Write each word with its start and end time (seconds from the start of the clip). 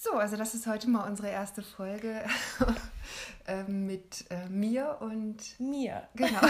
So, 0.00 0.12
also 0.12 0.36
das 0.36 0.54
ist 0.54 0.68
heute 0.68 0.88
mal 0.88 1.08
unsere 1.08 1.28
erste 1.28 1.60
Folge 1.60 2.22
äh, 3.48 3.64
mit 3.64 4.26
äh, 4.30 4.48
mir 4.48 4.96
und 5.00 5.58
mir. 5.58 6.06
Genau. 6.14 6.40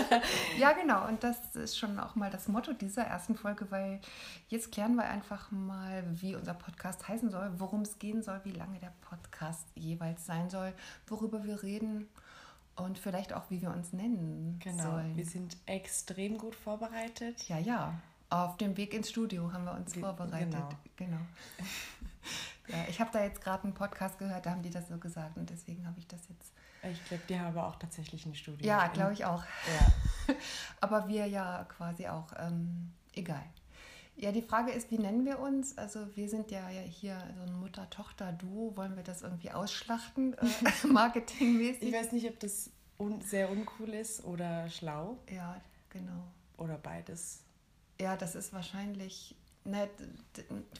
ja, 0.58 0.72
genau. 0.72 1.06
Und 1.06 1.22
das 1.22 1.54
ist 1.54 1.76
schon 1.78 1.98
auch 1.98 2.14
mal 2.14 2.30
das 2.30 2.48
Motto 2.48 2.72
dieser 2.72 3.02
ersten 3.04 3.36
Folge, 3.36 3.70
weil 3.70 4.00
jetzt 4.48 4.72
klären 4.72 4.94
wir 4.94 5.04
einfach 5.04 5.50
mal, 5.50 6.02
wie 6.12 6.34
unser 6.34 6.54
Podcast 6.54 7.06
heißen 7.06 7.30
soll, 7.30 7.52
worum 7.58 7.82
es 7.82 7.98
gehen 7.98 8.22
soll, 8.22 8.40
wie 8.44 8.52
lange 8.52 8.78
der 8.78 8.92
Podcast 9.02 9.66
jeweils 9.74 10.24
sein 10.24 10.48
soll, 10.48 10.72
worüber 11.06 11.44
wir 11.44 11.62
reden 11.62 12.08
und 12.76 12.98
vielleicht 12.98 13.34
auch, 13.34 13.50
wie 13.50 13.60
wir 13.60 13.70
uns 13.70 13.92
nennen 13.92 14.58
Genau. 14.64 14.82
sollen. 14.92 15.14
Wir 15.14 15.26
sind 15.26 15.58
extrem 15.66 16.38
gut 16.38 16.54
vorbereitet. 16.56 17.48
Ja, 17.48 17.58
ja. 17.58 17.92
Auf 18.30 18.56
dem 18.56 18.78
Weg 18.78 18.94
ins 18.94 19.10
Studio 19.10 19.52
haben 19.52 19.64
wir 19.66 19.74
uns 19.74 19.94
Wie- 19.94 20.00
vorbereitet. 20.00 20.52
genau. 20.96 21.18
genau. 21.18 21.18
ja, 22.68 22.84
ich 22.88 23.00
habe 23.00 23.10
da 23.12 23.22
jetzt 23.22 23.40
gerade 23.40 23.64
einen 23.64 23.74
Podcast 23.74 24.18
gehört, 24.18 24.46
da 24.46 24.50
haben 24.50 24.62
die 24.62 24.70
das 24.70 24.88
so 24.88 24.98
gesagt 24.98 25.36
und 25.36 25.50
deswegen 25.50 25.86
habe 25.86 25.98
ich 25.98 26.06
das 26.06 26.20
jetzt. 26.28 26.52
Ich 26.90 27.04
glaube, 27.06 27.22
die 27.28 27.38
haben 27.38 27.46
aber 27.46 27.66
auch 27.66 27.76
tatsächlich 27.76 28.26
ein 28.26 28.34
Studio. 28.34 28.66
Ja, 28.66 28.88
glaube 28.88 29.14
ich 29.14 29.24
auch. 29.24 29.42
Ja. 29.44 30.34
Aber 30.82 31.08
wir 31.08 31.26
ja 31.26 31.64
quasi 31.64 32.08
auch. 32.08 32.26
Ähm, 32.38 32.92
egal. 33.14 33.42
Ja, 34.16 34.32
die 34.32 34.42
Frage 34.42 34.70
ist, 34.70 34.90
wie 34.90 34.98
nennen 34.98 35.24
wir 35.24 35.38
uns? 35.38 35.78
Also 35.78 36.14
wir 36.14 36.28
sind 36.28 36.50
ja 36.50 36.68
ja 36.68 36.82
hier 36.82 37.16
so 37.36 37.42
ein 37.42 37.58
Mutter-Tochter-Duo. 37.58 38.76
Wollen 38.76 38.96
wir 38.96 39.02
das 39.02 39.22
irgendwie 39.22 39.50
ausschlachten, 39.50 40.34
äh, 40.34 40.46
Ich 40.68 40.84
marketingmäßig? 40.84 41.92
weiß 41.92 42.12
nicht, 42.12 42.28
ob 42.28 42.38
das 42.40 42.70
un 42.98 43.20
sehr 43.22 43.50
uncool 43.50 43.88
ist 43.94 44.22
oder 44.24 44.68
schlau 44.68 45.16
Ja, 45.30 45.58
genau. 45.88 46.22
oder 46.58 46.76
beides. 46.76 47.40
Ja, 47.98 48.14
das 48.16 48.34
ist 48.34 48.52
wahrscheinlich. 48.52 49.34
Ne, 49.66 49.88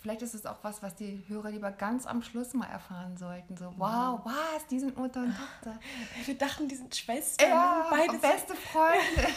vielleicht 0.03 0.21
ist 0.21 0.35
es 0.35 0.45
auch 0.45 0.59
was, 0.63 0.83
was 0.83 0.95
die 0.95 1.23
Hörer 1.27 1.51
lieber 1.51 1.73
ganz 1.73 2.05
am 2.07 2.23
Schluss 2.23 2.53
mal 2.53 2.67
erfahren 2.67 3.17
sollten. 3.17 3.57
So, 3.57 3.73
wow, 3.79 4.21
was, 4.25 4.67
die 4.71 4.79
sind 4.79 4.95
Mutter 4.97 5.23
und 5.23 5.35
Tochter. 5.35 5.81
Wir 6.27 6.37
dachten, 6.37 6.69
die 6.69 6.75
sind 6.75 6.95
Schwestern. 6.95 7.49
Ja, 7.49 7.87
beide 7.89 8.19
beste 8.19 8.55
Freunde. 8.55 9.33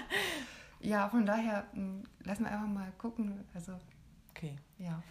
ja, 0.80 1.08
von 1.08 1.24
daher 1.24 1.68
mh, 1.74 2.02
lassen 2.24 2.44
wir 2.44 2.50
einfach 2.50 2.66
mal 2.66 2.90
gucken. 2.98 3.44
Also, 3.54 3.78
Okay. 4.30 4.56
ja. 4.78 5.02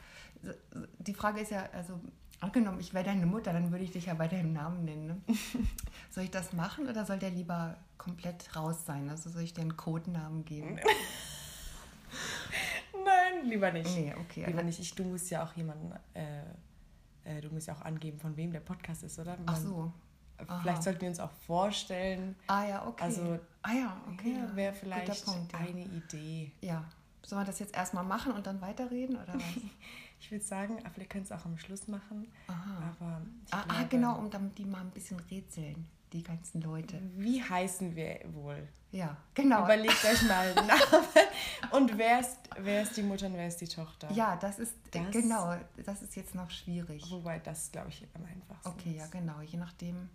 Die 1.00 1.14
Frage 1.14 1.42
ist 1.42 1.52
ja, 1.52 1.68
also, 1.74 2.00
angenommen, 2.40 2.80
ich 2.80 2.94
wäre 2.94 3.04
deine 3.06 3.26
Mutter, 3.26 3.52
dann 3.54 3.72
würde 3.72 3.84
ich 3.84 3.92
dich 3.92 4.06
ja 4.06 4.14
bei 4.14 4.28
deinem 4.28 4.54
Namen 4.54 4.86
nennen. 4.86 5.08
Ne? 5.08 5.22
soll 6.10 6.26
ich 6.26 6.32
das 6.32 6.54
machen 6.54 6.88
oder 6.88 7.06
soll 7.06 7.20
der 7.20 7.32
lieber 7.32 7.78
komplett 7.98 8.56
raus 8.56 8.86
sein? 8.86 9.10
Also 9.10 9.30
soll 9.30 9.44
ich 9.44 9.54
dir 9.54 9.62
einen 9.62 9.78
Codenamen 9.78 10.46
geben? 10.46 10.80
Nein, 13.38 13.50
lieber 13.50 13.72
nicht. 13.72 13.90
Nee, 13.96 14.14
okay. 14.20 14.46
Lieber 14.46 14.64
nicht. 14.64 14.80
Ich, 14.80 14.94
du 14.94 15.04
musst 15.04 15.30
ja 15.30 15.44
auch 15.44 15.54
jemanden, 15.54 15.92
äh, 16.14 16.42
äh, 17.24 17.42
du 17.42 17.50
musst 17.50 17.68
ja 17.68 17.76
auch 17.76 17.82
angeben, 17.82 18.20
von 18.20 18.36
wem 18.38 18.52
der 18.52 18.60
Podcast 18.62 19.04
ist, 19.04 19.20
oder? 19.20 19.38
Ach 19.46 19.54
Man- 19.54 19.62
so. 19.62 19.94
Vielleicht 20.38 20.68
Aha. 20.68 20.82
sollten 20.84 21.02
wir 21.02 21.10
uns 21.10 21.20
auch 21.20 21.32
vorstellen. 21.32 22.36
Ah 22.46 22.64
ja, 22.64 22.88
okay. 22.88 23.04
Also, 23.04 23.40
ah 23.64 23.74
ja, 23.74 23.98
okay. 24.14 24.36
Ja, 24.36 24.56
wäre 24.56 24.74
vielleicht 24.74 25.26
Punkt, 25.26 25.52
ja. 25.52 25.58
eine 25.60 25.84
Idee. 25.84 26.52
Ja. 26.62 26.84
Sollen 27.26 27.42
wir 27.42 27.46
das 27.46 27.58
jetzt 27.58 27.76
erstmal 27.76 28.04
machen 28.04 28.34
und 28.34 28.46
dann 28.46 28.62
weiterreden 28.62 29.16
oder 29.16 29.34
was? 29.34 29.44
Ich 30.20 30.32
würde 30.32 30.44
sagen, 30.44 30.80
aber 30.80 30.90
vielleicht 30.90 31.12
können 31.12 31.26
es 31.26 31.32
auch 31.32 31.46
am 31.46 31.60
Schluss 31.60 31.88
machen. 31.88 32.28
Aha. 32.48 32.90
Aber 32.90 33.22
Ah, 33.52 33.62
ah, 33.62 33.64
glaube, 33.66 33.88
genau, 33.90 34.18
um 34.18 34.32
damit 34.32 34.58
die 34.58 34.66
mal 34.66 34.82
ein 34.82 34.90
bisschen 34.90 35.20
rätseln, 35.30 35.86
die 36.14 36.24
ganzen 36.24 36.62
Leute. 36.62 37.00
Wie 37.16 37.44
heißen 37.44 37.96
wir 37.96 38.20
wohl? 38.34 38.68
Ja, 38.92 39.18
genau. 39.34 39.66
Überlegt 39.66 40.04
euch 40.06 40.22
mal 40.24 40.48
einen 40.56 40.68
Namen. 40.68 40.82
Und 41.72 41.98
wer 41.98 42.22
ist, 42.22 42.38
wer 42.58 42.84
ist 42.84 42.96
die 42.96 43.04
Mutter 43.04 43.26
und 43.28 43.34
wer 43.36 43.48
ist 43.48 43.60
die 43.60 43.68
Tochter? 43.68 44.10
Ja, 44.12 44.36
das 44.38 44.60
ist, 44.60 44.74
Das- 44.92 45.12
genau, 45.12 45.56
das 45.86 46.02
ist 46.02 46.16
jetzt 46.16 46.36
noch 46.36 46.50
schwierig. 46.50 47.04
Wobei 47.12 47.40
das, 47.40 47.72
glaube 47.72 47.90
ich, 47.90 48.06
am 48.14 48.24
einfachsten 48.26 48.70
Okay, 48.70 48.96
ja, 48.98 49.04
ist. 49.06 49.12
genau, 49.12 49.42
je 49.42 49.58
nachdem. 49.58 50.10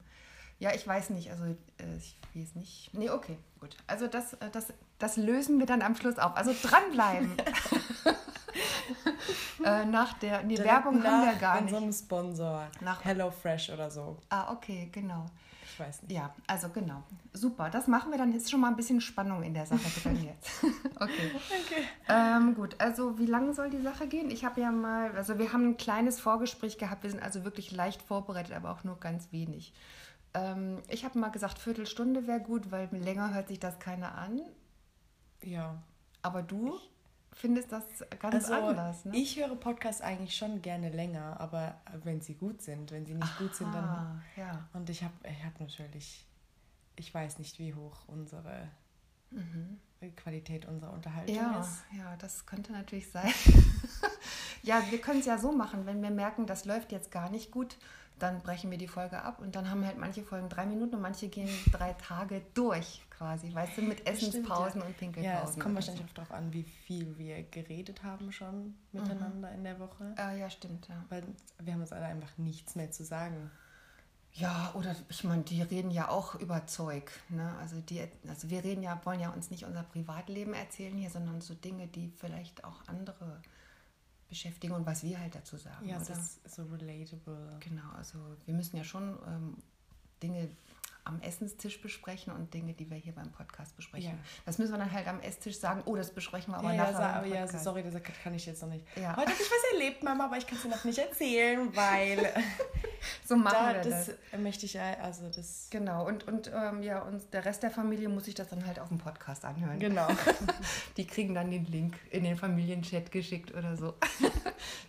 Ja, 0.58 0.72
ich 0.74 0.86
weiß 0.86 1.10
nicht, 1.10 1.30
also 1.30 1.44
äh, 1.44 1.56
ich 1.98 2.16
weiß 2.34 2.54
nicht. 2.54 2.90
Nee, 2.94 3.10
okay, 3.10 3.36
gut. 3.60 3.76
Also 3.86 4.06
das, 4.06 4.34
äh, 4.34 4.48
das, 4.50 4.72
das 4.98 5.16
lösen 5.16 5.58
wir 5.58 5.66
dann 5.66 5.82
am 5.82 5.94
Schluss 5.96 6.18
auf. 6.18 6.36
Also 6.36 6.54
dranbleiben. 6.62 7.32
äh, 9.64 9.84
nach 9.84 10.14
der, 10.18 10.42
nee, 10.42 10.54
Direkt 10.54 10.72
Werbung 10.72 11.04
haben 11.04 11.26
wir 11.26 11.32
nach 11.32 11.40
gar 11.40 11.60
nicht. 11.60 11.72
unserem 11.74 11.92
Sponsor. 11.92 12.68
Nach- 12.80 13.04
HelloFresh 13.04 13.70
oder 13.70 13.90
so. 13.90 14.18
Ah, 14.28 14.52
okay, 14.52 14.88
genau. 14.92 15.26
Ich 15.72 15.80
weiß 15.80 16.02
nicht. 16.02 16.12
Ja, 16.12 16.34
also 16.46 16.68
genau. 16.68 17.02
Super, 17.32 17.70
das 17.70 17.86
machen 17.86 18.10
wir 18.10 18.18
dann. 18.18 18.34
Ist 18.34 18.50
schon 18.50 18.60
mal 18.60 18.68
ein 18.68 18.76
bisschen 18.76 19.00
Spannung 19.00 19.42
in 19.42 19.54
der 19.54 19.64
Sache 19.64 19.88
drin 20.00 20.22
jetzt. 20.22 20.62
okay. 20.96 21.30
Okay. 21.34 21.82
Ähm, 22.08 22.54
gut, 22.54 22.76
also 22.78 23.18
wie 23.18 23.26
lange 23.26 23.54
soll 23.54 23.70
die 23.70 23.80
Sache 23.80 24.06
gehen? 24.06 24.30
Ich 24.30 24.44
habe 24.44 24.60
ja 24.60 24.70
mal, 24.70 25.16
also 25.16 25.38
wir 25.38 25.52
haben 25.52 25.70
ein 25.70 25.76
kleines 25.78 26.20
Vorgespräch 26.20 26.76
gehabt. 26.76 27.04
Wir 27.04 27.10
sind 27.10 27.22
also 27.22 27.44
wirklich 27.44 27.72
leicht 27.72 28.02
vorbereitet, 28.02 28.52
aber 28.54 28.70
auch 28.70 28.84
nur 28.84 29.00
ganz 29.00 29.32
wenig. 29.32 29.72
Ähm, 30.34 30.82
ich 30.88 31.06
habe 31.06 31.18
mal 31.18 31.30
gesagt, 31.30 31.58
Viertelstunde 31.58 32.26
wäre 32.26 32.40
gut, 32.40 32.70
weil 32.70 32.88
länger 32.92 33.32
hört 33.32 33.48
sich 33.48 33.58
das 33.58 33.78
keiner 33.78 34.14
an. 34.16 34.42
Ja. 35.42 35.82
Aber 36.20 36.42
du 36.42 36.78
findest 37.32 37.72
das 37.72 37.84
ganz 38.18 38.34
Also, 38.50 38.54
anders, 38.54 39.04
ne? 39.04 39.16
ich 39.16 39.38
höre 39.38 39.54
Podcasts 39.56 40.00
eigentlich 40.02 40.36
schon 40.36 40.62
gerne 40.62 40.90
länger, 40.90 41.38
aber 41.40 41.80
wenn 42.04 42.20
sie 42.20 42.34
gut 42.34 42.62
sind, 42.62 42.90
wenn 42.90 43.06
sie 43.06 43.14
nicht 43.14 43.38
gut 43.38 43.54
sind, 43.54 43.74
dann. 43.74 44.22
Ja. 44.36 44.68
Und 44.72 44.88
ich 44.90 45.02
habe 45.02 45.14
ich 45.28 45.44
hab 45.44 45.58
natürlich, 45.60 46.26
ich 46.96 47.12
weiß 47.12 47.38
nicht, 47.38 47.58
wie 47.58 47.74
hoch 47.74 48.04
unsere 48.06 48.68
Qualität 50.16 50.66
unserer 50.66 50.92
Unterhaltung 50.92 51.34
Mhm. 51.34 51.40
Ja, 51.40 51.60
ist. 51.60 51.82
ja, 51.96 52.16
das 52.16 52.44
könnte 52.44 52.72
natürlich 52.72 53.10
sein. 53.10 53.32
ja, 54.62 54.82
wir 54.90 55.00
können 55.00 55.20
es 55.20 55.26
ja 55.26 55.38
so 55.38 55.52
machen, 55.52 55.86
wenn 55.86 56.02
wir 56.02 56.10
merken, 56.10 56.46
das 56.46 56.64
läuft 56.64 56.92
jetzt 56.92 57.10
gar 57.10 57.30
nicht 57.30 57.50
gut, 57.50 57.76
dann 58.18 58.40
brechen 58.42 58.70
wir 58.70 58.78
die 58.78 58.88
Folge 58.88 59.22
ab 59.22 59.38
und 59.40 59.56
dann 59.56 59.70
haben 59.70 59.84
halt 59.86 59.98
manche 59.98 60.22
Folgen 60.22 60.48
drei 60.48 60.66
Minuten 60.66 60.96
und 60.96 61.00
manche 61.02 61.28
gehen 61.28 61.48
drei 61.72 61.92
Tage 61.94 62.42
durch 62.54 63.02
quasi, 63.22 63.54
weißt 63.54 63.78
du, 63.78 63.82
mit 63.82 64.00
Stimmt, 64.00 64.18
Essenspausen 64.18 64.80
ja. 64.80 64.86
und 64.86 64.96
Pinkelpausen. 64.96 65.44
Ja, 65.44 65.48
es 65.48 65.58
kommt 65.58 65.74
wahrscheinlich 65.76 66.04
auch 66.04 66.14
darauf 66.14 66.32
an, 66.32 66.52
wie 66.52 66.64
viel 66.64 67.16
wir 67.18 67.42
geredet 67.44 68.02
haben 68.02 68.32
schon 68.32 68.74
miteinander 68.92 69.52
in 69.52 69.64
der 69.64 69.78
Woche. 69.78 70.12
Ah, 70.16 70.32
ja, 70.32 70.50
stimmt, 70.50 70.88
ja. 70.88 71.04
Weil 71.08 71.22
wir 71.60 71.72
haben 71.72 71.80
uns 71.80 71.92
alle 71.92 72.06
einfach 72.06 72.36
nichts 72.38 72.74
mehr 72.74 72.90
zu 72.90 73.04
sagen. 73.04 73.50
Ja, 74.34 74.72
oder 74.74 74.96
ich 75.08 75.24
meine, 75.24 75.42
die 75.42 75.60
reden 75.62 75.90
ja 75.90 76.08
auch 76.08 76.34
über 76.36 76.66
Zeug. 76.66 77.12
Ne? 77.28 77.54
Also, 77.60 77.80
die, 77.80 78.02
also 78.26 78.50
wir 78.50 78.64
reden 78.64 78.82
ja, 78.82 79.00
wollen 79.04 79.20
ja 79.20 79.30
uns 79.30 79.50
nicht 79.50 79.64
unser 79.66 79.82
Privatleben 79.82 80.54
erzählen 80.54 80.96
hier, 80.96 81.10
sondern 81.10 81.40
so 81.42 81.54
Dinge, 81.54 81.86
die 81.86 82.10
vielleicht 82.16 82.64
auch 82.64 82.88
andere 82.88 83.40
beschäftigen 84.28 84.72
und 84.72 84.86
was 84.86 85.02
wir 85.02 85.20
halt 85.20 85.34
dazu 85.34 85.58
sagen. 85.58 85.86
Ja, 85.86 85.96
oder? 85.96 86.10
ist 86.10 86.50
so 86.50 86.64
relatable. 86.64 87.58
Genau, 87.60 87.90
also 87.96 88.18
wir 88.46 88.54
müssen 88.54 88.78
ja 88.78 88.84
schon 88.84 89.18
ähm, 89.28 89.58
Dinge 90.22 90.48
am 91.04 91.20
Essenstisch 91.20 91.80
besprechen 91.82 92.32
und 92.32 92.54
Dinge, 92.54 92.74
die 92.74 92.88
wir 92.90 92.96
hier 92.96 93.14
beim 93.14 93.30
Podcast 93.32 93.76
besprechen. 93.76 94.12
Ja. 94.12 94.18
Das 94.46 94.58
müssen 94.58 94.72
wir 94.72 94.78
dann 94.78 94.92
halt 94.92 95.08
am 95.08 95.20
Esstisch 95.20 95.58
sagen, 95.58 95.82
oh, 95.86 95.96
das 95.96 96.12
besprechen 96.12 96.52
wir 96.54 96.58
aber 96.58 96.70
ja, 96.72 96.84
ja, 96.84 96.90
nachher. 96.92 96.98
beim 96.98 97.14
aber 97.16 97.26
ja, 97.26 97.46
sorry, 97.48 97.82
das 97.82 97.94
kann 98.22 98.34
ich 98.34 98.46
jetzt 98.46 98.62
noch 98.62 98.68
nicht. 98.68 98.84
Ja. 98.96 99.16
Heute 99.16 99.32
habe 99.32 99.42
ich 99.42 99.50
was 99.50 99.72
erlebt, 99.72 100.02
Mama, 100.02 100.26
aber 100.26 100.36
ich 100.36 100.46
kann 100.46 100.56
es 100.56 100.62
dir 100.62 100.68
noch 100.68 100.84
nicht 100.84 100.98
erzählen, 100.98 101.68
weil 101.76 102.32
So 103.26 103.36
machen 103.36 103.56
da, 103.58 103.74
wir 103.74 103.90
das. 103.90 104.10
das 104.30 104.40
möchte 104.40 104.66
ich 104.66 104.74
ja, 104.74 104.94
also 105.00 105.28
das. 105.28 105.68
Genau, 105.70 106.06
und, 106.06 106.26
und 106.28 106.50
ähm, 106.54 106.82
ja, 106.82 107.02
und 107.02 107.32
der 107.32 107.44
Rest 107.44 107.62
der 107.62 107.70
Familie 107.70 108.08
muss 108.08 108.24
sich 108.24 108.34
das 108.34 108.48
dann 108.48 108.64
halt 108.66 108.78
auf 108.78 108.88
dem 108.88 108.98
Podcast 108.98 109.44
anhören. 109.44 109.78
Genau. 109.78 110.06
Die 110.96 111.06
kriegen 111.06 111.34
dann 111.34 111.50
den 111.50 111.64
Link 111.66 111.94
in 112.10 112.24
den 112.24 112.36
Familienchat 112.36 113.10
geschickt 113.10 113.52
oder 113.54 113.76
so. 113.76 113.94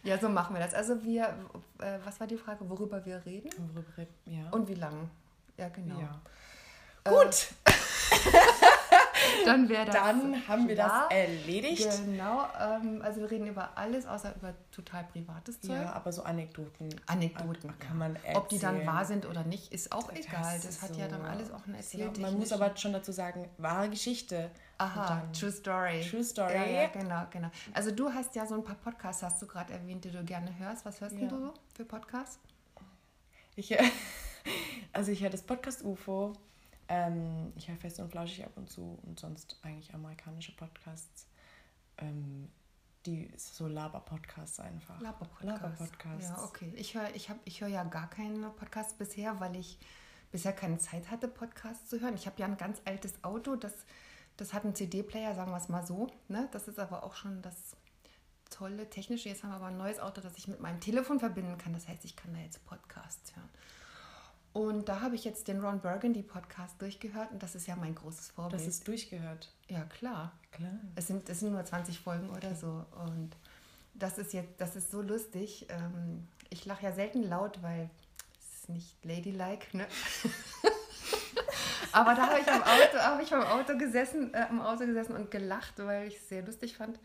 ja, 0.03 0.17
so 0.19 0.29
machen 0.29 0.55
wir 0.55 0.61
das. 0.61 0.73
Also 0.73 1.03
wir, 1.03 1.35
äh, 1.79 1.97
was 2.05 2.19
war 2.19 2.27
die 2.27 2.37
Frage, 2.37 2.69
worüber 2.69 3.03
wir 3.05 3.25
reden 3.25 3.49
Worüber- 3.73 4.09
ja. 4.25 4.49
und 4.51 4.67
wie 4.67 4.75
lang? 4.75 5.09
Ja, 5.57 5.69
genau. 5.69 5.99
ja. 5.99 6.21
Äh, 7.05 7.09
Gut, 7.09 7.47
Dann 9.45 9.67
wäre 9.67 9.85
das. 9.85 9.95
dann 9.95 10.47
haben 10.47 10.67
wir 10.67 10.75
klar. 10.75 11.07
das 11.09 11.17
erledigt. 11.17 11.89
Genau, 12.05 12.45
ähm, 12.59 13.01
also 13.01 13.19
wir 13.21 13.29
reden 13.31 13.47
über 13.47 13.77
alles, 13.77 14.05
außer 14.05 14.33
über 14.35 14.53
total 14.71 15.03
privates 15.05 15.59
Zeug. 15.59 15.71
Ja, 15.81 15.91
aber 15.93 16.11
so 16.13 16.23
Anekdoten. 16.23 16.89
Anekdoten. 17.07 17.77
kann 17.79 17.97
man 17.97 18.17
Ob 18.35 18.47
die 18.49 18.59
dann 18.59 18.75
erzählen. 18.75 18.87
wahr 18.93 19.05
sind 19.05 19.25
oder 19.25 19.43
nicht, 19.43 19.73
ist 19.73 19.91
auch 19.91 20.11
egal. 20.13 20.59
Das 20.63 20.81
hat 20.81 20.95
ja 20.95 21.07
dann 21.07 21.21
so- 21.21 21.27
alles 21.27 21.51
auch 21.51 21.65
eine 21.67 21.81
so- 21.83 21.97
erzählte. 21.97 22.21
Man 22.21 22.37
muss 22.39 22.51
aber 22.53 22.75
schon 22.77 22.93
dazu 22.93 23.11
sagen, 23.11 23.49
wahre 23.57 23.89
Geschichte. 23.89 24.49
Aha, 24.77 25.23
True 25.37 25.51
Story. 25.51 26.05
True 26.09 26.23
Story. 26.23 26.53
Ja, 26.53 26.65
ja, 26.65 26.87
genau, 26.87 27.25
genau. 27.29 27.49
Also 27.73 27.91
du 27.91 28.11
hast 28.13 28.35
ja 28.35 28.45
so 28.45 28.55
ein 28.55 28.63
paar 28.63 28.75
Podcasts, 28.75 29.23
hast 29.23 29.41
du 29.41 29.47
gerade 29.47 29.73
erwähnt, 29.73 30.03
die 30.05 30.11
du 30.11 30.23
gerne 30.23 30.57
hörst. 30.57 30.85
Was 30.85 31.01
hörst 31.01 31.15
denn 31.15 31.23
Ja. 31.23 31.29
du 31.29 31.39
so 31.39 31.53
für 31.75 31.85
Podcasts? 31.85 32.39
Ich, 33.55 33.69
also 34.93 35.11
ich 35.11 35.21
höre 35.21 35.29
das 35.29 35.43
Podcast 35.43 35.83
UFO. 35.83 36.33
Ähm, 36.87 37.53
ich 37.55 37.67
höre 37.67 37.77
fest 37.77 37.99
und 37.99 38.11
flauschig 38.11 38.45
ab 38.45 38.51
und 38.55 38.69
zu 38.69 38.99
und 39.03 39.19
sonst 39.19 39.57
eigentlich 39.63 39.93
amerikanische 39.93 40.55
Podcasts. 40.55 41.27
Ähm, 41.97 42.49
die 43.05 43.29
so 43.35 43.67
Laber-Podcasts 43.67 44.59
einfach. 44.59 44.99
Laber-Podcasts. 45.01 45.61
Laber-Podcasts. 45.61 46.29
Ja, 46.29 46.43
okay. 46.43 46.71
Ich 46.75 46.95
höre 46.95 47.13
ich 47.15 47.29
hab, 47.29 47.37
ich 47.45 47.61
hör 47.61 47.67
ja 47.67 47.83
gar 47.83 48.09
keine 48.09 48.49
Podcasts 48.49 48.93
bisher, 48.93 49.39
weil 49.39 49.55
ich 49.55 49.77
bisher 50.31 50.53
keine 50.53 50.77
Zeit 50.77 51.11
hatte, 51.11 51.27
Podcasts 51.27 51.89
zu 51.89 51.99
hören. 51.99 52.15
Ich 52.15 52.25
habe 52.25 52.39
ja 52.39 52.45
ein 52.45 52.57
ganz 52.57 52.81
altes 52.85 53.23
Auto, 53.23 53.55
das, 53.55 53.73
das 54.37 54.53
hat 54.53 54.63
einen 54.63 54.75
CD-Player, 54.75 55.35
sagen 55.35 55.51
wir 55.51 55.57
es 55.57 55.69
mal 55.69 55.85
so. 55.85 56.07
Ne? 56.27 56.47
Das 56.51 56.67
ist 56.67 56.79
aber 56.79 57.03
auch 57.03 57.15
schon 57.15 57.41
das 57.41 57.75
tolle 58.49 58.89
technische. 58.89 59.29
Jetzt 59.29 59.43
haben 59.43 59.51
wir 59.51 59.57
aber 59.57 59.67
ein 59.67 59.77
neues 59.77 59.99
Auto, 59.99 60.21
das 60.21 60.37
ich 60.37 60.47
mit 60.47 60.59
meinem 60.59 60.79
Telefon 60.79 61.19
verbinden 61.19 61.57
kann. 61.57 61.73
Das 61.73 61.87
heißt, 61.87 62.05
ich 62.05 62.15
kann 62.15 62.33
da 62.33 62.39
jetzt 62.39 62.65
Podcasts 62.65 63.35
hören. 63.35 63.49
Und 64.53 64.87
da 64.87 65.01
habe 65.01 65.15
ich 65.15 65.25
jetzt 65.25 65.47
den 65.47 65.61
Ron 65.61 65.79
Burgundy 65.79 66.21
Podcast 66.21 66.79
durchgehört 66.79 67.31
und 67.31 67.41
das 67.41 67.55
ist 67.55 67.65
ja 67.65 67.75
mein 67.75 67.95
großes 67.95 68.29
Vorbild. 68.29 68.61
Das 68.61 68.67
ist 68.67 68.87
durchgehört. 68.87 69.51
Ja, 69.67 69.83
klar. 69.85 70.31
Klar. 70.51 70.79
Es 70.95 71.07
sind, 71.07 71.27
es 71.27 71.39
sind 71.39 71.51
nur 71.51 71.65
20 71.65 71.99
Folgen 71.99 72.29
oder 72.29 72.53
so. 72.53 72.85
Und 73.03 73.31
das 73.95 74.19
ist 74.19 74.31
jetzt, 74.33 74.61
das 74.61 74.75
ist 74.75 74.91
so 74.91 75.01
lustig. 75.01 75.65
Ähm, 75.69 76.27
ich 76.51 76.65
lache 76.65 76.83
ja 76.83 76.91
selten 76.91 77.23
laut, 77.23 77.63
weil 77.63 77.89
es 78.39 78.59
ist 78.59 78.69
nicht 78.69 79.03
ladylike, 79.03 79.75
ne? 79.75 79.87
Aber 81.91 82.13
da 82.13 82.27
habe 82.27 82.39
ich 82.39 82.47
am 82.47 82.61
Auto, 82.61 82.97
habe 82.97 83.23
ich 83.23 83.29
beim 83.29 83.43
Auto 83.43 83.77
gesessen, 83.77 84.33
äh, 84.33 84.45
am 84.49 84.61
Auto 84.61 84.85
gesessen 84.85 85.15
und 85.15 85.31
gelacht, 85.31 85.73
weil 85.77 86.07
ich 86.07 86.17
es 86.17 86.29
sehr 86.29 86.43
lustig 86.43 86.77
fand. 86.77 86.99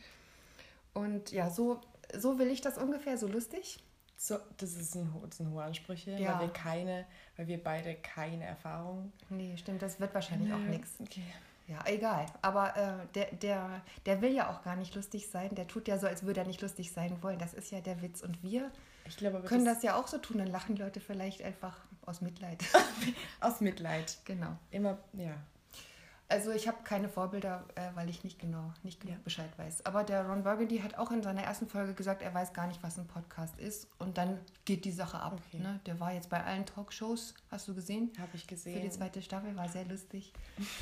Und 0.92 1.32
ja, 1.32 1.50
so, 1.50 1.80
so 2.16 2.38
will 2.38 2.48
ich 2.48 2.60
das 2.60 2.78
ungefähr, 2.78 3.16
so 3.16 3.26
lustig. 3.26 3.82
So, 4.20 4.36
das, 4.56 4.74
ist 4.74 4.96
ein, 4.96 5.14
das 5.28 5.38
sind 5.38 5.50
hohe 5.52 5.62
Ansprüche, 5.62 6.10
Ja. 6.10 6.34
weil 6.34 6.48
wir 6.48 6.52
keine, 6.52 7.06
weil 7.36 7.46
wir 7.46 7.62
beide 7.62 7.94
keine 7.94 8.44
Erfahrung. 8.44 9.12
Nee, 9.30 9.56
stimmt, 9.56 9.80
das 9.80 10.00
wird 10.00 10.12
wahrscheinlich 10.12 10.52
auch 10.52 10.58
Nö. 10.58 10.70
nichts. 10.70 10.94
Okay. 11.00 11.22
Ja, 11.68 11.78
egal. 11.86 12.26
Aber 12.42 12.76
äh, 12.76 13.06
der, 13.14 13.26
der, 13.32 13.82
der 14.06 14.20
will 14.20 14.32
ja 14.34 14.50
auch 14.50 14.62
gar 14.62 14.74
nicht 14.74 14.94
lustig 14.94 15.28
sein. 15.30 15.54
Der 15.54 15.68
tut 15.68 15.86
ja 15.86 15.98
so, 15.98 16.06
als 16.08 16.24
würde 16.24 16.40
er 16.40 16.46
nicht 16.46 16.60
lustig 16.62 16.90
sein 16.90 17.22
wollen. 17.22 17.38
Das 17.38 17.54
ist 17.54 17.70
ja 17.70 17.80
der 17.80 18.02
Witz. 18.02 18.22
Und 18.22 18.42
wir 18.42 18.72
aber 19.24 19.42
können 19.42 19.64
das, 19.64 19.76
das 19.76 19.82
ja 19.84 19.94
auch 19.96 20.08
so 20.08 20.18
tun. 20.18 20.38
Dann 20.38 20.48
lachen 20.48 20.76
Leute 20.76 21.00
vielleicht 21.00 21.42
einfach 21.42 21.78
aus 22.06 22.20
Mitleid. 22.22 22.64
aus 23.40 23.60
Mitleid. 23.60 24.18
genau. 24.24 24.56
Immer, 24.70 24.98
ja. 25.12 25.34
Also 26.30 26.50
ich 26.50 26.68
habe 26.68 26.78
keine 26.84 27.08
Vorbilder, 27.08 27.64
äh, 27.74 27.88
weil 27.94 28.10
ich 28.10 28.22
nicht 28.22 28.38
genau, 28.38 28.72
nicht 28.82 29.00
genug 29.00 29.16
Ja. 29.16 29.20
Bescheid 29.24 29.50
weiß. 29.56 29.86
Aber 29.86 30.04
der 30.04 30.26
Ron 30.28 30.42
Burgundy 30.42 30.78
hat 30.80 30.98
auch 30.98 31.10
in 31.10 31.22
seiner 31.22 31.42
ersten 31.42 31.66
Folge 31.68 31.94
gesagt, 31.94 32.20
er 32.20 32.34
weiß 32.34 32.52
gar 32.52 32.66
nicht, 32.66 32.82
was 32.82 32.98
ein 32.98 33.06
Podcast 33.06 33.58
ist. 33.58 33.88
Und 33.98 34.18
dann 34.18 34.38
geht 34.66 34.84
die 34.84 34.92
Sache 34.92 35.18
ab. 35.20 35.40
Okay. 35.48 35.58
Ne? 35.62 35.80
Der 35.86 35.98
war 36.00 36.12
jetzt 36.12 36.28
bei 36.28 36.44
allen 36.44 36.66
Talkshows, 36.66 37.32
hast 37.50 37.66
du 37.68 37.74
gesehen? 37.74 38.12
Habe 38.18 38.30
ich 38.34 38.42
Für 38.42 38.48
die 38.48 38.54
gesehen. 38.54 38.90
zweite 38.92 39.22
Staffel 39.22 39.56
war 39.56 39.68
sehr 39.68 39.84
lustig. 39.86 40.32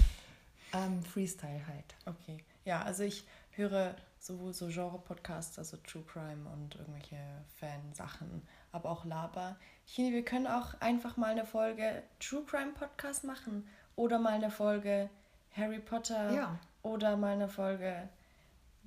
Ähm, 0.72 1.00
Freestyle 1.02 1.64
halt. 1.68 1.94
Okay. 2.06 2.38
Ja, 2.64 2.82
also 2.82 3.04
ich 3.04 3.24
höre 3.52 3.94
sowohl 4.18 4.52
so 4.52 4.66
Genre-Podcasts, 4.66 5.58
also 5.60 5.76
True 5.78 6.02
Crime 6.02 6.48
und 6.52 6.74
irgendwelche 6.74 7.16
Fansachen, 7.60 8.42
aber 8.72 8.90
auch 8.90 9.04
Laber. 9.04 9.56
Ich 9.86 9.94
finde, 9.94 10.12
wir 10.12 10.24
können 10.24 10.48
auch 10.48 10.74
einfach 10.80 11.16
mal 11.16 11.30
eine 11.30 11.46
Folge 11.46 12.02
True 12.18 12.44
Crime 12.44 12.72
Podcast 12.72 13.22
machen 13.22 13.68
oder 13.94 14.18
mal 14.18 14.32
eine 14.34 14.50
Folge 14.50 15.08
Harry 15.56 15.78
Potter 15.78 16.32
Ja. 16.32 16.58
oder 16.82 17.16
mal 17.16 17.32
eine 17.34 17.48
Folge 17.48 18.08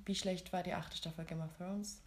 Wie 0.04 0.14
schlecht 0.14 0.52
war 0.52 0.62
die 0.62 0.72
achte 0.74 0.96
Staffel 0.96 1.24
Game 1.24 1.40
of 1.40 1.50
Thrones? 1.56 2.00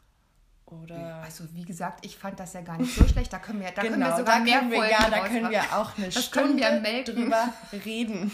Oder 0.65 1.17
Also 1.23 1.43
wie 1.53 1.65
gesagt, 1.65 2.05
ich 2.05 2.17
fand 2.17 2.39
das 2.39 2.53
ja 2.53 2.61
gar 2.61 2.77
nicht 2.77 2.95
so 2.95 3.05
schlecht. 3.07 3.31
Da 3.33 3.37
können 3.39 3.59
wir, 3.59 3.69
da 3.71 3.81
können 3.81 3.99
wir 3.99 4.05
Genau, 4.05 4.17
sogar 4.17 4.39
mehr 4.39 4.59
können 4.59 4.71
wir, 4.71 4.77
Folgen 4.77 4.91
ja, 4.93 5.09
da 5.09 5.27
können 5.27 5.49
wir 5.51 5.61
auch 5.77 5.97
eine 5.97 6.09
Das 6.09 6.25
Stunde 6.25 6.63
wir 6.83 7.03
drüber 7.03 7.53
reden. 7.85 8.31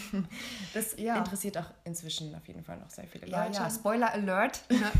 Das 0.72 0.96
Ja. 0.96 1.16
interessiert 1.16 1.58
auch 1.58 1.66
inzwischen 1.84 2.34
auf 2.34 2.46
jeden 2.46 2.62
Fall 2.62 2.78
noch 2.78 2.88
sehr 2.88 3.06
viele 3.06 3.26
Ja, 3.26 3.44
Leute. 3.44 3.58
ja, 3.58 3.68
Spoiler 3.70 4.12
Alert. 4.12 4.62
Ne? 4.70 4.78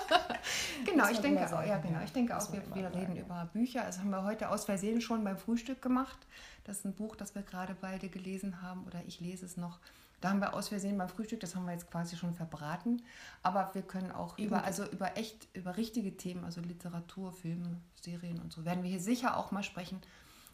genau, 0.86 1.04
Muss 1.04 1.12
ich 1.12 1.18
denke 1.20 1.48
sagen, 1.48 1.68
ja, 1.68 1.78
genau. 1.78 2.00
Ich 2.04 2.12
denke 2.12 2.36
auch, 2.36 2.52
wir, 2.52 2.62
wir 2.74 2.94
reden 2.94 3.16
über 3.16 3.48
Bücher. 3.52 3.84
Also 3.84 4.00
haben 4.00 4.10
wir 4.10 4.22
heute 4.24 4.48
aus 4.50 4.64
Versehen 4.64 5.00
schon 5.00 5.24
beim 5.24 5.36
Frühstück 5.36 5.82
gemacht. 5.82 6.18
Das 6.64 6.78
ist 6.78 6.84
ein 6.84 6.94
Buch, 6.94 7.16
das 7.16 7.34
wir 7.34 7.42
gerade 7.42 7.74
beide 7.80 8.08
gelesen 8.08 8.62
haben 8.62 8.84
oder 8.86 9.02
ich 9.06 9.20
lese 9.20 9.44
es 9.46 9.56
noch. 9.56 9.78
Da 10.20 10.30
haben 10.30 10.40
wir 10.40 10.52
aus 10.54 10.68
Versehen 10.68 10.98
beim 10.98 11.08
Frühstück, 11.08 11.40
das 11.40 11.56
haben 11.56 11.64
wir 11.64 11.72
jetzt 11.72 11.90
quasi 11.90 12.16
schon 12.16 12.34
verbraten. 12.34 13.02
Aber 13.42 13.70
wir 13.74 13.82
können 13.82 14.12
auch 14.12 14.36
über, 14.38 14.64
also 14.64 14.84
über 14.90 15.16
echt, 15.16 15.48
über 15.54 15.76
richtige 15.78 16.16
Themen, 16.16 16.44
also 16.44 16.60
Literatur, 16.60 17.32
Filme, 17.32 17.80
Serien 18.00 18.38
und 18.40 18.52
so, 18.52 18.64
werden 18.64 18.82
wir 18.82 18.90
hier 18.90 19.00
sicher 19.00 19.36
auch 19.36 19.50
mal 19.50 19.62
sprechen. 19.62 20.00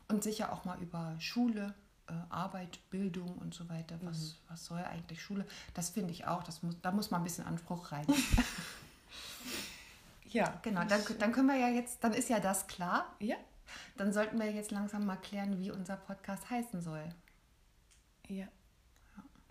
Und 0.08 0.22
sicher 0.22 0.52
auch 0.52 0.64
mal 0.64 0.80
über 0.80 1.16
Schule, 1.18 1.74
äh, 2.08 2.12
Arbeit, 2.30 2.78
Bildung 2.90 3.36
und 3.38 3.54
so 3.54 3.68
weiter. 3.68 3.98
Was, 4.02 4.18
Mhm. 4.18 4.34
was 4.50 4.64
soll 4.66 4.84
eigentlich 4.84 5.20
Schule? 5.20 5.44
Das 5.74 5.90
finde 5.90 6.12
ich 6.12 6.28
auch. 6.28 6.44
Das 6.44 6.62
muss, 6.62 6.76
da 6.80 6.92
muss 6.92 7.10
mal 7.10 7.18
ein 7.18 7.24
bisschen 7.24 7.44
Anspruch 7.44 7.90
rein. 7.90 8.06
Ja, 10.28 10.58
Genau, 10.62 10.84
dann, 10.84 11.00
dann 11.18 11.32
können 11.32 11.46
wir 11.48 11.56
ja 11.56 11.68
jetzt, 11.68 12.02
dann 12.04 12.12
ist 12.12 12.28
ja 12.28 12.40
das 12.40 12.66
klar. 12.66 13.06
ja, 13.20 13.36
Dann 13.96 14.12
sollten 14.12 14.38
wir 14.38 14.50
jetzt 14.52 14.70
langsam 14.70 15.06
mal 15.06 15.16
klären, 15.16 15.58
wie 15.58 15.70
unser 15.70 15.96
Podcast 15.96 16.50
heißen 16.50 16.82
soll. 16.82 17.08
ja. 18.28 18.46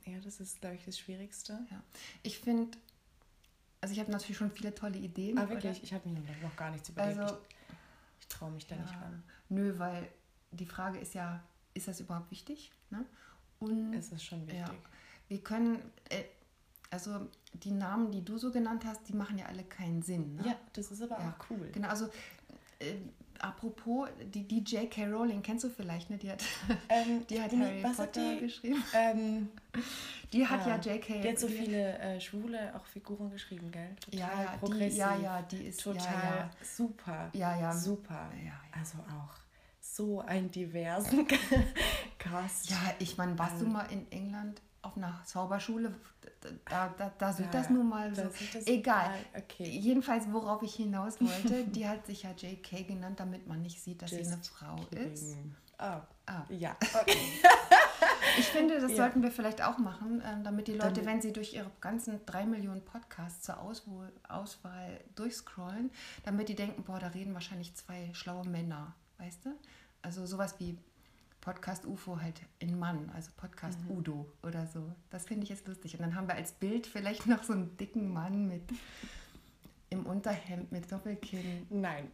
Ja, 0.06 0.20
das 0.24 0.40
ist, 0.40 0.62
glaube 0.62 0.76
ich, 0.76 0.86
das 0.86 1.00
Schwierigste. 1.00 1.54
Ja. 1.72 1.82
Ich 2.24 2.40
finde, 2.40 2.78
also 3.82 3.94
ich 3.94 4.00
habe 4.00 4.12
natürlich 4.12 4.38
schon 4.38 4.52
viele 4.52 4.74
tolle 4.74 4.98
Ideen. 4.98 5.38
Ah, 5.38 5.44
oder? 5.44 5.52
wirklich? 5.52 5.82
Ich 5.84 5.94
habe 5.94 6.08
mir 6.10 6.20
noch 6.42 6.56
gar 6.56 6.72
nichts 6.72 6.90
überlegt. 6.90 7.20
Also- 7.20 7.36
ich 7.38 7.56
ich 8.22 8.28
traue 8.28 8.52
mich 8.52 8.66
da 8.66 8.76
nicht 8.76 8.92
Ja, 8.92 9.00
ran. 9.00 9.24
nö, 9.50 9.78
weil 9.78 10.08
die 10.52 10.66
Frage 10.66 11.00
ist 11.00 11.14
ja, 11.14 11.44
ist 11.74 11.88
das 11.88 12.00
überhaupt 12.00 12.32
wichtig? 12.32 12.72
Ne? 12.90 13.06
Und 13.60 13.94
Es 13.94 14.12
ist 14.12 14.24
schon 14.24 14.42
wichtig. 14.48 14.60
Ja. 14.68 14.74
wir 15.28 15.40
können, 15.44 15.82
äh, 16.10 16.24
also 16.90 17.28
die 17.54 17.72
Namen, 17.72 18.12
die 18.12 18.24
du 18.24 18.38
so 18.38 18.52
genannt 18.52 18.84
hast, 18.86 19.08
die 19.08 19.14
machen 19.14 19.38
ja 19.38 19.46
alle 19.48 19.64
keinen 19.64 20.02
Sinn. 20.02 20.36
Ne? 20.38 20.48
Ja, 20.48 20.56
das 20.74 20.92
ist 20.92 21.02
aber 21.02 21.20
Ja. 21.20 21.30
auch 21.40 21.50
cool. 21.50 21.70
Genau, 21.74 21.88
also 21.90 22.10
äh, 22.80 22.96
apropos, 23.42 24.08
die, 24.34 24.48
die 24.48 24.60
J.K. 24.60 25.06
Rowling 25.08 25.42
kennst 25.42 25.64
du 25.64 25.70
vielleicht, 25.70 26.10
ne? 26.10 26.18
Die 26.18 26.30
hat, 26.32 26.44
Ähm, 26.90 27.26
die 27.30 27.42
hat 27.42 27.52
nee, 27.52 27.60
Harry 27.66 27.84
was 27.84 27.98
hat 28.00 28.12
Potter 28.14 28.34
die? 28.36 28.40
geschrieben. 28.42 28.84
Ähm, 28.94 29.50
Die 30.34 30.46
hat 30.46 30.66
ja, 30.66 30.76
Ja. 30.76 30.94
J.K. 30.96 31.22
die 31.22 31.30
hat 31.30 31.40
so 31.40 31.48
die- 31.48 31.54
viele 31.54 31.98
äh, 32.00 32.20
schwule 32.20 32.74
auch 32.76 32.86
Figuren 32.86 33.30
geschrieben, 33.30 33.72
gell? 33.72 33.96
Total 34.02 34.20
Ja, 34.20 34.44
ja, 34.44 34.52
die, 34.54 34.58
progressiv. 34.60 34.98
ja, 34.98 35.16
ja, 35.18 35.42
die 35.44 35.64
ist 35.68 35.82
Total 35.82 36.04
Ja, 36.04 36.36
ja. 36.38 36.50
super. 36.64 37.30
Ja, 37.34 37.60
ja. 37.60 37.72
Super. 37.74 38.30
Ja, 38.38 38.44
ja. 38.46 38.54
Also 38.78 38.98
auch 39.00 39.34
so 39.80 40.20
einen 40.22 40.50
diversen 40.52 41.26
Cast. 42.18 42.70
ja, 42.70 42.78
ich 43.00 43.18
meine, 43.18 43.38
warst 43.38 43.62
du 43.62 43.66
Ähm. 43.66 43.74
mal 43.74 43.86
in 43.92 44.12
England 44.12 44.62
auf 44.86 44.96
einer 44.98 45.22
Zauberschule? 45.26 45.94
Da, 46.70 46.94
da, 46.98 47.12
da 47.18 47.34
sieht 47.34 47.48
Ja, 47.48 47.52
das 47.52 47.70
nun 47.70 47.90
mal 47.90 48.14
so. 48.14 48.24
Egal. 48.66 49.14
Okay. 49.36 49.68
Jedenfalls, 49.70 50.26
worauf 50.32 50.62
ich 50.64 50.76
hinaus 50.76 51.20
wollte, 51.22 51.64
die 51.66 51.88
hat 51.88 52.06
sich 52.06 52.24
ja 52.24 52.32
J.K. 52.32 52.84
genannt, 52.84 53.20
damit 53.20 53.48
man 53.48 53.62
nicht 53.62 53.82
sieht, 53.82 54.02
dass 54.02 54.12
sie 54.12 54.18
eine 54.20 54.30
Just 54.36 54.50
Frau 54.50 54.76
kidding. 54.90 55.12
ist. 55.14 55.38
Ah, 55.78 56.02
Ah. 56.28 56.44
ja, 56.50 56.76
okay. 57.02 57.18
Ich 58.38 58.46
finde, 58.46 58.80
das 58.80 58.92
Ja. 58.92 58.98
sollten 58.98 59.22
wir 59.22 59.32
vielleicht 59.32 59.62
auch 59.62 59.78
machen, 59.78 60.22
ähm, 60.26 60.44
damit 60.44 60.68
die 60.68 60.72
Leute, 60.74 60.88
Damit- 60.94 61.06
wenn 61.06 61.22
sie 61.22 61.34
durch 61.34 61.54
ihre 61.54 61.70
ganzen 61.82 62.26
drei 62.26 62.46
Millionen 62.46 62.84
Podcasts 62.84 63.44
zur 63.44 63.60
Auswahl, 63.60 64.12
Auswahl 64.28 65.00
durchscrollen, 65.16 65.92
damit 66.24 66.50
die 66.50 66.56
denken, 66.56 66.84
boah, 66.84 67.00
da 67.00 67.08
reden 67.08 67.34
wahrscheinlich 67.34 67.76
zwei 67.76 68.10
schlaue 68.14 68.46
Männer, 68.48 68.96
weißt 69.20 69.46
du? 69.46 69.50
Also 70.02 70.26
sowas 70.26 70.56
wie 70.60 70.78
Podcast 71.46 71.86
UFO 71.86 72.20
halt 72.20 72.42
in 72.60 72.78
Mann, 72.78 73.12
also 73.14 73.30
Podcast 73.38 73.80
Mhm. 73.82 73.92
Udo 73.92 74.32
oder 74.44 74.66
so. 74.68 74.92
Das 75.12 75.26
finde 75.26 75.44
ich 75.44 75.50
jetzt 75.50 75.68
lustig. 75.68 75.94
Und 75.94 76.02
dann 76.02 76.16
haben 76.16 76.28
wir 76.28 76.36
als 76.36 76.52
Bild 76.52 76.88
vielleicht 76.88 77.26
noch 77.28 77.44
so 77.44 77.54
einen 77.54 77.78
dicken 77.78 78.12
Mann 78.12 78.48
mit 78.48 78.64
im 79.92 80.06
Unterhemd 80.06 80.72
mit 80.72 80.92
Doppelkinn. 80.92 81.68
Nein, 81.70 82.12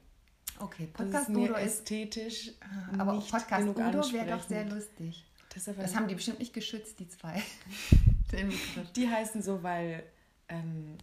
Okay, 0.59 0.89
das 0.93 1.05
Podcast 1.05 1.29
ist 1.29 1.35
mir 1.35 1.49
Udo 1.49 1.55
ist, 1.55 1.65
ästhetisch 1.65 2.51
aber 2.97 3.13
nicht 3.13 3.31
Podcast 3.31 3.61
genug 3.61 3.77
Udo 3.77 4.13
wäre 4.13 4.37
doch 4.37 4.43
sehr 4.43 4.65
lustig. 4.65 5.25
Das, 5.53 5.67
ist 5.67 5.79
Das 5.79 5.95
haben 5.95 6.07
die 6.07 6.15
bestimmt 6.15 6.39
nicht 6.39 6.53
geschützt, 6.53 6.99
die 6.99 7.07
zwei. 7.07 7.41
Die 8.95 9.09
heißen 9.09 9.41
so, 9.41 9.61
weil 9.61 10.03
ähm, 10.47 10.97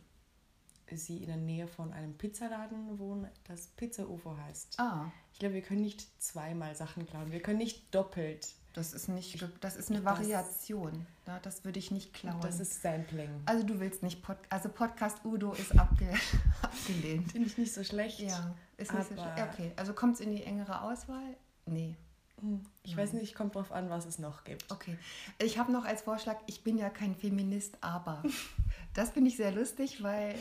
sie 0.97 1.19
in 1.19 1.27
der 1.27 1.37
Nähe 1.37 1.67
von 1.69 1.93
einem 1.93 2.15
Pizzaladen 2.17 2.99
wohnen, 2.99 3.29
das 3.45 3.67
Pizza-UFO 3.69 4.37
heißt. 4.37 4.79
Ah, 4.81 5.11
Ich 5.33 5.39
glaube, 5.39 5.55
wir 5.55 5.63
können 5.63 5.83
nicht 5.83 6.07
zweimal 6.23 6.75
Sachen 6.75 7.07
klauen. 7.07 7.31
Wir 7.33 7.41
können 7.43 7.59
nicht 7.59 7.95
doppelt. 7.95 8.49
das 8.75 8.93
ist 8.93 9.09
nicht, 9.09 9.45
das 9.61 9.77
ist 9.77 9.91
eine 9.91 10.01
das- 10.01 10.19
Variation. 10.19 11.05
Ja, 11.27 11.39
das 11.41 11.65
würde 11.65 11.79
ich 11.79 11.91
nicht 11.91 12.15
klauen. 12.15 12.41
Das 12.41 12.61
ist 12.61 12.81
Sampling. 12.81 13.29
also 13.45 13.65
du 13.67 13.81
willst 13.81 14.03
nicht 14.03 14.23
Pod, 14.23 14.37
also 14.51 14.69
Podcast 14.69 15.25
Udo 15.25 15.53
ist 15.53 15.77
abge, 15.79 16.09
abgelehnt. 16.63 17.33
Finde 17.33 17.49
ich 17.49 17.59
nicht 17.59 17.73
so 17.75 17.83
schlecht. 17.85 18.21
Ja, 18.21 18.55
ist 18.77 18.93
nicht 18.95 19.09
so 19.09 19.15
schlecht. 19.15 19.49
Okay, 19.53 19.73
also 19.77 19.93
kommt 19.95 20.15
es 20.15 20.21
in 20.21 20.31
die 20.31 20.43
engere 20.45 20.81
Auswahl? 20.83 21.37
Nee. 21.67 21.97
Hm, 22.41 22.61
Ich 22.85 22.97
weiß 22.97 23.15
nicht, 23.15 23.35
kommt 23.35 23.57
drauf 23.57 23.73
an, 23.73 23.91
was 23.91 24.07
es 24.07 24.19
noch 24.21 24.45
gibt. 24.45 24.71
Okay. 24.71 24.97
Ich 25.43 25.59
habe 25.59 25.73
noch 25.73 25.85
als 25.85 26.03
Vorschlag, 26.03 26.37
ich 26.47 26.63
bin 26.63 26.79
ja 26.79 26.89
kein 26.89 27.15
Feminist, 27.17 27.77
aber. 27.81 28.23
Das 28.95 29.11
finde 29.11 29.31
ich 29.31 29.37
sehr 29.37 29.53
lustig, 29.53 30.03
weil 30.03 30.35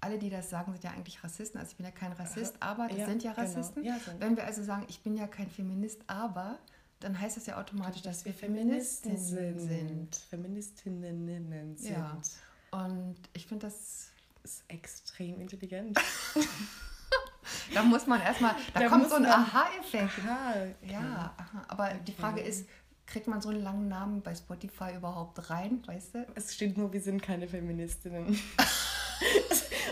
alle, 0.00 0.18
die 0.18 0.30
das 0.30 0.48
sagen, 0.50 0.72
sind 0.72 0.84
ja 0.84 0.90
eigentlich 0.90 1.22
Rassisten. 1.22 1.58
Also 1.60 1.70
ich 1.72 1.76
bin 1.76 1.84
ja 1.86 1.92
kein 1.92 2.12
Rassist, 2.12 2.54
aber 2.60 2.88
das 2.88 2.96
Ja, 2.98 3.06
sind 3.06 3.22
ja 3.22 3.32
genau. 3.32 3.46
Rassisten. 3.46 3.84
Ja, 3.84 3.98
sind. 3.98 4.20
Wenn 4.20 4.36
wir 4.36 4.44
also 4.44 4.62
sagen, 4.62 4.84
ich 4.88 5.00
bin 5.02 5.16
ja 5.16 5.26
kein 5.26 5.50
Feminist, 5.50 6.00
aber, 6.06 6.58
dann 7.00 7.18
heißt 7.18 7.36
das 7.36 7.46
ja 7.46 7.58
automatisch, 7.58 8.02
dass, 8.02 8.24
wir 8.24 8.32
Feministen 8.34 9.10
Feministinnen 9.16 9.58
sind. 9.58 10.14
sind. 10.14 10.16
Feministinnen 10.30 11.76
sind. 11.78 11.90
Ja. 11.90 12.16
Und 12.72 13.16
ich 13.32 13.46
finde 13.46 13.66
das, 13.66 14.08
Ist 14.42 14.64
extrem 14.68 15.40
intelligent. 15.40 15.98
da 17.74 17.82
muss 17.82 18.06
man 18.06 18.20
erstmal, 18.22 18.54
da, 18.72 18.80
Da 18.80 18.88
kommt 18.88 19.08
so 19.08 19.16
ein 19.16 19.26
Aha-Effekt. 19.26 20.12
Aha, 20.26 20.54
Ja, 20.82 21.34
aha. 21.36 21.64
aber 21.68 21.94
die 21.94 22.12
Frage 22.12 22.40
Okay. 22.40 22.48
ist, 22.48 22.66
kriegt 23.06 23.26
man 23.26 23.40
so 23.42 23.48
einen 23.50 23.62
langen 23.62 23.88
Namen 23.88 24.22
bei 24.22 24.34
Spotify 24.34 24.94
überhaupt 24.96 25.50
rein, 25.50 25.82
weißt 25.86 26.14
du? 26.14 26.26
Es 26.36 26.54
steht 26.54 26.78
nur, 26.78 26.92
wir 26.92 27.00
sind 27.00 27.22
keine 27.22 27.48
Feministinnen. 27.48 28.38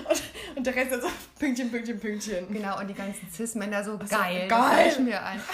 und, 0.09 0.23
Und 0.57 0.66
der 0.66 0.75
Rest 0.75 0.92
ist 0.92 1.02
so 1.02 1.09
Pünktchen, 1.38 1.71
Pünktchen, 1.71 2.00
Pünktchen. 2.00 2.52
Genau, 2.52 2.78
und 2.80 2.88
die 2.88 2.95
ganzen 2.95 3.30
Cis-Männer 3.30 3.85
so, 3.85 3.92
so, 3.92 3.99
geil, 4.16 4.49
geil. 4.49 4.90
fällt 4.90 5.00
mir 5.04 5.23
ein. 5.23 5.40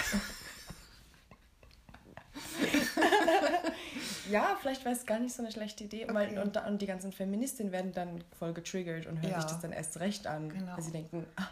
Ja, 4.30 4.56
vielleicht 4.58 4.84
wäre 4.86 4.94
es 4.94 5.04
gar 5.04 5.18
nicht 5.18 5.34
so 5.34 5.42
eine 5.42 5.52
schlechte 5.52 5.84
Idee. 5.84 6.04
Okay. 6.04 6.14
Weil, 6.14 6.38
und, 6.38 6.56
und 6.56 6.80
die 6.80 6.86
ganzen 6.86 7.12
Feministinnen 7.12 7.72
werden 7.72 7.92
dann 7.92 8.24
voll 8.38 8.54
getriggert 8.54 9.04
und 9.06 9.20
hören 9.20 9.30
Ja. 9.30 9.40
sich 9.42 9.50
das 9.50 9.60
dann 9.60 9.72
erst 9.72 10.00
recht 10.00 10.26
an. 10.26 10.48
Genau. 10.48 10.74
Weil 10.74 10.82
sie 10.82 10.92
denken, 10.92 11.26
ah, 11.36 11.48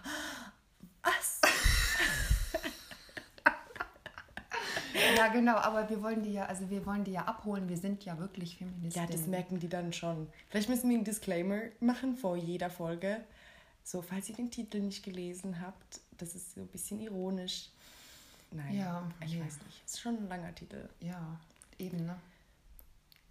was? 1.02 1.40
Ja, 5.26 5.32
genau, 5.32 5.56
aber 5.56 5.88
wir 5.88 6.02
wollen 6.02 6.22
die 6.22 6.32
ja, 6.32 6.46
also 6.46 6.68
wir 6.70 6.84
wollen 6.86 7.04
die 7.04 7.12
ja 7.12 7.24
abholen, 7.24 7.68
wir 7.68 7.76
sind 7.76 8.04
ja 8.04 8.18
wirklich 8.18 8.56
Feministinnen. 8.56 9.08
Ja, 9.08 9.12
das 9.16 9.26
merken 9.26 9.58
die 9.60 9.68
dann 9.68 9.92
schon. 9.92 10.26
Vielleicht 10.48 10.68
müssen 10.68 10.88
wir 10.88 10.96
einen 10.96 11.04
Disclaimer 11.04 11.60
machen 11.80 12.16
vor 12.16 12.36
jeder 12.36 12.70
Folge. 12.70 13.22
So, 13.84 14.02
falls 14.02 14.28
ihr 14.28 14.36
den 14.36 14.50
Titel 14.50 14.80
nicht 14.80 15.04
gelesen 15.04 15.60
habt, 15.60 16.00
das 16.18 16.34
ist 16.34 16.54
so 16.54 16.60
ein 16.60 16.68
bisschen 16.68 17.00
ironisch. 17.00 17.68
Nein, 18.50 18.74
Ja, 18.78 19.02
ich 19.24 19.34
nee. 19.34 19.40
weiß 19.44 19.58
nicht. 19.64 19.82
Ist 19.86 20.00
schon 20.00 20.16
ein 20.16 20.28
langer 20.28 20.54
Titel. 20.54 20.88
Ja, 21.00 21.20
eben, 21.78 22.04
ne? 22.06 22.16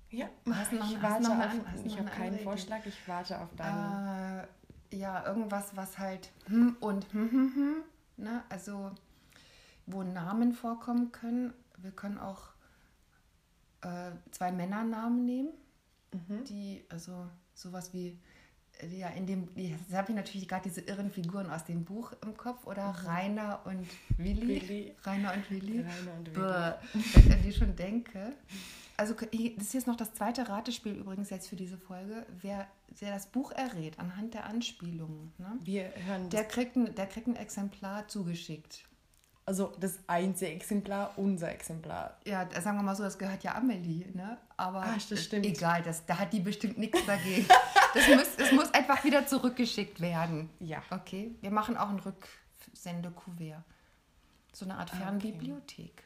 Ja, 0.09 0.27
Hast 0.49 0.71
du 0.71 0.75
noch- 0.77 0.91
ich 0.91 1.01
warte 1.01 1.23
noch 1.23 1.31
auf, 1.37 1.39
an- 1.45 1.65
ich 1.85 1.93
habe 1.93 2.01
eine 2.01 2.09
keinen 2.11 2.27
andere 2.29 2.43
Vorschlag, 2.43 2.85
ich 2.85 3.07
warte 3.07 3.39
auf 3.39 3.47
deinen. 3.55 4.39
Äh, 4.39 4.97
ja, 4.97 5.25
irgendwas, 5.25 5.75
was 5.75 5.97
halt 5.97 6.29
hm 6.47 6.75
und 6.81 7.05
hm, 7.13 7.31
hm, 7.31 7.51
hm, 7.55 7.75
ne? 8.17 8.43
Also, 8.49 8.91
wo 9.85 10.03
Namen 10.03 10.51
vorkommen 10.53 11.11
können. 11.13 11.53
Wir 11.81 11.91
können 11.91 12.17
auch 12.17 12.49
äh, 13.81 14.11
zwei 14.31 14.51
Männernamen 14.51 15.25
nehmen, 15.25 15.49
Mhm. 16.13 16.43
die, 16.43 16.83
also 16.89 17.25
sowas 17.53 17.93
wie, 17.93 18.19
äh, 18.81 18.87
ja, 18.99 19.07
in 19.09 19.25
dem, 19.27 19.47
jetzt 19.55 19.93
habe 19.93 20.11
ich 20.11 20.15
natürlich 20.17 20.45
gerade 20.47 20.67
diese 20.67 20.81
irren 20.81 21.09
Figuren 21.09 21.49
aus 21.49 21.63
dem 21.63 21.85
Buch 21.85 22.11
im 22.21 22.35
Kopf, 22.35 22.67
oder 22.67 22.83
Rainer 23.05 23.61
und 23.65 23.87
Willi. 24.17 24.43
Mhm. 24.43 24.49
Willi. 24.69 24.95
Rainer 25.03 25.33
und 25.33 25.49
Willi. 25.49 25.79
Rainer 25.79 26.13
und 26.17 26.35
Willi. 26.35 26.43
Wenn 27.15 27.21
ich 27.23 27.33
an 27.33 27.41
die 27.43 27.53
schon 27.53 27.75
denke. 27.77 28.33
Also 28.97 29.15
hier- 29.31 29.55
das 29.55 29.67
ist 29.67 29.73
jetzt 29.73 29.87
noch 29.87 29.95
das 29.95 30.13
zweite 30.13 30.47
Ratespiel 30.49 30.93
übrigens 30.95 31.29
jetzt 31.29 31.47
für 31.47 31.55
diese 31.55 31.77
Folge. 31.77 32.25
Wer, 32.41 32.67
wer 32.99 33.13
das 33.13 33.27
Buch 33.27 33.51
errät 33.53 33.97
anhand 33.97 34.33
der 34.33 34.45
Anspielungen, 34.47 35.31
ne? 35.37 35.57
Wir 35.63 35.91
hören 35.95 36.29
der, 36.29 36.43
kriegt 36.43 36.75
ein, 36.75 36.93
der 36.93 37.07
kriegt 37.07 37.27
ein 37.27 37.35
Exemplar 37.37 38.07
zugeschickt. 38.09 38.85
Also 39.45 39.73
das 39.79 39.99
einzige 40.07 40.51
Exemplar, 40.51 41.11
unser 41.17 41.51
Exemplar. 41.51 42.17
Ja, 42.25 42.47
sagen 42.61 42.77
wir 42.77 42.83
mal 42.83 42.95
so, 42.95 43.03
das 43.03 43.17
gehört 43.17 43.43
ja 43.43 43.55
Amelie, 43.55 44.05
ne? 44.15 44.37
Aber 44.57 44.83
Ah, 44.83 44.95
das 45.09 45.23
stimmt. 45.23 45.45
egal, 45.45 45.81
das, 45.83 46.05
da 46.05 46.17
hat 46.19 46.31
die 46.33 46.39
bestimmt 46.39 46.77
nichts 46.77 47.05
dagegen. 47.05 47.45
Das 47.93 48.07
muss, 48.07 48.35
das 48.37 48.51
muss 48.53 48.73
einfach 48.73 49.03
wieder 49.03 49.27
zurückgeschickt 49.27 49.99
werden. 49.99 50.49
Ja. 50.61 50.81
Okay, 50.91 51.35
wir 51.41 51.51
machen 51.51 51.75
auch 51.75 51.89
ein 51.89 51.99
Rücksendekuvert. 51.99 53.63
So 54.53 54.63
eine 54.63 54.75
Art 54.77 54.91
Ah, 54.93 54.95
okay. 54.95 55.03
Fernbibliothek. 55.03 56.03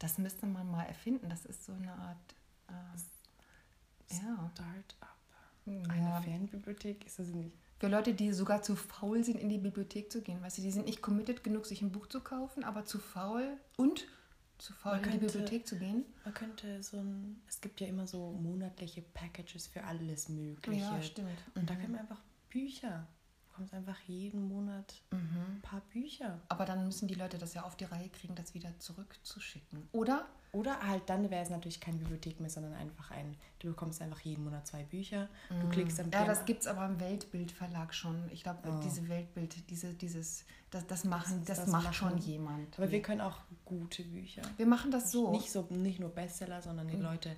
Das 0.00 0.18
müsste 0.18 0.46
man 0.46 0.68
mal 0.68 0.82
erfinden. 0.82 1.28
Das 1.28 1.44
ist 1.44 1.64
so 1.64 1.72
eine 1.72 1.92
Art. 1.92 2.34
Äh, 2.68 4.14
ja. 4.16 4.50
Start-up. 4.54 5.16
Eine 5.66 6.00
ja. 6.10 6.20
Fernbibliothek 6.20 7.06
ist 7.06 7.20
das 7.20 7.28
nicht. 7.28 7.56
Für 7.84 7.90
Leute, 7.90 8.14
die 8.14 8.32
sogar 8.32 8.62
zu 8.62 8.76
faul 8.76 9.22
sind, 9.24 9.38
in 9.38 9.50
die 9.50 9.58
Bibliothek 9.58 10.10
zu 10.10 10.22
gehen. 10.22 10.40
Weißt 10.40 10.56
du, 10.56 10.62
die 10.62 10.70
sind 10.70 10.86
nicht 10.86 11.02
committed 11.02 11.44
genug, 11.44 11.66
sich 11.66 11.82
ein 11.82 11.92
Buch 11.92 12.06
zu 12.06 12.20
kaufen, 12.22 12.64
aber 12.64 12.86
zu 12.86 12.98
faul 12.98 13.58
und 13.76 14.06
zu 14.56 14.72
faul, 14.72 14.92
Man 14.92 15.04
in 15.04 15.10
die 15.10 15.18
könnte- 15.18 15.26
Bibliothek 15.38 15.66
zu 15.66 15.76
gehen. 15.78 16.04
Man 16.24 16.32
könnte 16.32 16.82
so 16.82 16.96
ein, 16.96 17.42
es 17.46 17.60
gibt 17.60 17.82
ja 17.82 17.86
immer 17.86 18.06
so 18.06 18.32
monatliche 18.32 19.02
Packages 19.02 19.66
für 19.66 19.84
alles 19.84 20.30
Mögliche. 20.30 20.80
Ja, 20.80 21.02
stimmt. 21.02 21.28
Und 21.54 21.68
da 21.68 21.74
Mhm. 21.74 21.78
können 21.80 21.92
wir 21.92 22.00
einfach 22.00 22.22
Bücher. 22.48 23.06
Du 23.42 23.48
bekommst 23.50 23.74
einfach 23.74 24.00
jeden 24.06 24.48
Monat 24.48 24.94
Mhm. 25.10 25.56
ein 25.56 25.60
paar 25.60 25.82
Bücher. 25.92 26.40
Aber 26.48 26.64
dann 26.64 26.86
müssen 26.86 27.06
die 27.06 27.14
Leute 27.14 27.36
das 27.36 27.52
ja 27.52 27.64
auf 27.64 27.76
die 27.76 27.84
Reihe 27.84 28.08
kriegen, 28.08 28.34
das 28.34 28.54
wieder 28.54 28.70
zurückzuschicken. 28.78 29.88
Oder? 29.92 30.26
Oder 30.54 30.80
halt 30.80 31.02
dann 31.10 31.28
wäre 31.30 31.42
es 31.42 31.50
natürlich 31.50 31.80
keine 31.80 31.98
Bibliothek 31.98 32.40
mehr, 32.40 32.48
sondern 32.48 32.72
einfach 32.74 33.10
ein, 33.10 33.36
du 33.58 33.68
bekommst 33.68 34.00
einfach 34.00 34.20
jeden 34.20 34.44
Monat 34.44 34.66
zwei 34.66 34.82
Bücher. 34.84 35.28
Du 35.48 35.68
klickst 35.68 36.00
am 36.00 36.06
Mhm. 36.06 36.12
Ja, 36.12 36.24
das 36.24 36.44
gibt 36.44 36.62
es 36.62 36.66
aber 36.66 36.86
im 36.86 36.98
Weltbildverlag 37.00 37.92
schon. 37.92 38.28
Ich 38.30 38.42
glaube, 38.42 38.60
Oh. 38.68 38.80
diese 38.82 39.06
Weltbild, 39.08 39.68
diese, 39.68 39.92
dieses, 39.94 40.44
das, 40.70 40.86
das 40.86 41.04
machen, 41.04 41.38
Das- 41.40 41.56
das, 41.56 41.58
das 41.58 41.68
macht 41.68 41.84
machen- 41.84 41.94
schon 41.94 42.18
jemand. 42.18 42.78
Aber 42.78 42.90
wir 42.90 43.02
können 43.02 43.20
auch 43.20 43.38
gute 43.64 44.02
Bücher. 44.04 44.42
Wir 44.56 44.66
machen 44.66 44.90
das 44.90 45.10
so. 45.12 45.30
Nicht 45.32 45.50
so 45.50 45.66
nicht 45.70 45.98
nur 46.00 46.10
Bestseller, 46.10 46.62
sondern 46.62 46.88
die 46.88 46.96
Leute 46.96 47.34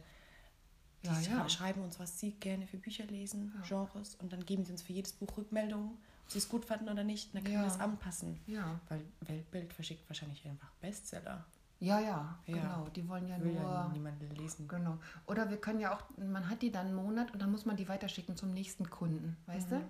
die 1.03 1.09
Ja, 1.09 1.21
ja. 1.21 1.49
schreiben 1.49 1.83
uns, 1.83 2.01
was 2.01 2.19
sie 2.19 2.33
gerne 2.33 2.67
für 2.67 2.79
Bücher 2.79 3.05
lesen, 3.05 3.53
Ja. 3.57 3.63
Genres, 3.87 4.17
und 4.17 4.33
dann 4.33 4.45
geben 4.45 4.65
sie 4.65 4.73
uns 4.73 4.83
für 4.83 4.93
jedes 4.93 5.13
Buch 5.13 5.37
Rückmeldungen, 5.37 5.91
ob 5.91 6.31
sie 6.33 6.39
es 6.39 6.49
gut 6.49 6.65
fanden 6.65 6.89
oder 6.89 7.05
nicht. 7.05 7.29
Und 7.29 7.35
dann 7.37 7.45
können 7.45 7.55
Ja. 7.57 7.61
wir 7.63 7.69
das 7.69 7.79
anpassen. 7.79 8.41
Ja. 8.47 8.81
Weil 8.89 9.03
Weltbild 9.21 9.73
verschickt 9.73 10.09
wahrscheinlich 10.11 10.45
einfach 10.47 10.71
Bestseller. 10.81 11.45
Ja, 11.81 12.01
ja, 12.01 12.39
Ja. 12.47 12.55
genau. 12.55 12.87
Die 12.95 13.07
wollen 13.09 13.29
ja 13.29 13.39
Will 13.41 13.53
nur. 13.53 13.63
ja 13.63 13.91
niemand 13.93 14.17
lesen. 14.39 14.67
Genau. 14.69 14.99
Oder 15.27 15.51
wir 15.51 15.59
können 15.59 15.81
ja 15.81 15.95
auch, 15.95 16.03
man 16.17 16.49
hat 16.49 16.63
die 16.63 16.71
dann 16.73 16.87
einen 16.87 16.95
Monat 16.97 17.33
und 17.33 17.41
dann 17.43 17.51
muss 17.53 17.67
man 17.67 17.77
die 17.77 17.89
weiterschicken 17.89 18.37
zum 18.37 18.53
nächsten 18.55 18.89
Kunden, 18.91 19.37
weißt 19.47 19.71
du? 19.73 19.77
Und 19.77 19.83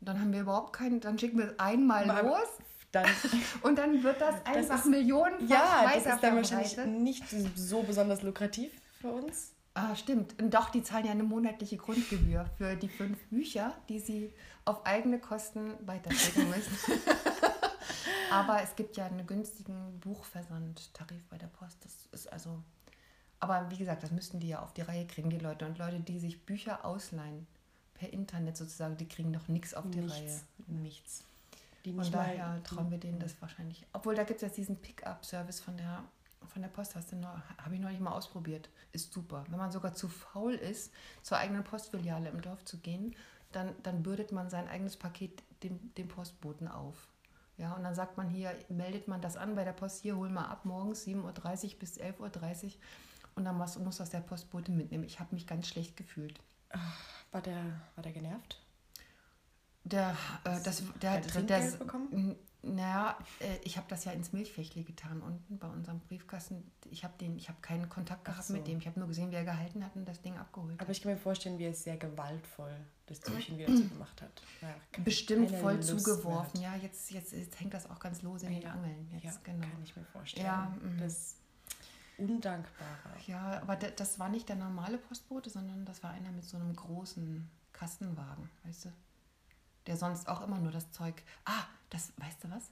dann 0.00 0.20
haben 0.20 0.32
wir 0.32 0.40
überhaupt 0.40 0.72
keinen, 0.72 1.00
dann 1.00 1.18
schicken 1.18 1.38
wir 1.38 1.52
es 1.52 1.58
einmal 1.58 2.04
Mhm. 2.04 2.10
Aber- 2.10 2.22
los 2.28 2.48
Dann, 2.90 3.06
und 3.62 3.78
dann 3.78 4.02
wird 4.02 4.20
das 4.20 4.44
einfach 4.44 4.78
ist- 4.80 4.86
millionenfach 4.86 5.48
ja, 5.48 5.90
das 5.94 6.06
ist 6.06 6.22
dann 6.22 6.36
wahrscheinlich 6.36 6.76
nicht 6.86 7.24
so 7.56 7.82
besonders 7.82 8.22
lukrativ 8.22 8.70
für 9.00 9.08
uns. 9.12 9.52
Ah, 9.74 9.94
stimmt. 9.96 10.38
Und 10.42 10.52
doch, 10.52 10.68
die 10.68 10.82
zahlen 10.82 11.06
ja 11.06 11.12
eine 11.12 11.22
monatliche 11.22 11.78
Grundgebühr 11.78 12.44
für 12.58 12.76
die 12.76 12.88
fünf 12.90 13.16
Bücher, 13.30 13.72
die 13.88 13.98
sie 14.00 14.30
auf 14.66 14.84
eigene 14.84 15.18
Kosten 15.18 15.72
weiterschicken 15.86 16.50
müssen. 16.50 16.76
Aber 18.32 18.62
es 18.62 18.74
gibt 18.76 18.96
ja 18.96 19.06
einen 19.06 19.26
günstigen 19.26 20.00
Buchversandtarif 20.00 21.22
bei 21.28 21.38
der 21.38 21.46
Post. 21.48 21.84
Das 21.84 22.06
ist 22.12 22.32
also. 22.32 22.62
Aber 23.40 23.68
wie 23.70 23.76
gesagt, 23.76 24.02
das 24.04 24.10
müssten 24.12 24.38
die 24.38 24.48
ja 24.48 24.60
auf 24.62 24.72
die 24.72 24.82
Reihe 24.82 25.06
kriegen, 25.06 25.28
die 25.30 25.38
Leute. 25.38 25.66
Und 25.66 25.78
Leute, 25.78 25.98
die 26.00 26.18
sich 26.20 26.44
Bücher 26.46 26.84
ausleihen, 26.84 27.46
per 27.94 28.12
Internet 28.12 28.56
sozusagen, 28.56 28.96
die 28.96 29.08
kriegen 29.08 29.30
noch 29.32 29.48
nichts 29.48 29.74
auf 29.74 29.84
die 29.90 29.98
Reihe. 30.00 30.22
Nichts. 30.22 30.44
Nichts. 30.68 31.24
Die 31.84 31.92
Von 31.92 32.08
daher 32.12 32.62
trauen 32.62 32.90
wir 32.92 32.98
denen 32.98 33.18
das 33.18 33.34
wahrscheinlich. 33.40 33.84
Obwohl, 33.92 34.14
da 34.14 34.22
gibt 34.22 34.36
es 34.36 34.42
jetzt 34.42 34.56
diesen 34.56 34.76
Pickup-Service 34.76 35.58
von 35.58 35.76
der, 35.76 36.04
von 36.52 36.62
der 36.62 36.68
Post. 36.68 36.94
Hast 36.94 37.10
du 37.10 37.16
noch- 37.16 37.36
Habe 37.58 37.74
ich 37.74 37.80
noch 37.80 37.90
nicht 37.90 38.00
mal 38.00 38.12
ausprobiert. 38.12 38.68
Ist 38.92 39.12
super. 39.12 39.44
Wenn 39.48 39.58
man 39.58 39.72
sogar 39.72 39.92
zu 39.92 40.08
faul 40.08 40.54
ist, 40.54 40.92
zur 41.22 41.38
eigenen 41.38 41.64
Postfiliale 41.64 42.28
im 42.28 42.40
Dorf 42.40 42.64
zu 42.64 42.78
gehen, 42.78 43.16
dann, 43.50 43.74
dann 43.82 44.04
bürdet 44.04 44.30
man 44.30 44.48
sein 44.50 44.68
eigenes 44.68 44.96
Paket 44.96 45.42
dem, 45.64 45.92
dem 45.96 46.06
Postboten 46.06 46.68
auf. 46.68 47.08
Ja, 47.62 47.74
und 47.74 47.84
dann 47.84 47.94
sagt 47.94 48.16
man 48.16 48.28
hier, 48.28 48.52
meldet 48.68 49.06
man 49.06 49.20
das 49.20 49.36
an 49.36 49.54
bei 49.54 49.62
der 49.62 49.72
Post, 49.72 50.02
hier 50.02 50.16
hol 50.16 50.28
mal 50.28 50.46
ab 50.46 50.64
morgens 50.64 51.06
7.30 51.06 51.74
Uhr 51.74 51.78
bis 51.78 51.96
11.30 51.96 52.64
Uhr 52.64 52.72
und 53.36 53.44
dann 53.44 53.56
muss, 53.56 53.78
muss 53.78 53.98
das 53.98 54.10
der 54.10 54.18
Postbote 54.18 54.72
mitnehmen. 54.72 55.04
Ich 55.04 55.20
habe 55.20 55.32
mich 55.32 55.46
ganz 55.46 55.68
schlecht 55.68 55.96
gefühlt. 55.96 56.40
War 57.30 57.40
der, 57.40 57.80
war 57.94 58.02
der 58.02 58.10
genervt? 58.10 58.60
Der, 59.84 60.16
äh, 60.42 60.60
das, 60.64 60.82
der, 61.00 61.12
Hat 61.12 61.18
er 61.18 61.20
der, 61.20 61.30
Trinkgeld 61.30 61.72
der, 61.74 61.78
bekommen? 61.78 62.36
Naja, 62.64 63.18
äh, 63.40 63.58
ich 63.64 63.76
habe 63.76 63.86
das 63.88 64.04
ja 64.04 64.12
ins 64.12 64.32
Milchfächle 64.32 64.84
getan 64.84 65.20
unten 65.20 65.58
bei 65.58 65.66
unserem 65.66 65.98
Briefkasten. 65.98 66.70
Ich 66.90 67.02
habe 67.02 67.14
den, 67.20 67.36
habe 67.40 67.60
keinen 67.60 67.88
Kontakt 67.88 68.24
gehabt 68.24 68.44
so. 68.44 68.52
mit 68.52 68.68
dem. 68.68 68.78
Ich 68.78 68.86
habe 68.86 69.00
nur 69.00 69.08
gesehen, 69.08 69.32
wie 69.32 69.34
er 69.34 69.44
gehalten 69.44 69.84
hat 69.84 69.96
und 69.96 70.06
das 70.06 70.22
Ding 70.22 70.36
abgeholt. 70.36 70.74
Aber 70.78 70.88
hat. 70.88 70.96
ich 70.96 71.02
kann 71.02 71.12
mir 71.12 71.18
vorstellen, 71.18 71.58
wie 71.58 71.64
er 71.64 71.74
sehr 71.74 71.96
gewaltvoll 71.96 72.76
das 73.06 73.18
Türchen 73.20 73.58
wieder 73.58 73.74
zugemacht 73.74 74.22
hat. 74.22 74.42
Ja, 74.60 75.02
Bestimmt 75.02 75.50
voll 75.50 75.74
Lust 75.74 75.88
zugeworfen. 75.88 76.60
Ja, 76.60 76.76
jetzt, 76.76 77.10
jetzt, 77.10 77.32
jetzt 77.32 77.58
hängt 77.58 77.74
das 77.74 77.90
auch 77.90 77.98
ganz 77.98 78.22
lose 78.22 78.46
in 78.46 78.52
den 78.52 78.62
Ja, 78.62 78.72
Angeln. 78.72 79.08
Jetzt, 79.12 79.24
ja, 79.24 79.32
genau. 79.42 79.66
kann 79.66 79.82
ich 79.82 79.96
mir 79.96 80.04
vorstellen. 80.04 80.46
Ja, 80.46 80.72
mhm. 80.80 80.98
Das 80.98 81.36
Undankbare. 82.18 83.16
Ja, 83.26 83.60
aber 83.60 83.74
das 83.74 84.20
war 84.20 84.28
nicht 84.28 84.48
der 84.48 84.56
normale 84.56 84.98
Postbote, 84.98 85.50
sondern 85.50 85.84
das 85.84 86.02
war 86.04 86.10
einer 86.10 86.30
mit 86.30 86.44
so 86.44 86.56
einem 86.56 86.76
großen 86.76 87.50
Kastenwagen, 87.72 88.48
weißt 88.64 88.84
du? 88.84 88.92
Der 89.88 89.96
sonst 89.96 90.28
auch 90.28 90.42
immer 90.42 90.58
nur 90.58 90.70
das 90.70 90.92
Zeug. 90.92 91.22
Ah, 91.44 91.64
das, 91.92 92.12
weißt 92.16 92.44
du 92.44 92.50
was? 92.50 92.70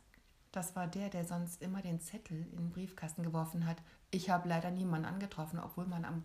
Das 0.53 0.75
war 0.75 0.89
der, 0.89 1.11
der 1.11 1.25
sonst 1.25 1.62
immer 1.62 1.83
den 1.83 2.00
Zettel 2.00 2.47
in 2.50 2.57
den 2.57 2.71
Briefkasten 2.71 3.23
geworfen 3.23 3.67
hat. 3.67 3.77
Ich 4.11 4.31
habe 4.31 4.49
leider 4.49 4.71
niemanden 4.71 5.07
angetroffen, 5.07 5.61
obwohl 5.61 5.87
man 5.87 6.05
am 6.05 6.25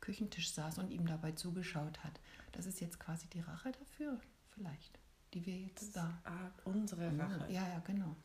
Küchentisch 0.00 0.52
saß 0.52 0.78
und 0.78 0.90
ihm 0.90 1.06
dabei 1.06 1.32
zugeschaut 1.32 2.02
hat. 2.02 2.20
Das 2.52 2.66
ist 2.66 2.80
jetzt 2.80 2.98
quasi 2.98 3.28
die 3.28 3.40
Rache 3.40 3.70
dafür, 3.72 4.18
vielleicht, 4.48 4.98
die 5.34 5.44
wir 5.46 5.56
jetzt 5.56 5.94
da. 5.94 6.18
Ah, 6.24 6.50
unsere 6.64 7.16
Rache. 7.16 7.46
Ja, 7.48 7.68
ja, 7.68 7.78
genau. 7.86 8.16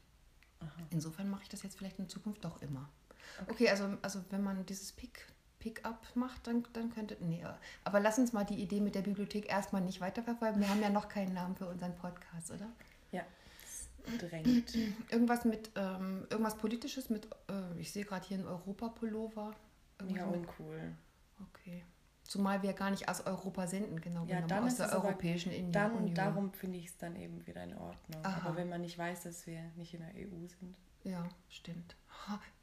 Aha. 0.62 0.72
Insofern 0.90 1.30
mache 1.30 1.44
ich 1.44 1.50
das 1.50 1.62
jetzt 1.64 1.78
vielleicht 1.78 2.00
in 2.00 2.10
Zukunft 2.10 2.44
doch 2.44 2.62
immer. 2.62 2.90
Okay, 3.48 3.70
also, 3.70 3.98
also 4.02 4.24
wenn 4.30 4.42
man 4.42 4.66
dieses 4.66 4.94
Pick, 4.94 5.28
Pick-up 5.60 6.08
macht, 6.16 6.48
dann, 6.48 6.66
dann 6.74 6.92
könnte. 6.92 7.18
Nee, 7.20 7.46
aber 7.84 8.00
lass 8.00 8.18
uns 8.18 8.34
mal 8.34 8.46
die 8.46 8.62
Idee 8.62 8.80
mit 8.80 8.96
der 8.96 9.02
Bibliothek 9.02 9.50
erstmal 9.50 9.82
nicht 9.82 10.00
weiterverfolgen. 10.00 10.62
Wir 10.62 10.70
haben 10.70 10.82
ja 10.82 10.90
noch 10.90 11.10
keinen 11.10 11.34
Namen 11.34 11.56
für 11.56 11.68
unseren 11.68 11.96
Podcast, 11.96 12.52
oder? 12.52 12.70
Ja, 13.12 13.24
drängt. 14.20 14.74
Irgendwas 15.12 15.46
mit, 15.46 15.72
ähm, 15.76 16.26
irgendwas 16.30 16.58
Politisches 16.58 17.10
mit, 17.10 17.26
äh, 17.50 17.80
ich 17.80 17.92
sehe 17.92 18.06
gerade 18.06 18.26
hier 18.28 18.38
einen 18.38 18.48
Europapullover. 18.48 19.54
Ja, 20.14 20.26
uncool. 20.26 20.94
Okay. 21.52 21.84
Zumal 22.24 22.64
wir 22.64 22.74
gar 22.74 22.90
nicht 22.90 23.08
aus 23.08 23.26
Europa 23.26 23.68
senden, 23.68 24.02
genau 24.02 24.22
Ja, 24.22 24.36
genommen, 24.38 24.48
dann 24.48 24.64
aus 24.64 24.72
ist 24.72 24.80
der 24.80 24.92
aber- 24.94 25.10
Europäischen 25.10 25.72
Dann, 25.72 25.92
Union. 25.96 26.16
darum 26.16 26.52
finde 26.54 26.80
ich 26.80 26.88
es 26.88 26.98
dann 26.98 27.16
eben 27.16 27.46
wieder 27.46 27.64
in 27.64 27.76
Ordnung. 27.78 28.24
Aha. 28.26 28.48
Aber 28.48 28.56
wenn 28.58 28.68
man 28.68 28.82
nicht 28.82 28.98
weiß, 28.98 29.24
dass 29.24 29.46
wir 29.46 29.60
nicht 29.76 29.94
in 29.94 30.00
der 30.02 30.10
EU 30.16 30.48
sind. 30.48 30.76
Ja, 31.04 31.24
stimmt. 31.50 31.96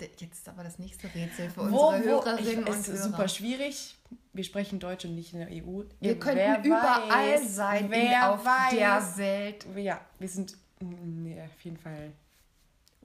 Jetzt 0.01 0.21
ist 0.39 0.49
aber 0.49 0.65
das 0.65 0.81
nächste 0.81 1.07
Rätsel 1.15 1.49
für 1.51 1.71
Wo, 1.71 1.91
unsere 1.91 1.93
wo, 1.93 1.99
ich, 2.01 2.05
Hörerinnen 2.27 2.67
es 2.67 2.75
und 2.75 2.81
ist 2.81 2.89
Hörer. 2.89 2.99
super 3.11 3.29
schwierig. 3.29 3.97
Wir 4.33 4.43
sprechen 4.43 4.81
Deutsch 4.81 5.05
und 5.05 5.15
nicht 5.15 5.33
in 5.33 5.39
der 5.39 5.49
EU. 5.51 5.85
Wir 6.01 6.13
Ja, 6.13 6.15
könnten 6.19 6.65
überall 6.65 7.09
weiß, 7.09 7.55
sein 7.55 7.85
in, 7.85 7.91
wer 7.93 8.33
auf 8.33 8.45
weiß. 8.45 8.75
der 8.75 9.17
Welt. 9.19 9.67
Ja, 9.77 10.01
wir 10.19 10.29
sind 10.29 10.57
nee, 10.83 11.41
auf 11.43 11.61
jeden 11.65 11.77
Fall. 11.77 12.13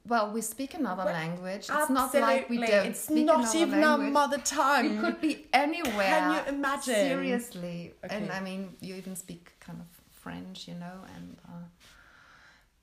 Well, 0.05 0.31
we 0.33 0.41
speak 0.41 0.73
another 0.73 1.03
Well, 1.03 1.13
language. 1.13 1.67
It's 1.69 1.89
not 1.89 2.13
like 2.13 2.49
we 2.49 2.57
don't 2.59 2.87
It's 2.87 3.01
speak 3.09 3.25
not 3.25 3.39
another 3.39 3.57
even 3.59 3.83
our 3.83 3.97
language. 3.97 4.13
mother 4.13 4.37
We 4.37 4.43
tongue. 4.43 4.99
could 5.01 5.19
be 5.19 5.47
anywhere. 5.51 6.07
Can 6.19 6.31
you 6.33 6.53
imagine? 6.53 6.95
Seriously. 6.95 7.93
Okay. 8.05 8.15
And 8.15 8.31
I 8.31 8.39
mean, 8.39 8.77
you 8.79 8.95
even 8.95 9.15
speak 9.17 9.51
kind 9.59 9.81
of 9.81 9.87
French, 10.11 10.67
you 10.67 10.75
know, 10.75 11.03
and 11.15 11.37
uh, 11.45 11.65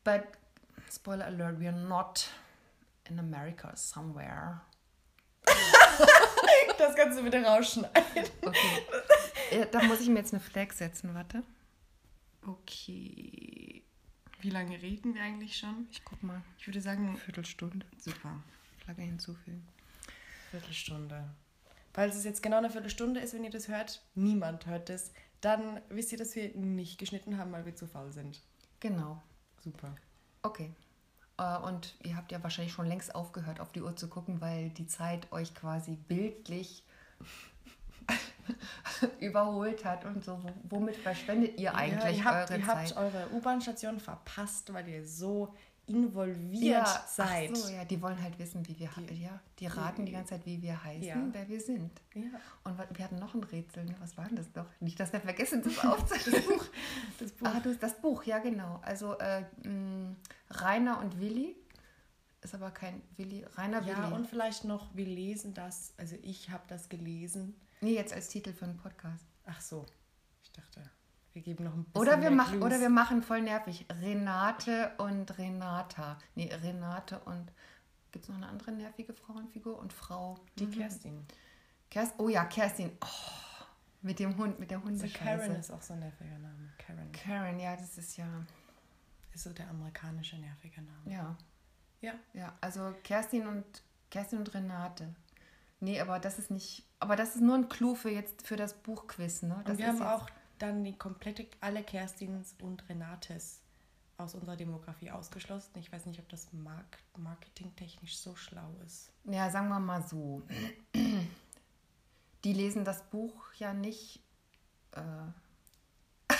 but 0.04 0.34
spoiler 0.90 1.24
alert, 1.28 1.58
we 1.58 1.66
are 1.66 1.72
not 1.88 2.28
in 3.08 3.18
America 3.18 3.72
somewhere. 3.74 4.60
Das 6.76 6.96
kannst 6.96 7.16
du 7.18 7.22
bitte 7.22 7.42
rausschneiden. 7.42 8.24
Okay. 8.42 8.82
ja, 9.52 9.64
da 9.66 9.82
muss 9.82 10.00
ich 10.00 10.08
mir 10.08 10.18
jetzt 10.18 10.32
eine 10.34 10.40
Flag 10.40 10.72
setzen, 10.72 11.14
warte. 11.14 11.42
Okay. 12.46 13.83
Wie 14.44 14.50
lange 14.50 14.82
reden 14.82 15.14
wir 15.14 15.22
eigentlich 15.22 15.56
schon? 15.56 15.86
Ich 15.90 16.04
guck 16.04 16.22
mal. 16.22 16.42
Ich 16.58 16.66
würde 16.66 16.82
sagen, 16.82 17.16
Viertelstunde. 17.16 17.86
super. 17.96 18.42
Flagge 18.84 19.00
hinzufügen. 19.00 19.66
Viertelstunde. 20.50 21.30
Falls 21.94 22.14
es 22.14 22.24
jetzt 22.24 22.42
genau 22.42 22.58
eine 22.58 22.68
Viertelstunde 22.68 23.20
ist, 23.20 23.32
wenn 23.32 23.44
ihr 23.44 23.50
das 23.50 23.68
hört, 23.68 24.02
niemand 24.14 24.66
hört 24.66 24.90
es, 24.90 25.14
dann 25.40 25.80
wisst 25.88 26.12
ihr, 26.12 26.18
dass 26.18 26.36
wir 26.36 26.54
nicht 26.54 26.98
geschnitten 26.98 27.38
haben, 27.38 27.52
weil 27.52 27.64
wir 27.64 27.74
zu 27.74 27.86
faul 27.86 28.12
sind. 28.12 28.42
Genau. 28.80 29.22
Super. 29.62 29.96
Okay. 30.42 30.74
Äh, 31.38 31.56
Und 31.60 31.94
ihr 32.02 32.14
habt 32.14 32.30
ja 32.30 32.42
wahrscheinlich 32.42 32.74
schon 32.74 32.86
längst 32.86 33.14
aufgehört, 33.14 33.60
auf 33.60 33.72
die 33.72 33.80
Uhr 33.80 33.96
zu 33.96 34.08
gucken, 34.08 34.42
weil 34.42 34.68
die 34.68 34.86
Zeit 34.86 35.32
euch 35.32 35.54
quasi 35.54 35.92
bildlich 35.96 36.82
überholt 39.20 39.84
hat 39.84 40.04
und 40.04 40.24
so. 40.24 40.40
Womit 40.64 40.96
verschwendet 40.96 41.58
ihr 41.58 41.74
eigentlich 41.74 42.18
ja, 42.18 42.22
ihr 42.22 42.24
habt, 42.24 42.50
eure 42.50 42.58
ihr 42.60 42.66
Zeit? 42.66 42.96
habt 42.96 42.96
eure 42.96 43.28
U-Bahn-Station 43.34 44.00
verpasst, 44.00 44.72
weil 44.72 44.88
ihr 44.88 45.06
so 45.06 45.54
involviert 45.86 46.82
ach 46.86 47.06
seid. 47.06 47.54
so, 47.54 47.68
ja, 47.68 47.84
die 47.84 48.00
wollen 48.00 48.20
halt 48.22 48.38
wissen, 48.38 48.66
wie 48.66 48.78
wir 48.78 48.88
Die- 49.06 49.22
ja, 49.22 49.38
die 49.58 49.66
raten 49.66 50.06
die 50.06 50.12
ganze 50.12 50.30
Zeit, 50.30 50.46
wie 50.46 50.62
wir 50.62 50.82
heißen, 50.82 51.02
Ja. 51.02 51.16
wer 51.32 51.46
wir 51.46 51.60
sind. 51.60 51.90
Ja. 52.14 52.22
Und 52.64 52.78
wir 52.96 53.04
hatten 53.04 53.18
noch 53.18 53.34
ein 53.34 53.44
Rätsel, 53.44 53.84
ne? 53.84 53.94
was 54.00 54.16
war 54.16 54.24
denn 54.26 54.36
das 54.36 54.46
noch? 54.54 54.64
Nicht, 54.80 54.98
dass 54.98 55.12
wir 55.12 55.20
vergessen, 55.20 55.62
das 55.62 55.78
aufzunehmen. 55.84 56.42
Das 56.42 56.46
Buch. 56.46 56.66
Das 57.20 57.32
Buch. 57.32 57.46
Ah, 57.48 57.60
du, 57.60 57.76
das 57.76 58.00
Buch, 58.00 58.24
ja 58.24 58.38
genau. 58.38 58.80
Also 58.82 59.18
äh, 59.18 59.42
mh, 59.66 60.14
Rainer 60.50 61.00
und 61.00 61.20
Willi. 61.20 61.54
Ist 62.40 62.54
aber 62.54 62.70
kein 62.70 63.02
Willi. 63.16 63.44
Rainer 63.56 63.82
ja, 63.82 64.04
Willi. 64.04 64.14
und 64.14 64.26
vielleicht 64.26 64.64
noch, 64.64 64.94
wir 64.94 65.06
lesen 65.06 65.52
das, 65.52 65.92
also 65.98 66.16
ich 66.22 66.48
habe 66.50 66.62
das 66.68 66.88
gelesen. 66.88 67.54
Nee, 67.84 67.94
jetzt 67.94 68.12
als 68.12 68.28
Titel 68.28 68.52
für 68.52 68.64
einen 68.64 68.76
Podcast. 68.76 69.24
Ach 69.46 69.60
so, 69.60 69.86
ich 70.42 70.50
dachte, 70.52 70.82
wir 71.32 71.42
geben 71.42 71.64
noch 71.64 71.74
ein 71.74 71.84
bisschen 71.84 72.00
Oder 72.00 72.20
wir, 72.20 72.30
Clues. 72.44 72.62
oder 72.62 72.80
wir 72.80 72.88
machen 72.90 73.22
voll 73.22 73.42
nervig. 73.42 73.86
Renate 74.00 74.92
und 74.98 75.36
Renata. 75.38 76.18
Nee, 76.34 76.52
Renate 76.52 77.20
und. 77.20 77.52
Gibt 78.12 78.24
es 78.24 78.28
noch 78.28 78.36
eine 78.36 78.46
andere 78.48 78.70
nervige 78.72 79.12
Frauenfigur? 79.12 79.76
Und 79.78 79.92
Frau. 79.92 80.38
Die 80.58 80.66
Mhm. 80.66 80.70
Kerstin. 80.72 81.26
Kerstin. 81.90 82.20
Oh 82.24 82.28
ja, 82.28 82.44
Kerstin. 82.44 82.92
Oh, 83.02 83.64
mit 84.02 84.18
dem 84.20 84.36
Hund, 84.36 84.60
mit 84.60 84.70
der 84.70 84.78
Also 84.78 84.88
Hundescheiße. 84.90 85.24
Karen 85.24 85.56
ist 85.56 85.70
auch 85.72 85.82
so 85.82 85.94
ein 85.94 85.98
nerviger 86.00 86.38
Name. 86.38 86.72
Karen 86.78 87.10
Karen, 87.12 87.58
ja, 87.58 87.74
das 87.76 87.98
ist 87.98 88.16
ja. 88.16 88.26
ist 89.34 89.42
so 89.44 89.52
der 89.52 89.68
amerikanische 89.68 90.36
nervige 90.36 90.80
Name. 90.82 91.10
Ja. 91.12 91.36
Ja. 92.00 92.12
Ja, 92.34 92.52
also 92.60 92.94
Kerstin 93.02 93.46
und 93.48 93.64
Kerstin 94.10 94.38
und 94.38 94.54
Renate. 94.54 95.12
Nee, 95.84 96.00
aber 96.00 96.18
das 96.18 96.38
ist 96.38 96.50
nicht. 96.50 96.86
Aber 96.98 97.14
das 97.14 97.34
ist 97.36 97.42
nur 97.42 97.56
ein 97.56 97.68
Clou 97.68 97.94
für 97.94 98.10
jetzt 98.10 98.46
für 98.46 98.56
das 98.56 98.72
Buchquiz, 98.72 99.42
ne? 99.42 99.60
Das 99.64 99.72
Und 99.72 99.78
wir 99.78 99.92
ist 99.92 100.00
haben 100.00 100.22
auch 100.22 100.26
dann 100.58 100.82
die 100.82 100.96
komplette, 100.96 101.46
alle 101.60 101.82
Kerstins 101.82 102.54
und 102.62 102.88
Renates 102.88 103.60
aus 104.16 104.34
unserer 104.34 104.56
Demografie 104.56 105.10
ausgeschlossen. 105.10 105.72
Ich 105.78 105.92
weiß 105.92 106.06
nicht, 106.06 106.18
ob 106.20 106.28
das 106.30 106.52
mark 106.52 106.98
marketingtechnisch 107.18 108.16
so 108.16 108.34
schlau 108.34 108.74
ist. 108.86 109.10
Ja, 109.24 109.50
sagen 109.50 109.68
wir 109.68 109.78
mal 109.78 110.02
so. 110.06 110.42
Die 112.44 112.52
lesen 112.52 112.84
das 112.84 113.02
Buch 113.10 113.52
ja 113.58 113.74
nicht. 113.74 114.22
Äh, 114.92 115.02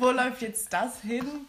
Wo 0.00 0.10
läuft 0.10 0.42
jetzt 0.42 0.72
das 0.72 1.00
hin? 1.02 1.46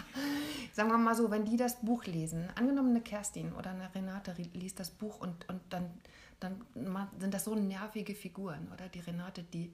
sagen 0.80 0.92
wir 0.92 0.98
mal 0.98 1.14
so, 1.16 1.30
wenn 1.30 1.44
die 1.44 1.58
das 1.58 1.82
Buch 1.82 2.06
lesen, 2.06 2.48
angenommen 2.56 2.92
eine 2.92 3.02
Kerstin 3.02 3.52
oder 3.52 3.72
eine 3.72 3.94
Renate 3.94 4.34
liest 4.54 4.80
das 4.80 4.92
Buch 4.92 5.20
und, 5.20 5.50
und 5.50 5.60
dann, 5.72 5.92
sind 7.20 7.34
das 7.34 7.46
so 7.46 7.56
nervige 7.56 8.16
Figuren, 8.16 8.68
oder? 8.74 8.90
Die 8.90 9.00
Renate, 9.00 9.44
die, 9.44 9.74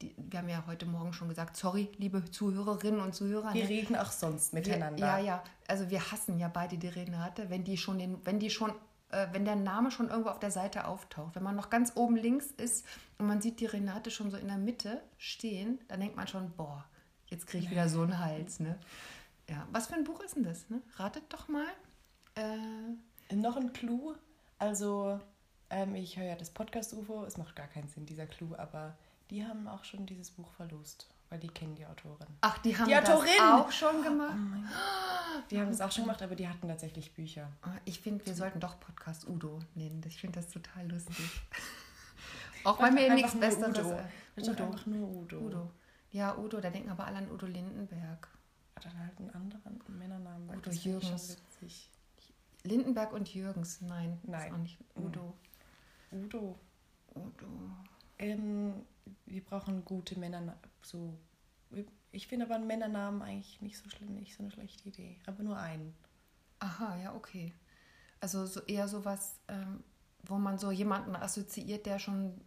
die, 0.00 0.14
wir 0.16 0.38
haben 0.38 0.48
ja 0.48 0.64
heute 0.66 0.86
Morgen 0.86 1.12
schon 1.12 1.28
gesagt, 1.28 1.56
sorry, 1.56 1.90
liebe 1.98 2.24
Zuhörerinnen 2.30 3.00
und 3.00 3.14
Zuhörer. 3.14 3.54
Wir 3.54 3.64
ne? 3.64 3.68
reden 3.68 3.96
auch 3.96 4.10
sonst 4.10 4.52
miteinander. 4.52 4.98
Wir, 4.98 5.06
ja, 5.06 5.18
ja. 5.18 5.44
Also 5.68 5.90
wir 5.90 6.10
hassen 6.10 6.38
ja 6.38 6.48
beide 6.48 6.78
die 6.78 6.88
Renate, 6.88 7.50
wenn 7.50 7.64
die 7.64 7.76
schon 7.76 7.98
den, 7.98 8.24
wenn 8.24 8.38
die 8.38 8.50
schon, 8.50 8.72
äh, 9.10 9.28
wenn 9.32 9.44
der 9.44 9.56
Name 9.56 9.90
schon 9.90 10.08
irgendwo 10.08 10.30
auf 10.30 10.40
der 10.40 10.50
Seite 10.50 10.86
auftaucht. 10.86 11.34
Wenn 11.34 11.42
man 11.42 11.56
noch 11.56 11.70
ganz 11.70 11.92
oben 11.94 12.16
links 12.16 12.46
ist 12.46 12.86
und 13.18 13.26
man 13.26 13.40
sieht 13.40 13.60
die 13.60 13.66
Renate 13.66 14.10
schon 14.10 14.30
so 14.30 14.36
in 14.36 14.48
der 14.48 14.58
Mitte 14.58 15.02
stehen, 15.18 15.80
dann 15.88 16.00
denkt 16.00 16.16
man 16.16 16.26
schon, 16.26 16.50
boah, 16.52 16.84
jetzt 17.26 17.46
kriege 17.46 17.64
ich 17.64 17.70
wieder 17.70 17.88
so 17.88 18.02
einen 18.02 18.18
Hals, 18.18 18.60
ne? 18.60 18.78
Ja, 19.48 19.66
was 19.72 19.88
für 19.88 19.94
ein 19.94 20.04
Buch 20.04 20.20
ist 20.20 20.36
denn 20.36 20.44
das, 20.44 20.68
ne? 20.70 20.80
Ratet 20.96 21.24
doch 21.28 21.48
mal. 21.48 21.66
Äh, 22.34 23.34
Noch 23.34 23.56
ein 23.56 23.72
Clou. 23.72 24.14
Also, 24.58 25.20
ähm, 25.72 25.94
ich 25.96 26.16
höre 26.16 26.26
ja 26.26 26.36
das 26.36 26.50
Podcast 26.50 26.92
UFO. 26.94 27.24
Es 27.24 27.36
macht 27.36 27.56
gar 27.56 27.66
keinen 27.66 27.88
Sinn, 27.88 28.06
dieser 28.06 28.26
Clou, 28.26 28.54
aber 28.56 28.96
die 29.30 29.44
haben 29.44 29.66
auch 29.66 29.84
schon 29.84 30.06
dieses 30.06 30.30
Buch 30.30 30.50
verlost, 30.52 31.08
weil 31.30 31.38
die 31.40 31.48
kennen 31.48 31.74
die 31.74 31.86
Autorin. 31.86 32.26
ach, 32.42 32.58
die 32.58 32.76
haben 32.76 32.88
Die 32.88 32.96
Autorin! 32.96 33.28
das 33.38 33.60
auch 33.60 33.72
schon 33.72 34.02
gemacht. 34.02 34.36
Die 35.50 35.58
haben 35.58 35.68
das 35.70 35.80
auch 35.80 35.90
schon 35.90 36.04
gemacht, 36.04 36.22
aber 36.22 36.34
die 36.36 36.48
hatten 36.48 36.68
tatsächlich 36.68 37.12
Bücher. 37.14 37.50
Ah, 37.62 37.70
Ich 37.84 38.00
finde, 38.00 38.24
wir 38.26 38.34
sollten 38.34 38.60
doch 38.60 38.78
Podcast 38.78 39.26
Udo 39.26 39.58
nennen. 39.74 40.02
Ich 40.06 40.20
finde 40.20 40.38
das 40.40 40.48
total 40.50 40.88
lustig. 40.90 41.16
auch 42.64 42.78
weil 42.80 42.92
mir 42.92 43.12
nichts 43.14 43.34
Besseres. 43.38 43.78
Udo. 43.78 43.98
ist 44.36 44.48
Udo. 44.48 44.64
einfach 44.64 44.86
nur 44.86 45.08
Udo. 45.08 45.38
Udo. 45.38 45.70
Ja, 46.10 46.36
Udo, 46.36 46.60
da 46.60 46.68
denken 46.70 46.90
aber 46.90 47.06
alle 47.06 47.16
an 47.18 47.30
Udo 47.30 47.46
Lindenberg. 47.46 48.28
Hat 48.76 48.84
dann 48.84 48.98
halt 48.98 49.18
einen 49.18 49.30
anderen 49.30 49.80
Männernamen. 49.88 50.48
weil 50.48 50.58
Udo 50.58 50.70
Jürgens. 50.70 51.38
Lindenberg 52.64 53.12
und 53.12 53.32
Jürgens, 53.34 53.80
nein. 53.80 54.20
Nein. 54.22 54.46
Ist 54.48 54.52
auch 54.52 54.58
nicht 54.58 54.78
Udo. 54.96 55.34
Udo. 56.12 56.58
Udo. 57.14 57.46
Ähm, 58.18 58.86
wir 59.26 59.44
brauchen 59.44 59.84
gute 59.84 60.18
Männernamen. 60.18 60.60
So, 60.82 61.18
ich 62.10 62.28
finde 62.28 62.46
aber 62.46 62.56
einen 62.56 62.66
Männernamen 62.66 63.22
eigentlich 63.22 63.60
nicht 63.60 63.78
so 63.78 63.88
schlimm, 63.88 64.14
nicht 64.14 64.36
so 64.36 64.42
eine 64.42 64.52
schlechte 64.52 64.88
Idee. 64.88 65.18
Aber 65.26 65.42
nur 65.42 65.58
einen. 65.58 65.94
Aha, 66.58 66.96
ja, 66.96 67.14
okay. 67.14 67.52
Also 68.20 68.46
so 68.46 68.60
eher 68.60 68.86
sowas, 68.86 69.40
ähm, 69.48 69.82
wo 70.22 70.36
man 70.36 70.58
so 70.58 70.70
jemanden 70.70 71.16
assoziiert, 71.16 71.86
der 71.86 71.98
schon 71.98 72.40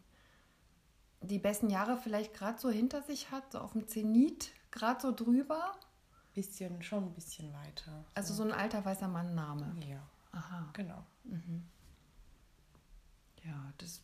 die 1.21 1.39
besten 1.39 1.69
Jahre 1.69 1.97
vielleicht 1.97 2.34
gerade 2.34 2.60
so 2.60 2.69
hinter 2.69 3.01
sich 3.01 3.32
hat, 3.32 3.51
so 3.51 3.60
auf 3.60 3.73
dem 3.73 3.88
Zenit, 3.88 4.51
gerade 4.71 5.01
so 5.01 5.12
drüber. 5.12 5.73
Bisschen, 6.34 6.82
schon 6.84 7.06
ein 7.06 7.13
bisschen 7.13 7.51
weiter. 7.54 8.06
Also 8.13 8.34
so 8.34 8.43
ein 8.43 8.51
alter 8.51 8.86
weißer 8.86 9.08
Mann-Name. 9.08 9.75
Ja, 9.86 10.08
Aha. 10.32 10.69
genau. 10.73 11.06
Ja, 13.46 13.72
das. 13.78 14.02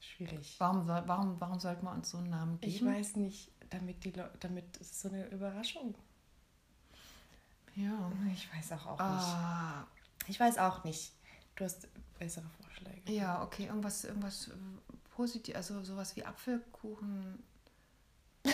Schwierig. 0.00 0.56
Warum, 0.58 0.86
soll, 0.86 1.02
warum, 1.06 1.40
warum 1.40 1.60
sollten 1.60 1.84
wir 1.84 1.92
uns 1.92 2.10
so 2.10 2.18
einen 2.18 2.30
Namen 2.30 2.60
geben? 2.60 2.74
Ich 2.74 2.84
weiß 2.84 3.16
nicht, 3.16 3.50
damit 3.70 4.04
die 4.04 4.10
Leute, 4.10 4.36
damit 4.40 4.64
es 4.80 4.90
ist 4.92 5.00
so 5.00 5.08
eine 5.08 5.26
Überraschung. 5.28 5.94
Ja. 7.74 8.10
Ich 8.34 8.52
weiß 8.54 8.72
auch, 8.72 8.86
auch 8.86 9.00
Ah, 9.00 9.86
nicht. 10.18 10.30
Ich 10.30 10.40
weiß 10.40 10.58
auch 10.58 10.84
nicht. 10.84 11.12
Du 11.56 11.64
hast 11.64 11.88
bessere 12.18 12.44
Vorschläge. 12.60 13.12
ja, 13.12 13.42
okay, 13.42 13.66
irgendwas, 13.66 14.04
irgendwas 14.04 14.50
positiv, 15.10 15.54
also 15.56 15.82
sowas 15.84 16.14
wie 16.16 16.24
Apfelkuchen. 16.24 17.42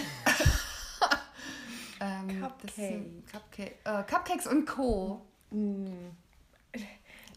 ähm, 2.00 2.48
sind 2.74 3.26
Cupcake, 3.30 3.76
äh, 3.84 4.02
Cupcakes 4.04 4.46
und 4.46 4.66
Co. 4.66 5.26
Mm. 5.50 6.10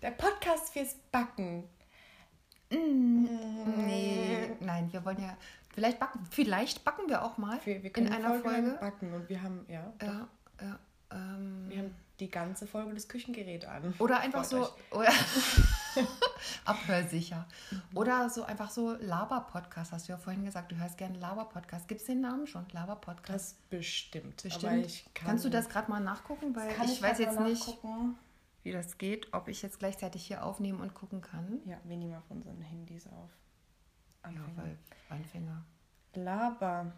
Der 0.02 0.12
Podcast 0.12 0.72
fürs 0.74 0.96
Backen. 1.12 1.64
Nee, 2.72 4.52
nein, 4.60 4.92
wir 4.92 5.04
wollen 5.06 5.22
ja. 5.22 5.36
Vielleicht 5.74 6.00
backen, 6.00 6.26
vielleicht 6.30 6.84
backen 6.84 7.04
wir 7.08 7.24
auch 7.24 7.38
mal 7.38 7.60
Wir, 7.64 7.82
wir 7.82 7.90
können 7.92 8.08
in 8.08 8.14
einer 8.14 8.30
Folge 8.40 8.50
Folge. 8.50 8.78
backen 8.80 9.14
und 9.14 9.30
wir 9.30 9.42
haben, 9.42 9.66
ja, 9.70 9.94
Ja, 10.02 10.28
ja. 10.62 10.80
Ähm, 11.12 11.66
wir 11.70 11.78
haben 11.80 11.96
die 12.20 12.30
ganze 12.30 12.68
Folge 12.68 12.94
das 12.94 13.08
Küchengerät 13.08 13.66
an. 13.66 13.94
oder 14.00 14.20
einfach 14.20 14.46
Freut 14.46 14.68
so. 14.92 14.98
Oder, 14.98 15.12
Abhörsicher. 16.66 17.48
Oder 17.96 18.30
so 18.30 18.44
einfach 18.44 18.70
so 18.70 18.94
Laber-Podcast, 19.00 19.92
hast 19.92 20.08
du 20.08 20.14
ja 20.14 20.18
vorhin 20.18 20.46
gesagt. 20.46 20.72
Du 20.72 20.76
hörst 20.76 20.98
gerne 20.98 21.18
Laber-Podcast. 21.18 21.88
Gibt 21.88 22.02
es 22.02 22.08
den 22.08 22.22
Namen 22.22 22.48
schon? 22.48 22.66
Laber-Podcast? 22.72 23.30
Das 23.30 23.56
bestimmt. 23.70 24.44
Bestimmt. 24.44 25.04
Kann, 25.16 25.28
Kannst 25.28 25.46
du 25.46 25.50
das 25.50 25.68
gerade 25.70 25.90
mal 25.90 26.00
nachgucken? 26.00 26.56
Weil 26.56 26.72
ich, 26.86 26.94
ich 26.94 27.02
weiß 27.02 27.18
jetzt 27.20 27.40
nicht, 27.40 27.68
nachgucken? 27.68 28.18
Wie 28.63 28.71
das 28.71 28.97
geht, 28.97 29.34
ob 29.34 29.47
ich 29.47 29.62
jetzt 29.62 29.80
gleichzeitig 29.80 30.26
hier 30.26 30.45
aufnehmen 30.45 30.80
und 30.82 30.93
gucken 30.93 31.21
kann. 31.21 31.62
Ja, 31.65 31.80
wir 31.84 31.97
nehmen 31.97 32.15
auf 32.15 32.30
unseren 32.30 32.62
Handys 32.62 33.08
auf. 33.08 33.30
Ja, 34.24 34.30
Anfänger. 34.30 34.58
weil 34.58 34.78
Anfänger. 35.10 35.65
Laber 36.13 36.93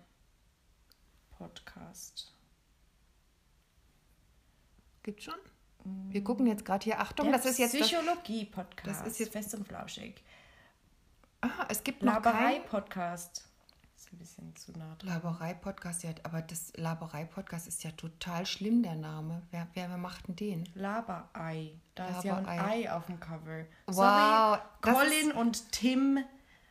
Podcast. 1.37 2.33
Gibt 5.03 5.23
schon? 5.23 5.35
Wir 6.09 6.23
gucken 6.23 6.47
jetzt 6.47 6.63
gerade 6.63 6.83
hier. 6.83 6.99
Achtung, 6.99 7.25
Der 7.27 7.37
das 7.37 7.45
ist 7.45 7.59
jetzt 7.59 7.73
das, 7.73 7.81
Psychologie-Podcast. 7.87 9.01
das 9.01 9.07
ist 9.07 9.19
jetzt- 9.19 9.33
fest 9.33 9.53
und 9.55 9.67
flauschig. 9.67 10.23
Aha, 11.41 11.67
es 11.69 11.83
gibt 11.83 12.03
noch 12.03 12.13
kein 12.21 12.23
Laberei-Podcast. 12.23 13.49
Ein 14.13 14.19
bisschen 14.19 14.55
zu 14.55 14.71
nah 14.77 14.95
dran. 14.99 15.09
Laberei-Podcast. 15.09 16.03
Ja, 16.03 16.11
aber 16.21 16.43
das 16.43 16.71
Laberei-Podcast 16.75 17.67
ist 17.67 17.83
ja 17.83 17.89
total 17.91 18.45
schlimm, 18.45 18.83
der 18.83 18.95
Name. 18.95 19.41
Wer, 19.49 19.67
wer, 19.73 19.89
wer 19.89 19.97
macht 19.97 20.27
denn 20.27 20.35
den? 20.35 20.69
Laberei. 20.75 21.71
Da 21.95 22.07
ist 22.07 22.23
ja 22.23 22.37
ein. 22.37 22.59
Ei 22.59 22.91
auf 22.91 23.07
dem 23.07 23.19
Cover. 23.19 23.65
Wow, 23.87 23.95
Sorry, 23.95 24.59
Colin 24.81 25.31
und 25.31 25.71
Tim, 25.71 26.19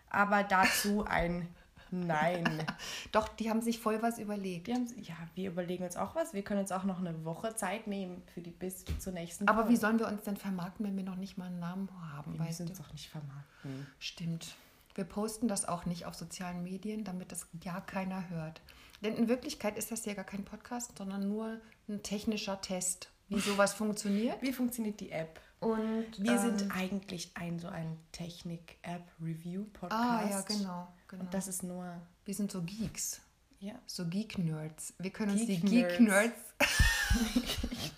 aber 0.09 0.45
dazu 0.45 1.05
ein 1.05 1.49
Nein. 1.91 2.65
Doch, 3.13 3.29
die 3.29 3.51
haben 3.51 3.61
sich 3.61 3.79
voll 3.79 4.01
was 4.03 4.19
überlegt. 4.19 4.69
Haben, 4.69 4.87
ja, 5.03 5.15
wir 5.35 5.51
überlegen 5.51 5.85
uns 5.85 5.97
auch 5.97 6.15
was. 6.15 6.33
Wir 6.33 6.43
können 6.43 6.61
uns 6.61 6.73
auch 6.73 6.85
noch 6.85 7.01
eine 7.01 7.25
Woche 7.25 7.55
Zeit 7.55 7.87
nehmen 7.87 8.23
für 8.33 8.41
die 8.41 8.51
bis 8.51 8.85
zur 8.99 9.13
nächsten 9.13 9.47
Aber 9.47 9.65
wie 9.65 9.77
Folge. 9.77 9.81
sollen 9.81 9.99
wir 9.99 10.07
uns 10.07 10.23
denn 10.23 10.37
vermarkten, 10.39 10.87
wenn 10.87 10.97
wir 10.97 11.05
noch 11.05 11.17
nicht 11.17 11.37
mal 11.37 11.47
einen 11.47 11.59
Namen 11.59 11.89
haben? 12.13 12.39
Wir 12.39 12.47
müssen 12.47 12.69
uns 12.69 12.81
auch 12.81 12.93
nicht 12.93 13.11
vermarkten. 13.11 13.87
Stimmt. 13.99 14.57
Wir 14.95 15.05
posten 15.05 15.49
das 15.49 15.67
auch 15.67 15.87
nicht 15.87 16.05
auf 16.07 16.15
sozialen 16.15 16.63
Medien, 16.63 17.05
damit 17.05 17.33
das 17.33 17.47
ja 17.63 17.81
keiner 17.81 18.29
hört. 18.31 18.61
Denn 19.03 19.17
in 19.17 19.29
Wirklichkeit 19.29 19.77
ist 19.79 19.91
das 19.91 20.05
ja 20.05 20.15
gar 20.15 20.25
kein 20.25 20.45
Podcast, 20.45 20.97
sondern 20.99 21.29
nur 21.29 21.61
ein 21.89 22.03
technischer 22.03 22.61
Test, 22.61 23.11
wie 23.29 23.41
sowas 23.49 23.73
funktioniert. 23.75 24.41
Wie 24.43 24.53
funktioniert 24.53 25.01
die 25.01 25.11
App? 25.11 25.41
Und 25.61 26.07
Wir 26.19 26.33
ähm, 26.33 26.59
sind 26.59 26.75
eigentlich 26.75 27.31
ein 27.35 27.59
so 27.59 27.69
ein 27.69 27.97
Technik-App-Review-Podcast. 28.13 29.93
Ah, 29.93 30.29
ja, 30.29 30.41
genau. 30.43 30.89
genau. 31.09 31.23
Und 31.23 31.33
das 31.35 31.47
ist 31.49 31.63
nur, 31.63 31.95
wir 32.25 32.35
sind 32.35 32.51
so 32.51 32.63
Geeks. 32.63 33.21
ja, 33.61 33.75
So 33.87 34.07
Geek-Nerds. 34.07 34.95
Wir 34.99 35.11
können 35.11 35.33
uns 35.33 35.47
die 35.47 35.61
Geek-Nerds. 35.61 36.35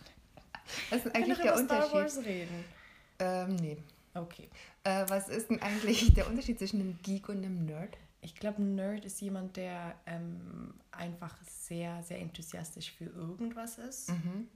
Das 0.90 1.06
ist 1.06 1.14
eigentlich 1.14 1.38
der 1.38 1.54
über 1.54 1.64
Star 1.64 1.84
Unterschied. 1.84 1.94
Wars 1.94 2.18
reden. 2.24 2.64
Ähm, 3.18 3.56
nee. 3.56 3.76
Okay. 4.14 4.48
Äh, 4.84 5.04
was 5.08 5.28
ist 5.28 5.50
denn 5.50 5.60
eigentlich 5.60 6.12
der 6.14 6.28
Unterschied 6.28 6.58
zwischen 6.58 6.80
einem 6.80 6.98
Geek 7.02 7.28
und 7.28 7.38
einem 7.38 7.64
Nerd? 7.64 7.96
Ich 8.20 8.34
glaube, 8.36 8.62
ein 8.62 8.74
Nerd 8.74 9.04
ist 9.04 9.20
jemand, 9.20 9.56
der 9.56 9.94
ähm, 10.06 10.74
einfach 10.92 11.36
sehr, 11.44 12.02
sehr 12.04 12.20
enthusiastisch 12.20 12.92
für 12.92 13.04
irgendwas 13.06 13.78
ist. 13.78 14.10
Mhm. 14.10 14.48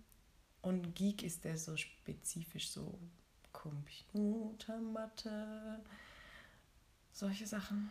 Und 0.63 0.87
ein 0.87 0.95
Geek 0.95 1.23
ist 1.23 1.45
der 1.45 1.59
so 1.59 1.77
spezifisch 1.77 2.71
so 2.71 2.99
Computer, 3.53 4.79
Mathe, 4.81 5.81
solche 7.13 7.47
Sachen. 7.47 7.91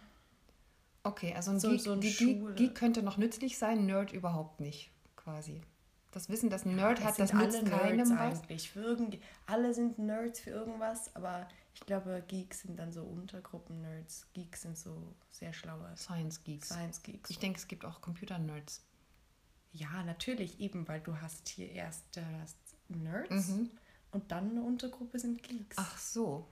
Okay, 1.04 1.34
also 1.36 1.52
ein 1.52 1.60
So- 1.60 1.70
Geek, 1.70 1.82
so. 1.82 1.98
Geek, 2.00 2.56
Geek 2.56 2.76
könnte 2.76 3.04
noch 3.04 3.18
nützlich 3.18 3.58
sein, 3.58 3.86
Nerd 3.86 4.12
überhaupt 4.14 4.60
nicht, 4.60 4.92
quasi. 5.16 5.62
Das 6.12 6.30
Wissen, 6.30 6.50
das 6.50 6.66
ein 6.66 6.76
Nerd 6.76 7.04
hat, 7.04 7.20
das 7.20 7.34
nützt 7.34 7.58
alle 7.58 7.70
keinem 7.70 7.96
Nerds 7.98 8.12
was. 8.12 8.18
eigentlich. 8.20 8.72
Für 8.72 8.80
irgend, 8.82 9.18
alle 9.46 9.74
sind 9.74 10.00
Nerds 10.00 10.40
für 10.40 10.50
irgendwas, 10.52 11.16
aber 11.16 11.48
ich 11.74 11.82
glaube, 11.82 12.24
Geeks 12.28 12.62
sind 12.62 12.78
dann 12.80 12.92
so 12.92 13.04
Untergruppen-Nerds. 13.04 14.28
Geeks 14.34 14.62
sind 14.64 14.78
so 14.78 15.14
sehr 15.30 15.54
schlaue 15.54 15.94
Science 15.96 16.44
Geeks. 16.44 16.70
Science-Geeks. 16.70 17.30
Ich 17.30 17.40
denke, 17.40 17.60
es 17.60 17.68
gibt 17.68 17.86
auch 17.86 18.02
Computer-Nerds. 18.02 18.84
Ja, 19.74 20.02
natürlich, 20.04 20.60
eben, 20.60 20.88
weil 20.88 21.02
du 21.02 21.20
hast 21.22 21.48
hier 21.50 21.70
erst 21.72 22.06
hast 22.42 22.58
Nerds 22.88 23.50
Mhm. 23.50 23.70
und 24.12 24.32
dann 24.32 24.52
eine 24.52 24.62
Untergruppe 24.64 25.20
sind 25.20 25.44
Geeks. 25.44 25.76
Ach 25.78 25.98
so. 25.98 26.48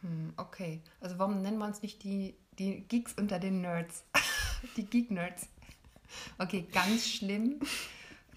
Hm, 0.00 0.32
okay. 0.38 0.80
Also 1.00 1.18
warum 1.18 1.42
nennen 1.42 1.58
wir 1.58 1.66
uns 1.66 1.82
nicht 1.82 2.02
die, 2.02 2.34
die 2.58 2.80
Geeks 2.88 3.12
unter 3.14 3.38
den 3.38 3.60
Nerds? 3.60 4.02
die 4.76 4.86
Geek-Nerds. 4.86 5.46
Okay, 6.38 6.66
ganz 6.72 7.06
schlimm. 7.06 7.60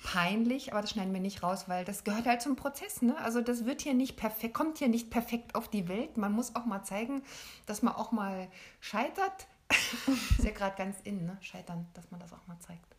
Peinlich, 0.03 0.71
aber 0.73 0.81
das 0.81 0.91
schneiden 0.91 1.13
wir 1.13 1.19
nicht 1.19 1.43
raus, 1.43 1.69
weil 1.69 1.85
das 1.85 2.03
gehört 2.03 2.25
halt 2.25 2.41
zum 2.41 2.55
Prozess. 2.55 3.01
Ne? 3.01 3.15
Also 3.19 3.41
das 3.41 3.65
wird 3.65 3.81
hier 3.81 3.93
nicht 3.93 4.17
perfekt, 4.17 4.53
kommt 4.53 4.79
hier 4.79 4.87
nicht 4.89 5.09
perfekt 5.11 5.53
auf 5.55 5.69
die 5.69 5.87
Welt. 5.87 6.17
Man 6.17 6.31
muss 6.31 6.55
auch 6.55 6.65
mal 6.65 6.83
zeigen, 6.83 7.21
dass 7.67 7.81
man 7.81 7.93
auch 7.93 8.11
mal 8.11 8.49
scheitert. 8.79 9.47
ist 10.37 10.43
ja 10.43 10.51
gerade 10.51 10.75
ganz 10.75 10.97
in, 11.03 11.25
ne? 11.25 11.37
Scheitern, 11.41 11.87
dass 11.93 12.09
man 12.11 12.19
das 12.19 12.33
auch 12.33 12.45
mal 12.47 12.59
zeigt. 12.59 12.95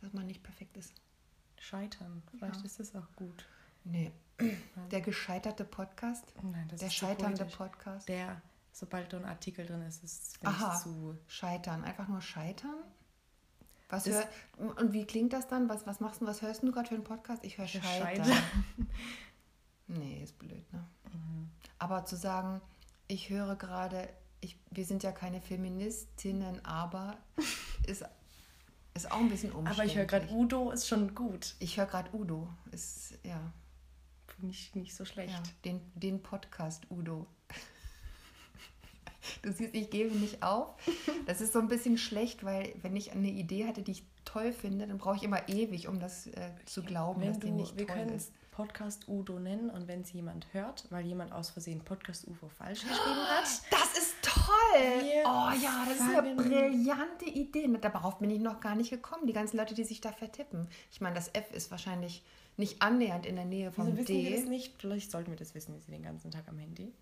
Dass 0.00 0.12
man 0.12 0.26
nicht 0.26 0.42
perfekt 0.42 0.76
ist. 0.76 0.92
Scheitern. 1.58 2.22
Vielleicht 2.30 2.56
Ja. 2.60 2.64
ist 2.66 2.80
das 2.80 2.94
auch 2.96 3.08
gut. 3.16 3.46
Nee. 3.84 4.12
Der 4.90 5.00
gescheiterte 5.00 5.64
Podcast. 5.64 6.24
Nein, 6.42 6.66
das 6.68 6.80
Der 6.80 6.88
ist 6.88 6.94
scheiternde 6.96 7.38
poetisch. 7.44 7.56
Podcast. 7.56 8.08
Der, 8.08 8.42
sobald 8.72 9.12
da 9.12 9.16
ein 9.18 9.24
Artikel 9.24 9.64
drin 9.64 9.80
ist, 9.82 10.02
ist 10.04 10.38
es 10.44 10.82
zu. 10.82 11.16
Scheitern, 11.28 11.84
einfach 11.84 12.08
nur 12.08 12.20
scheitern. 12.20 12.74
Was 13.88 14.06
hör, 14.06 14.26
und 14.56 14.92
wie 14.92 15.04
klingt 15.06 15.32
das 15.32 15.46
dann? 15.46 15.68
Was, 15.68 15.86
was 15.86 16.00
machst 16.00 16.20
du, 16.20 16.26
was 16.26 16.42
hörst 16.42 16.62
du 16.62 16.72
gerade 16.72 16.88
für 16.88 16.94
einen 16.94 17.04
Podcast? 17.04 17.44
Ich 17.44 17.56
höre 17.58 17.66
Ich 17.66 17.74
höre 17.74 17.82
Scheitern. 17.82 18.24
Scheitern. 18.24 18.42
Nee, 19.88 20.20
ist 20.24 20.36
blöd, 20.40 20.72
ne? 20.72 20.84
Mhm. 21.12 21.48
Aber 21.78 22.04
zu 22.04 22.16
sagen, 22.16 22.60
ich 23.06 23.30
höre 23.30 23.54
gerade, 23.54 24.08
ich, 24.40 24.58
wir 24.72 24.84
sind 24.84 25.04
ja 25.04 25.12
keine 25.12 25.40
Feministinnen, 25.40 26.64
aber 26.64 27.16
ist, 27.86 28.04
ist 28.94 29.10
auch 29.12 29.18
ein 29.20 29.28
bisschen 29.28 29.52
umständlich. 29.52 29.78
Aber 29.78 29.84
ich 29.86 29.96
höre 29.96 30.06
gerade 30.06 30.28
Udo, 30.34 30.72
ist 30.72 30.88
schon 30.88 31.14
gut. 31.14 31.54
Ich 31.60 31.76
höre 31.76 31.86
gerade 31.86 32.12
Udo. 32.12 32.48
Ist, 32.72 33.14
ja, 33.22 33.52
Finde 34.26 34.50
ich 34.52 34.74
nicht 34.74 34.94
so 34.96 35.04
schlecht. 35.04 35.32
ja 35.32 35.42
den, 35.64 35.80
den 35.94 36.20
Podcast 36.20 36.90
Udo. 36.90 37.26
Du 39.46 39.52
siehst, 39.52 39.76
ich 39.76 39.90
gebe 39.90 40.12
nicht 40.16 40.42
auf. 40.42 40.74
Das 41.26 41.40
ist 41.40 41.52
so 41.52 41.60
ein 41.60 41.68
bisschen 41.68 41.98
schlecht, 41.98 42.42
weil 42.42 42.74
wenn 42.82 42.96
ich 42.96 43.12
eine 43.12 43.28
Idee 43.28 43.66
hatte, 43.68 43.82
die 43.82 43.92
ich 43.92 44.02
toll 44.24 44.52
finde, 44.52 44.88
dann 44.88 44.98
brauche 44.98 45.14
ich 45.14 45.22
immer 45.22 45.48
ewig, 45.48 45.86
um 45.86 46.00
das 46.00 46.26
äh, 46.26 46.50
zu 46.64 46.82
glauben, 46.82 47.20
wenn 47.20 47.28
dass 47.28 47.38
die 47.38 47.50
du, 47.50 47.54
nicht 47.54 47.78
wir 47.78 47.86
toll 47.86 47.96
können 47.96 48.16
ist. 48.16 48.32
Podcast 48.50 49.06
Udo 49.06 49.38
nennen 49.38 49.70
und 49.70 49.86
wenn 49.86 50.00
es 50.00 50.12
jemand 50.12 50.52
hört, 50.52 50.86
weil 50.90 51.06
jemand 51.06 51.30
aus 51.30 51.50
Versehen 51.50 51.80
Podcast 51.84 52.26
UFO 52.26 52.48
falsch 52.48 52.80
geschrieben 52.80 52.98
hat, 52.98 53.44
Das 53.70 53.96
ist 53.96 54.16
toll! 54.20 54.80
Wir 55.02 55.22
oh 55.24 55.50
ja, 55.62 55.86
das 55.88 56.00
ist 56.00 56.16
eine 56.16 56.34
brillante 56.34 57.26
Idee. 57.26 57.70
Darauf 57.80 58.18
bin 58.18 58.30
ich 58.30 58.40
noch 58.40 58.58
gar 58.58 58.74
nicht 58.74 58.90
gekommen. 58.90 59.28
Die 59.28 59.32
ganzen 59.32 59.58
Leute, 59.58 59.74
die 59.74 59.84
sich 59.84 60.00
da 60.00 60.10
vertippen. 60.10 60.66
Ich 60.90 61.00
meine, 61.00 61.14
das 61.14 61.28
F 61.32 61.52
ist 61.52 61.70
wahrscheinlich 61.70 62.24
nicht 62.56 62.82
annähernd 62.82 63.26
in 63.26 63.36
der 63.36 63.44
Nähe 63.44 63.70
vom 63.70 63.86
wieso 63.86 63.98
wissen 63.98 64.06
D. 64.06 64.24
wir 64.24 64.36
das 64.40 64.48
nicht? 64.48 64.74
Vielleicht 64.80 65.12
sollten 65.12 65.30
wir 65.30 65.36
das 65.36 65.54
wissen, 65.54 65.72
wir 65.72 65.80
sind 65.80 65.92
den 65.92 66.02
ganzen 66.02 66.32
Tag 66.32 66.48
am 66.48 66.58
Handy. 66.58 66.92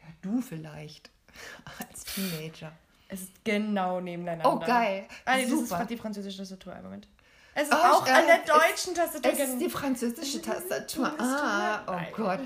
Ja, 0.00 0.06
du 0.22 0.40
vielleicht. 0.40 1.10
Als 1.90 2.04
Teenager. 2.04 2.72
Es 3.08 3.22
ist 3.22 3.44
genau 3.44 4.00
nebeneinander. 4.00 4.52
Oh, 4.52 4.58
geil. 4.58 5.06
Ah, 5.24 5.36
nee, 5.36 5.44
das 5.44 5.52
ist 5.52 5.68
Super. 5.68 5.84
die 5.84 5.96
französische 5.96 6.38
Tastatur. 6.38 6.72
Einen 6.74 6.84
Moment. 6.84 7.08
Es 7.54 7.68
ist 7.68 7.72
Oh, 7.72 7.76
auch 7.76 8.06
äh, 8.06 8.10
an 8.10 8.26
der 8.26 8.40
es- 8.44 8.50
deutschen 8.50 8.94
Tastatur. 8.94 9.32
Es 9.32 9.38
ist 9.38 9.58
die 9.60 9.70
französische 9.70 10.42
Tastatur. 10.42 11.12
Es 11.14 11.20
Ah, 11.20 11.82
oh 11.86 11.92
leid. 11.92 12.12
Gott. 12.14 12.40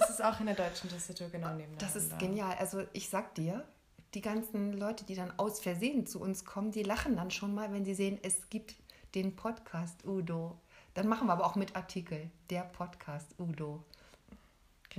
Es 0.00 0.10
ist 0.10 0.22
auch 0.22 0.38
in 0.40 0.46
der 0.46 0.54
deutschen 0.54 0.90
Tastatur 0.90 1.28
genau 1.30 1.48
nebeneinander. 1.48 1.78
Das 1.86 1.96
ist 1.96 2.18
genial. 2.18 2.56
Also 2.58 2.82
ich 2.92 3.08
sag 3.08 3.34
dir, 3.36 3.64
die 4.14 4.20
ganzen 4.20 4.72
Leute, 4.72 5.04
die 5.04 5.14
dann 5.14 5.32
aus 5.38 5.60
Versehen 5.60 6.06
zu 6.06 6.20
uns 6.20 6.44
kommen, 6.44 6.70
die 6.72 6.82
lachen 6.82 7.16
dann 7.16 7.30
schon 7.30 7.54
mal, 7.54 7.72
wenn 7.72 7.84
sie 7.84 7.94
sehen, 7.94 8.18
es 8.22 8.48
gibt 8.50 8.74
den 9.14 9.34
Podcast 9.36 10.04
Udo. 10.04 10.58
Dann 10.94 11.06
machen 11.08 11.26
wir 11.28 11.32
aber 11.32 11.46
auch 11.46 11.54
mit 11.54 11.76
Artikel. 11.76 12.30
Der 12.50 12.62
Podcast 12.62 13.34
Udo. 13.38 13.82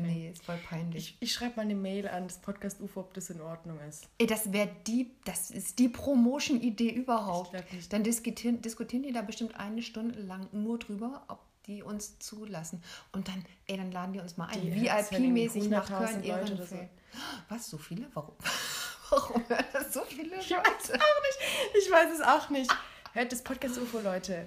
Nee, 0.02 0.30
ist 0.30 0.44
voll 0.44 0.58
peinlich. 0.58 1.18
Ich, 1.20 1.30
ich 1.30 1.34
schreibe 1.34 1.58
mal 1.58 1.62
eine 1.64 1.76
Mail 1.76 2.08
an 2.08 2.28
das 2.28 2.38
Podcast 2.40 2.82
UFO, 2.82 3.02
ob 3.02 3.14
das 3.14 3.30
in 3.30 3.42
Ordnung 3.42 3.80
ist. 3.88 4.08
Ey, 4.18 4.28
das 4.28 4.52
wäre 4.52 4.70
die, 4.88 5.12
das 5.26 5.52
ist 5.52 5.80
die 5.80 5.90
Promotion-Idee 5.90 6.92
überhaupt. 6.92 7.54
Dann 7.90 8.04
diskutieren, 8.04 8.62
diskutieren 8.62 9.04
die 9.04 9.12
da 9.12 9.22
bestimmt 9.22 9.60
eine 9.60 9.82
Stunde 9.82 10.20
lang 10.22 10.48
nur 10.52 10.80
drüber, 10.80 11.24
ob 11.28 11.40
die 11.66 11.84
uns 11.84 12.18
zulassen. 12.20 12.84
Und 13.12 13.28
dann, 13.28 13.46
ey, 13.68 13.78
dann 13.78 13.92
laden 13.92 14.14
die 14.14 14.20
uns 14.20 14.38
mal 14.38 14.48
ein. 14.48 14.62
VIP-mäßig 14.62 15.70
nach 15.70 15.90
100.000 15.90 16.22
Köln 16.22 16.24
Leute 16.24 16.66
so. 16.66 16.76
Was, 17.48 17.70
so 17.70 17.78
viele? 17.78 18.08
Warum? 18.14 18.36
Warum 19.10 19.44
hören 19.48 19.66
das 19.74 19.94
so 19.94 20.02
viele 20.02 20.36
Ich 20.40 20.52
weiß 20.52 20.84
es 20.84 20.92
auch 20.92 20.98
nicht. 20.98 21.40
Ich 21.78 21.92
weiß 21.92 22.14
es 22.14 22.22
auch 22.22 22.50
nicht. 22.50 22.72
Hört 23.14 23.32
das 23.32 23.44
Podcast 23.44 23.78
UFO, 23.80 24.00
Leute. 24.00 24.46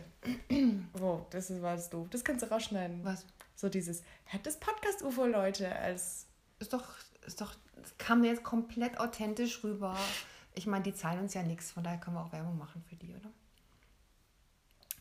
Wow, 0.93 1.27
das 1.31 1.51
ist, 1.51 1.62
war 1.62 1.75
jetzt 1.75 1.93
doof. 1.93 2.07
Das 2.11 2.23
kannst 2.23 2.45
du 2.45 2.51
rausschneiden. 2.51 3.05
Was? 3.05 3.27
So 3.62 3.68
dieses, 3.68 4.03
hört 4.25 4.44
das 4.44 4.59
Podcast 4.59 5.03
UFO, 5.03 5.25
Leute, 5.25 5.72
als 5.77 6.27
Ist 6.59 6.72
doch, 6.72 6.85
ist 7.25 7.40
doch, 7.40 7.55
das 7.81 7.96
kam 7.96 8.22
mir 8.22 8.27
jetzt 8.33 8.42
komplett 8.42 8.98
authentisch 8.98 9.62
rüber. 9.62 9.96
Ich 10.53 10.66
meine, 10.66 10.83
die 10.83 10.92
zahlen 10.92 11.20
uns 11.20 11.35
ja 11.35 11.44
nichts, 11.44 11.70
von 11.70 11.85
daher 11.85 12.01
können 12.01 12.16
wir 12.16 12.25
auch 12.25 12.33
Werbung 12.33 12.59
machen 12.59 12.83
für 12.88 12.96
die, 12.96 13.14
oder? 13.14 13.31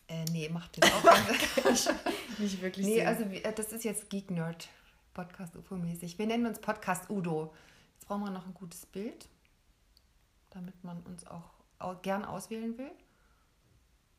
Äh, 0.09 0.25
nee, 0.25 0.47
macht 0.49 0.77
jetzt 0.77 0.93
auch 0.93 1.03
nicht 2.37 2.61
wirklich 2.61 2.85
nee, 2.85 2.97
Sinn. 2.99 3.07
also 3.07 3.23
äh, 3.23 3.51
das 3.51 3.71
ist 3.71 3.83
jetzt 3.83 4.11
Geek 4.11 4.29
Nerd. 4.29 4.69
Podcast 5.15 5.55
UFO-mäßig. 5.55 6.19
Wir 6.19 6.27
nennen 6.27 6.45
uns 6.45 6.59
Podcast 6.59 7.09
Udo. 7.09 7.55
Jetzt 7.95 8.07
brauchen 8.07 8.25
wir 8.25 8.29
noch 8.29 8.45
ein 8.45 8.53
gutes 8.53 8.85
Bild, 8.85 9.27
damit 10.51 10.83
man 10.83 11.01
uns 11.01 11.25
auch 11.25 11.49
au- 11.79 11.95
gern 11.95 12.23
auswählen 12.25 12.77
will. 12.77 12.91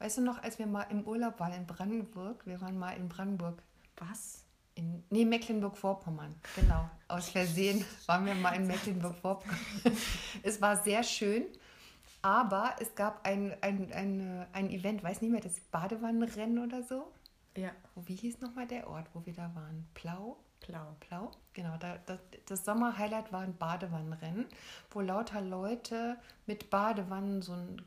Weißt 0.01 0.19
du 0.19 0.23
noch, 0.23 0.43
als 0.43 0.59
wir 0.59 0.67
mal 0.67 0.83
im 0.91 1.05
Urlaub 1.07 1.39
waren 1.39 1.53
in 1.53 1.65
Brandenburg, 1.65 2.45
wir 2.45 2.61
waren 2.61 2.77
mal 2.77 2.91
in 2.97 3.09
Brandenburg, 3.09 3.63
Was? 4.11 4.43
in, 4.75 5.05
nee, 5.11 5.25
Mecklenburg-Vorpommern, 5.25 6.35
genau. 6.57 6.89
Aus 7.09 7.29
Versehen 7.29 7.85
waren 8.07 8.25
wir 8.25 8.35
mal 8.35 8.53
in 8.53 8.67
Mecklenburg-Vorpommern. 8.67 9.59
es 10.43 10.61
war 10.61 10.77
sehr 10.77 11.03
schön, 11.03 11.47
aber 12.23 12.77
es 12.81 12.95
gab 12.95 13.27
ein, 13.27 13.55
ein, 13.61 13.93
ein, 13.93 14.47
ein 14.53 14.71
Event, 14.71 15.03
weiß 15.03 15.21
nicht 15.21 15.31
mehr, 15.31 15.41
das 15.41 15.61
Badewannenrennen 15.61 16.65
oder 16.65 16.83
so. 16.83 17.13
Ja. 17.57 17.71
Wie 17.97 18.15
hieß 18.15 18.41
nochmal 18.41 18.67
der 18.67 18.89
Ort, 18.89 19.09
wo 19.13 19.27
wir 19.27 19.35
da 19.35 19.55
waren? 19.55 19.87
Plau? 19.95 20.39
Blau. 20.67 20.97
Plau? 21.01 21.31
Genau, 21.53 21.77
da, 21.77 21.99
das, 22.07 22.21
das 22.47 22.65
Sommerhighlight 22.65 23.33
war 23.33 23.41
ein 23.43 23.57
Badewannenrennen, 23.57 24.47
wo 24.91 25.01
lauter 25.01 25.41
Leute 25.41 26.17
mit 26.47 26.71
Badewannen 26.71 27.43
so 27.43 27.53
ein 27.53 27.83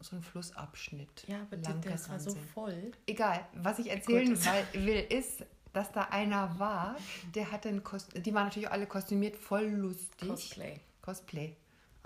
so 0.00 0.16
ein 0.16 0.22
Flussabschnitt 0.22 1.24
Ja, 1.26 1.46
lang 1.50 1.80
das 1.80 2.10
war 2.10 2.20
so 2.20 2.34
voll. 2.52 2.92
Egal, 3.06 3.46
was 3.54 3.78
ich 3.78 3.90
erzählen 3.90 4.34
Gut. 4.34 4.44
will, 4.74 5.06
ist, 5.08 5.44
dass 5.74 5.92
da 5.92 6.02
einer 6.04 6.58
war, 6.58 6.96
der 7.34 7.52
hatte 7.52 7.68
ein 7.68 7.84
Kostüm, 7.84 8.22
die 8.22 8.32
waren 8.32 8.44
natürlich 8.44 8.70
alle 8.70 8.86
kostümiert, 8.86 9.36
voll 9.36 9.66
lustig. 9.66 10.28
Cosplay. 10.28 10.80
Cosplay. 11.02 11.56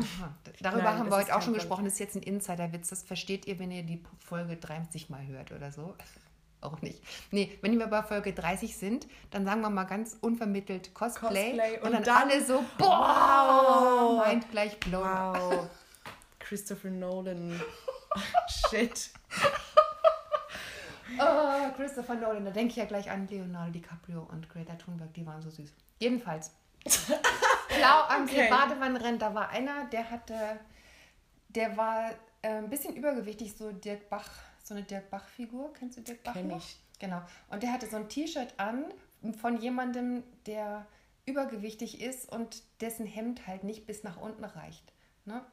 Aha. 0.00 0.34
Darüber 0.60 0.82
Nein, 0.84 0.98
haben 0.98 1.10
wir 1.10 1.16
heute 1.16 1.34
auch 1.36 1.42
schon 1.42 1.54
gesprochen. 1.54 1.84
Das 1.84 1.94
ist 1.94 1.98
jetzt 2.00 2.16
ein 2.16 2.22
Insiderwitz. 2.22 2.88
Das 2.88 3.02
versteht 3.02 3.46
ihr, 3.46 3.58
wenn 3.58 3.70
ihr 3.70 3.82
die 3.82 4.02
Folge 4.18 4.56
30 4.56 5.10
mal 5.10 5.24
hört 5.26 5.52
oder 5.52 5.70
so. 5.72 5.94
Auch 6.60 6.82
nicht. 6.82 7.00
Nee, 7.30 7.56
wenn 7.62 7.78
wir 7.78 7.86
bei 7.86 8.02
Folge 8.02 8.32
30 8.32 8.76
sind, 8.76 9.06
dann 9.30 9.44
sagen 9.44 9.60
wir 9.60 9.70
mal 9.70 9.84
ganz 9.84 10.16
unvermittelt 10.20 10.92
Cosplay. 10.92 11.50
Cosplay 11.52 11.78
und, 11.78 11.84
und 11.86 11.92
dann, 11.92 12.02
dann- 12.02 12.16
alle 12.30 12.44
so, 12.44 12.64
boah, 12.78 14.18
Wow. 14.18 14.26
meint 14.26 14.50
gleich 14.50 14.78
blown. 14.80 15.04
Wow. 15.04 15.68
Christopher 16.40 16.90
Nolan. 16.90 17.60
Shit. 18.70 19.10
Oh, 21.18 21.72
Christopher 21.76 22.14
Nolan, 22.16 22.44
da 22.44 22.50
denke 22.50 22.70
ich 22.72 22.76
ja 22.76 22.84
gleich 22.84 23.10
an 23.10 23.26
Leonardo 23.28 23.70
DiCaprio 23.72 24.22
und 24.30 24.48
Greta 24.50 24.74
Thunberg, 24.74 25.12
die 25.14 25.26
waren 25.26 25.40
so 25.42 25.50
süß. 25.50 25.72
Jedenfalls. 26.00 26.52
Blau 27.76 28.02
am 28.08 28.24
Okay. 28.24 28.48
Badewannenrennen, 28.50 29.18
da 29.18 29.34
war 29.34 29.48
einer, 29.50 29.86
der 29.86 30.10
hatte, 30.10 30.34
der 31.48 31.76
war 31.76 32.10
äh, 32.42 32.48
ein 32.58 32.68
bisschen 32.70 32.94
übergewichtig, 32.96 33.54
so 33.56 33.72
Dirk 33.72 34.08
Bach, 34.08 34.28
so 34.62 34.74
eine 34.74 34.82
Dirk 34.84 35.10
Bach-Figur. 35.10 35.72
Kennst 35.74 35.98
du 35.98 36.02
Dirk 36.02 36.22
Bach 36.22 36.32
Kenn 36.34 36.48
noch? 36.48 36.58
ich. 36.58 36.78
Genau. 36.98 37.22
Und 37.48 37.62
der 37.62 37.72
hatte 37.72 37.86
so 37.86 37.96
ein 37.96 38.08
T-Shirt 38.08 38.54
an 38.58 38.84
von 39.40 39.56
jemandem, 39.58 40.22
der 40.46 40.86
übergewichtig 41.26 42.00
ist 42.00 42.30
und 42.32 42.62
dessen 42.80 43.06
Hemd 43.06 43.46
halt 43.46 43.64
nicht 43.64 43.86
bis 43.86 44.02
nach 44.02 44.16
unten 44.18 44.44
reicht. 44.44 44.92
Ne? 45.24 45.44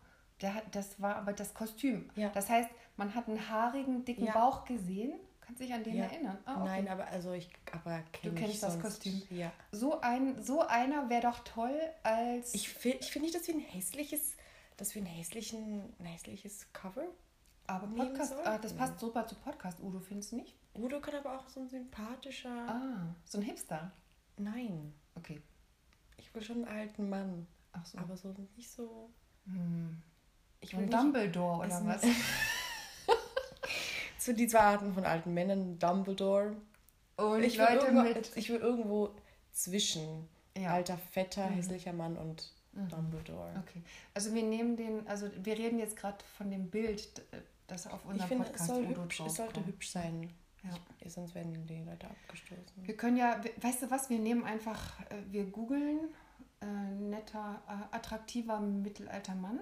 Der 0.41 0.53
hat, 0.55 0.63
das 0.73 1.01
war 1.01 1.15
aber 1.17 1.33
das 1.33 1.53
Kostüm. 1.53 2.09
Ja. 2.15 2.29
Das 2.29 2.49
heißt, 2.49 2.69
man 2.97 3.13
hat 3.13 3.27
einen 3.27 3.49
haarigen, 3.49 4.05
dicken 4.05 4.25
Ja. 4.25 4.33
Bauch 4.33 4.65
gesehen. 4.65 5.13
Kannst 5.45 5.61
dich 5.61 5.73
an 5.73 5.83
den 5.83 5.95
Ja. 5.95 6.05
erinnern? 6.05 6.37
Ah, 6.45 6.55
okay. 6.61 6.65
Nein, 6.65 6.87
aber 6.87 7.05
also 7.07 7.33
ich 7.33 7.49
aber 7.71 8.01
kenn 8.11 8.31
Du 8.33 8.35
ich 8.39 8.45
kennst 8.45 8.63
das. 8.63 8.79
Kostüm. 8.79 9.21
Ja. 9.29 9.51
So, 9.71 10.01
ein, 10.01 10.41
so 10.43 10.61
einer 10.61 11.09
wäre 11.09 11.21
doch 11.21 11.39
toll 11.43 11.79
als. 12.03 12.53
Ich 12.55 12.69
finde 12.69 12.97
ich 13.01 13.11
find 13.11 13.23
nicht, 13.25 13.35
dass 13.35 13.47
wir 13.47 13.53
ein 13.55 13.59
hässliches, 13.59 14.35
dass 14.77 14.95
wir 14.95 15.01
ein 15.03 15.05
hässlichen, 15.05 15.93
ein 15.99 16.05
hässliches 16.05 16.65
Cover. 16.73 17.05
aber 17.67 17.87
Podcast, 17.87 18.33
ah, 18.43 18.57
das 18.57 18.73
passt 18.73 18.99
super 18.99 19.27
zu 19.27 19.35
Podcast, 19.35 19.79
Udo, 19.81 19.99
findest 19.99 20.31
du 20.31 20.37
nicht? 20.37 20.55
Udo 20.75 20.99
kann 20.99 21.15
aber 21.15 21.39
auch 21.39 21.47
so 21.47 21.59
ein 21.61 21.69
sympathischer. 21.69 22.49
Ah, 22.67 23.15
so 23.25 23.37
ein 23.37 23.43
Hipster. 23.43 23.91
Nein. 24.37 24.93
Okay. 25.15 25.41
Ich 26.17 26.33
will 26.33 26.41
schon 26.43 26.65
einen 26.65 26.77
alten 26.79 27.09
Mann. 27.09 27.47
Ach 27.71 27.85
so. 27.85 27.97
Aber 27.97 28.17
so 28.17 28.33
nicht 28.57 28.69
so. 28.69 29.09
Hm. 29.45 30.01
Ich 30.59 30.73
will 30.73 30.79
ein 30.79 30.85
nicht, 30.89 30.97
Dumbledore 30.97 31.65
oder 31.65 31.85
was? 31.85 32.01
so 34.25 34.33
die 34.33 34.47
zwei 34.47 34.59
Arten 34.59 34.93
von 34.93 35.05
alten 35.05 35.33
Männern, 35.33 35.77
Dumbledore. 35.79 36.55
Und 37.17 37.43
ich, 37.43 37.57
will 37.57 37.65
Leute 37.65 37.85
irgendwo, 37.87 38.01
mit. 38.03 38.31
ich 38.35 38.49
will 38.49 38.59
irgendwo 38.59 39.15
zwischen 39.51 40.27
Ja. 40.57 40.71
alter, 40.73 40.97
fetter, 40.97 41.49
Mhm. 41.49 41.53
hässlicher 41.55 41.93
Mann 41.93 42.17
und 42.17 42.51
Dumbledore. 42.73 43.51
Okay. 43.65 43.81
Also 44.13 44.33
wir 44.33 44.43
nehmen 44.43 44.75
den, 44.75 45.07
also 45.07 45.29
wir 45.43 45.57
reden 45.57 45.79
jetzt 45.79 45.95
gerade 45.95 46.17
von 46.37 46.51
dem 46.51 46.69
Bild, 46.69 47.21
das 47.67 47.87
auf 47.87 48.01
Ich 48.03 48.09
unserem 48.11 48.27
finde, 48.27 48.43
es, 48.45 48.49
Podcast 48.51 48.67
soll 48.69 48.87
hübsch, 48.87 49.19
es 49.25 49.35
sollte 49.35 49.65
hübsch 49.65 49.89
sein. 49.91 50.29
Ja. 50.63 50.71
Ich, 50.99 51.13
sonst 51.13 51.35
werden 51.35 51.65
die 51.67 51.83
Leute 51.83 52.07
abgestoßen. 52.09 52.63
Wir 52.83 52.97
können 52.97 53.15
ja, 53.17 53.41
we- 53.43 53.53
weißt 53.61 53.83
du 53.83 53.91
was, 53.91 54.09
wir 54.09 54.19
nehmen 54.19 54.43
einfach, 54.43 54.99
äh, 55.09 55.15
wir 55.29 55.45
googeln 55.45 55.99
äh, 56.61 56.65
netter, 56.65 57.61
äh, 57.67 57.95
attraktiver 57.95 58.59
mittelalter 58.59 59.35
Mann 59.35 59.59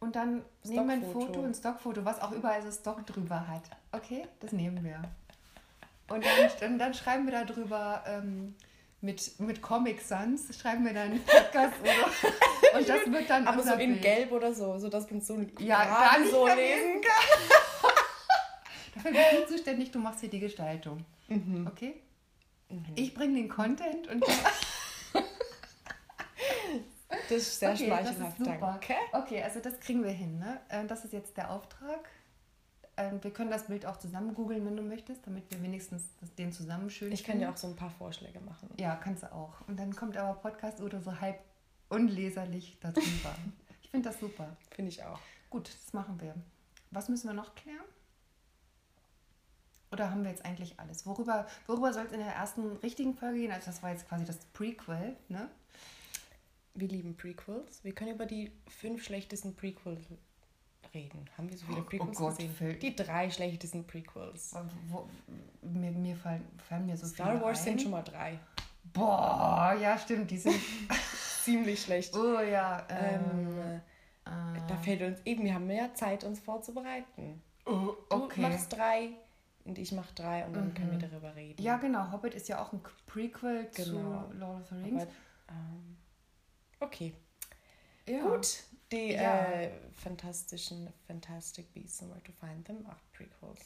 und 0.00 0.16
dann 0.16 0.42
nehmen 0.64 0.88
wir 0.88 0.94
ein. 0.94 1.12
Foto, 1.12 1.42
ein 1.42 1.54
Stockfoto, 1.54 2.04
was 2.04 2.20
auch 2.20 2.32
überall 2.32 2.62
so 2.62 2.70
Stock 2.72 3.06
drüber 3.06 3.46
hat. 3.46 3.62
Okay, 3.92 4.26
das 4.40 4.52
nehmen 4.52 4.82
wir. 4.82 5.02
Und 6.08 6.24
dann, 6.24 6.50
dann, 6.58 6.78
dann 6.78 6.94
schreiben 6.94 7.26
wir 7.26 7.32
da 7.32 7.44
drüber 7.44 8.02
ähm, 8.06 8.56
mit, 9.00 9.38
mit 9.38 9.62
Comic 9.62 10.00
Sans, 10.00 10.58
schreiben 10.58 10.84
wir 10.84 10.92
dann 10.92 11.20
Podcast 11.20 11.74
oder 11.80 12.78
und 12.78 12.88
das 12.88 13.12
wird 13.12 13.30
dann 13.30 13.46
Aber 13.46 13.62
so 13.62 13.74
in 13.74 13.92
Bild. 13.92 14.02
Gelb 14.02 14.32
oder 14.32 14.52
so, 14.52 14.78
sodass 14.78 15.10
man 15.10 15.20
so 15.20 15.34
ein 15.34 15.52
Ja, 15.58 15.84
gar 15.84 16.18
nicht 16.18 16.32
so 16.32 16.46
lesen 16.46 17.00
kann. 17.00 17.92
Dafür 18.94 19.10
bin 19.12 19.20
ich 19.40 19.46
zuständig, 19.46 19.90
du 19.92 20.00
machst 20.00 20.20
hier 20.20 20.30
die 20.30 20.40
Gestaltung. 20.40 21.04
Mhm. 21.28 21.68
Okay? 21.68 22.02
Ich 22.96 23.14
bringe 23.14 23.34
den 23.34 23.48
Content 23.48 24.08
und 24.08 24.24
Das 27.30 27.38
ist 27.38 27.58
sehr 27.60 27.70
Okay, 27.72 27.86
schmeichelhaft, 27.86 28.20
das 28.20 28.28
ist 28.28 28.38
super. 28.38 28.56
danke. 28.60 28.94
Okay, 29.12 29.42
also 29.42 29.60
das 29.60 29.80
kriegen 29.80 30.02
wir 30.04 30.10
hin. 30.10 30.38
Ne? 30.38 30.60
Äh, 30.68 30.86
Das 30.86 31.04
ist 31.04 31.12
jetzt 31.12 31.36
der 31.36 31.50
Auftrag. 31.50 32.08
Ähm, 32.96 33.22
Wir 33.22 33.32
können 33.32 33.50
das 33.50 33.66
Bild 33.66 33.86
auch 33.86 33.96
zusammen 33.98 34.34
googeln, 34.34 34.64
wenn 34.66 34.76
du 34.76 34.82
möchtest, 34.82 35.26
damit 35.26 35.50
wir 35.50 35.62
wenigstens 35.62 36.02
den 36.38 36.52
zusammen 36.52 36.90
schön 36.90 37.12
Ich 37.12 37.24
kann 37.24 37.38
dir 37.38 37.50
auch 37.50 37.56
so 37.56 37.66
ein 37.68 37.76
paar 37.76 37.90
Vorschläge 37.90 38.40
machen. 38.40 38.68
Ja, 38.78 38.96
kannst 38.96 39.22
du 39.22 39.32
auch. 39.32 39.60
Und 39.68 39.78
dann 39.78 39.94
kommt 39.94 40.16
aber 40.16 40.34
Podcast 40.40 40.80
oder 40.80 41.00
so 41.00 41.20
halb 41.20 41.38
unleserlich 41.88 42.78
darüber. 42.80 43.00
ich 43.82 43.90
finde 43.90 44.08
das 44.10 44.20
super. 44.20 44.56
Finde 44.70 44.90
ich 44.90 45.02
auch. 45.04 45.20
Gut, 45.50 45.68
das 45.84 45.92
machen 45.92 46.20
wir. 46.20 46.34
Was 46.90 47.08
müssen 47.08 47.28
wir 47.28 47.34
noch 47.34 47.54
klären? 47.54 47.84
Oder 49.92 50.10
haben 50.10 50.22
wir 50.22 50.30
jetzt 50.30 50.44
eigentlich 50.44 50.78
alles? 50.78 51.04
Worüber, 51.06 51.46
worüber 51.66 51.92
soll 51.92 52.06
es 52.06 52.12
in 52.12 52.20
der 52.20 52.32
ersten 52.32 52.76
richtigen 52.76 53.14
Folge 53.14 53.38
gehen? 53.40 53.50
Also 53.52 53.66
das 53.66 53.82
war 53.82 53.90
jetzt 53.90 54.08
quasi 54.08 54.24
das 54.24 54.36
Prequel, 54.52 55.16
ne? 55.28 55.48
Wir 56.80 56.88
lieben 56.88 57.14
Prequels. 57.16 57.84
Wir 57.84 57.94
können 57.94 58.14
über 58.14 58.24
die 58.26 58.50
fünf 58.66 59.04
schlechtesten 59.04 59.54
Prequels 59.54 60.00
reden. 60.94 61.28
Haben 61.36 61.50
wir 61.50 61.58
so 61.58 61.66
viele 61.66 61.80
Oh, 61.80 61.84
Prequels 61.84 62.16
oh 62.16 62.24
Gott, 62.24 62.36
gesehen? 62.38 62.54
Phil. 62.54 62.74
Die 62.74 62.96
drei 62.96 63.30
schlechtesten 63.30 63.86
Prequels. 63.86 64.54
Wo, 64.88 65.06
mir, 65.62 65.90
mir 65.92 66.16
fallen, 66.16 66.44
fallen 66.68 66.86
mir 66.86 66.96
so 66.96 67.06
Star 67.06 67.32
viele 67.32 67.42
Wars 67.44 67.58
ein. 67.60 67.64
sind 67.64 67.82
schon 67.82 67.90
mal 67.90 68.02
drei. 68.02 68.38
Boah, 68.94 69.76
ja 69.80 69.98
stimmt, 69.98 70.30
die 70.30 70.38
sind... 70.38 70.56
Ziemlich 71.44 71.82
schlecht. 71.82 72.14
oh 72.16 72.40
ja. 72.40 72.86
Ähm, 72.88 73.20
Ähm, 74.26 74.54
äh, 74.56 74.60
da 74.68 74.76
fehlt 74.78 75.02
uns 75.02 75.20
eben, 75.24 75.44
wir 75.44 75.54
haben 75.54 75.66
mehr 75.66 75.94
Zeit, 75.94 76.24
uns 76.24 76.40
vorzubereiten. 76.40 77.42
oh, 77.66 77.94
Du 78.08 78.16
okay. 78.24 78.40
machst 78.42 78.72
drei 78.72 79.10
und 79.64 79.78
ich 79.78 79.92
mach 79.92 80.10
drei 80.12 80.44
und 80.46 80.54
dann 80.54 80.72
können 80.74 80.90
wir 80.92 80.98
darüber 81.08 81.34
reden. 81.36 81.60
Ja, 81.62 81.76
genau. 81.78 82.10
Hobbit 82.12 82.34
ist 82.34 82.48
ja 82.48 82.62
auch 82.62 82.72
ein 82.72 82.80
Prequel 83.06 83.68
Genau. 83.74 83.84
zu 84.28 84.38
Lord 84.38 84.60
of 84.62 84.68
the 84.70 84.74
Rings. 84.76 85.02
Aber, 85.02 85.10
ähm, 85.50 85.89
okay. 86.80 87.14
ja. 88.08 88.20
Gut. 88.22 88.64
Die 88.92 89.12
Ja. 89.12 89.44
äh, 89.44 89.70
fantastischen 89.92 90.92
Fantastic 91.06 91.72
Beasts 91.72 92.02
and 92.02 92.10
Where 92.10 92.22
to 92.24 92.32
Find 92.32 92.64
Them, 92.66 92.84
auch 92.86 92.96
Prequels. 93.12 93.60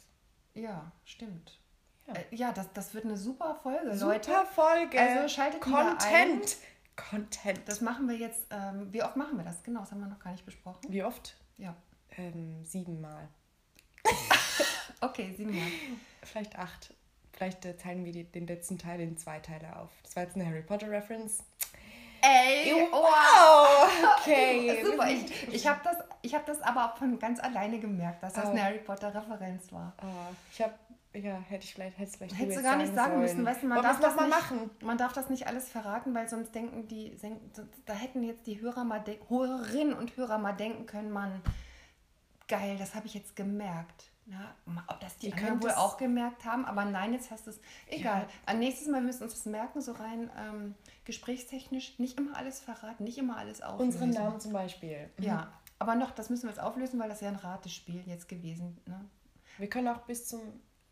Ja, 0.54 0.92
stimmt. 1.04 1.58
Ja. 2.06 2.14
Äh, 2.14 2.24
ja, 2.30 2.52
das, 2.52 2.70
das 2.74 2.92
wird 2.92 3.06
eine 3.06 3.16
super 3.16 3.54
Folge, 3.62 3.96
Super 3.96 4.12
Leute. 4.12 4.30
Folge. 4.54 5.00
Also 5.00 5.28
schaltet 5.34 5.60
Content. 5.62 6.56
Content. 6.96 7.60
Das 7.66 7.80
machen 7.80 8.06
wir 8.08 8.16
jetzt. 8.16 8.46
Ähm, 8.50 8.92
wie 8.92 9.02
oft 9.02 9.16
machen 9.16 9.36
wir 9.38 9.44
das? 9.44 9.62
Genau, 9.62 9.80
das 9.80 9.90
haben 9.92 10.00
wir 10.00 10.06
noch 10.08 10.18
gar 10.20 10.32
nicht 10.32 10.44
besprochen. 10.44 10.82
Wie 10.88 11.02
oft? 11.02 11.34
Ja. 11.56 11.74
Ähm, 12.16 12.64
siebenmal. 12.64 13.28
Okay, 15.00 15.34
sieben 15.36 15.52
Jahre. 15.54 15.70
Vielleicht 16.22 16.56
acht. 16.58 16.94
Vielleicht 17.32 17.64
äh, 17.66 17.76
teilen 17.76 18.04
wir 18.06 18.12
die, 18.12 18.24
den 18.24 18.46
letzten 18.46 18.78
Teil 18.78 19.00
in 19.00 19.18
zwei 19.18 19.38
Teile 19.40 19.76
auf. 19.76 19.90
Das 20.02 20.16
war 20.16 20.22
jetzt 20.22 20.36
eine 20.36 20.46
Harry 20.46 20.62
Potter 20.62 20.88
Reference. 20.88 21.42
Ey, 22.26 22.86
Wow! 22.90 23.90
Okay. 24.20 24.82
Super, 24.84 25.08
ich, 25.10 25.48
ich 25.52 25.66
habe 25.66 25.80
das, 25.84 25.96
ich 26.22 26.34
hab 26.34 26.46
das 26.46 26.62
aber 26.62 26.86
auch 26.86 26.96
von 26.96 27.18
ganz 27.18 27.38
alleine 27.40 27.78
gemerkt, 27.78 28.22
dass 28.22 28.32
das 28.32 28.46
Oh. 28.46 28.50
eine 28.50 28.64
Harry 28.64 28.78
Potter-Referenz 28.78 29.70
war. 29.72 29.92
Ah, 29.98 30.04
ich 30.50 30.62
habe, 30.62 30.72
ja, 31.12 31.36
hätte 31.48 31.64
ich 31.64 31.74
vielleicht, 31.74 31.98
hätte 31.98 32.10
es 32.10 32.16
vielleicht 32.16 32.38
Hättest 32.38 32.58
du 32.58 32.62
gar 32.62 32.76
nicht 32.76 32.94
sagen 32.94 33.12
sollen. 33.12 33.20
müssen. 33.22 33.44
Weißt 33.44 33.62
du, 33.62 33.66
man 33.66 33.76
Wollen 33.78 33.86
darf, 33.86 34.00
das 34.00 34.16
mal 34.16 34.26
nicht, 34.26 34.36
machen. 34.38 34.70
man 34.82 34.96
darf 34.98 35.12
das 35.12 35.28
nicht 35.28 35.46
alles 35.46 35.68
verraten, 35.68 36.14
weil 36.14 36.26
sonst 36.28 36.54
denken 36.54 36.88
die, 36.88 37.14
da 37.84 37.92
hätten 37.92 38.22
jetzt 38.22 38.46
die 38.46 38.60
Hörer 38.60 38.84
mal, 38.84 39.04
Hörerinnen 39.28 39.92
und 39.94 40.16
Hörer 40.16 40.38
mal 40.38 40.52
denken 40.52 40.86
können, 40.86 41.10
man, 41.10 41.42
geil, 42.48 42.76
das 42.78 42.94
habe 42.94 43.06
ich 43.06 43.14
jetzt 43.14 43.36
gemerkt. 43.36 44.10
Na, 44.26 44.54
ob 44.86 45.00
das 45.00 45.18
die, 45.18 45.26
Die 45.26 45.34
anderen 45.34 45.62
wohl 45.62 45.72
auch 45.72 45.98
gemerkt 45.98 46.46
haben, 46.46 46.64
aber 46.64 46.86
nein, 46.86 47.12
jetzt 47.12 47.30
hast 47.30 47.46
du 47.46 47.50
es. 47.50 47.60
Egal. 47.88 48.26
Am 48.46 48.58
nächsten 48.58 48.90
Mal 48.90 49.02
müssen 49.02 49.20
wir 49.20 49.24
uns 49.26 49.34
das 49.34 49.44
merken, 49.44 49.82
so 49.82 49.92
rein 49.92 50.30
ähm, 50.38 50.74
gesprächstechnisch. 51.04 51.98
Nicht 51.98 52.18
immer 52.18 52.34
alles 52.34 52.60
verraten, 52.60 53.04
nicht 53.04 53.18
immer 53.18 53.36
alles 53.36 53.60
auflösen. 53.60 54.02
Unsere 54.02 54.24
Namen 54.24 54.40
zum 54.40 54.52
Beispiel. 54.54 55.10
Ja, 55.18 55.52
aber 55.78 55.94
noch, 55.94 56.10
das 56.12 56.30
müssen 56.30 56.44
wir 56.44 56.50
jetzt 56.50 56.60
auflösen, 56.60 56.98
weil 56.98 57.10
das 57.10 57.20
ja 57.20 57.28
ein 57.28 57.36
Ratespiel 57.36 58.02
jetzt 58.06 58.26
gewesen. 58.28 58.78
Ne? 58.86 59.04
Wir 59.58 59.68
können 59.68 59.88
auch 59.88 59.98
bis 60.06 60.26
zum, 60.26 60.40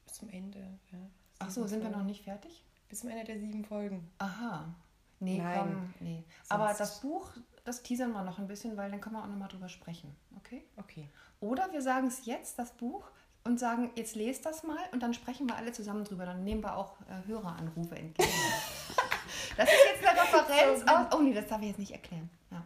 bis 0.04 0.14
zum 0.14 0.28
Ende. 0.28 0.58
Ja, 0.90 0.98
Ach 1.38 1.50
so, 1.50 1.66
sind 1.66 1.80
wir 1.80 1.88
noch 1.88 1.96
Folgen. 1.96 2.06
nicht 2.08 2.24
fertig? 2.24 2.62
Bis 2.90 3.00
zum 3.00 3.08
Ende 3.08 3.24
der 3.24 3.38
sieben 3.38 3.64
Folgen. 3.64 4.10
Aha. 4.18 4.74
Nee, 5.20 5.38
Nein. 5.38 5.58
komm, 5.58 5.94
nee. 6.00 6.24
Aber 6.50 6.74
das 6.74 7.00
Buch, 7.00 7.30
das 7.64 7.82
teasern 7.82 8.12
wir 8.12 8.22
noch 8.22 8.38
ein 8.38 8.46
bisschen, 8.46 8.76
weil 8.76 8.90
dann 8.90 9.00
können 9.00 9.16
wir 9.16 9.22
auch 9.22 9.28
nochmal 9.28 9.48
drüber 9.48 9.68
sprechen. 9.68 10.14
Okay? 10.36 10.64
Okay. 10.76 11.08
Oder 11.40 11.72
wir 11.72 11.82
sagen 11.82 12.08
es 12.08 12.24
jetzt, 12.26 12.58
das 12.58 12.72
Buch, 12.72 13.10
und 13.44 13.58
sagen, 13.58 13.90
jetzt 13.96 14.14
lest 14.14 14.46
das 14.46 14.62
mal 14.62 14.78
und 14.92 15.02
dann 15.02 15.14
sprechen 15.14 15.48
wir 15.48 15.56
alle 15.56 15.72
zusammen 15.72 16.04
drüber. 16.04 16.26
Dann 16.26 16.44
nehmen 16.44 16.62
wir 16.62 16.76
auch 16.76 16.94
äh, 17.02 17.26
Höreranrufe 17.26 17.96
entgegen. 17.96 18.28
das 19.56 19.68
ist 19.68 19.78
jetzt 19.94 20.06
eine 20.06 20.20
Referenz 20.20 20.80
So 20.80 20.86
aus. 20.86 21.06
Oh 21.14 21.20
nee, 21.20 21.34
das 21.34 21.48
darf 21.48 21.60
ich 21.60 21.68
jetzt 21.68 21.78
nicht 21.78 21.92
erklären. 21.92 22.30
Ja. 22.50 22.62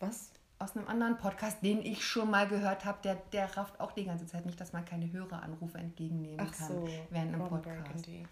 Was? 0.00 0.30
Aus 0.58 0.74
einem 0.74 0.88
anderen 0.88 1.18
Podcast, 1.18 1.62
den 1.62 1.84
ich 1.84 2.02
schon 2.02 2.30
mal 2.30 2.48
gehört 2.48 2.86
habe, 2.86 2.96
der, 3.04 3.16
der 3.32 3.54
rafft 3.58 3.78
auch 3.78 3.92
die 3.92 4.06
ganze 4.06 4.26
Zeit 4.26 4.46
nicht, 4.46 4.58
dass 4.58 4.72
man 4.72 4.86
keine 4.86 5.12
Höreranrufe 5.12 5.76
entgegennehmen 5.76 6.40
Ach 6.40 6.50
kann 6.56 6.68
so. 6.68 6.88
während 7.10 7.34
einem 7.34 7.42
Ron 7.42 7.50
Podcast. 7.50 8.06
Burgundy. 8.06 8.26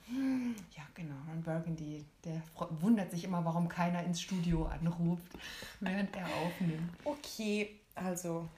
Ja, 0.75 0.83
genau. 0.95 1.17
Ron 1.29 1.43
Burgundy, 1.43 2.03
der 2.25 2.41
wundert 2.81 3.11
sich 3.11 3.25
immer, 3.25 3.45
warum 3.45 3.69
keiner 3.69 4.03
ins 4.05 4.23
Studio 4.23 4.65
anruft, 4.65 5.37
während 5.81 6.17
er 6.17 6.25
aufnimmt. 6.47 6.91
Okay, 7.05 7.79
also 7.95 8.49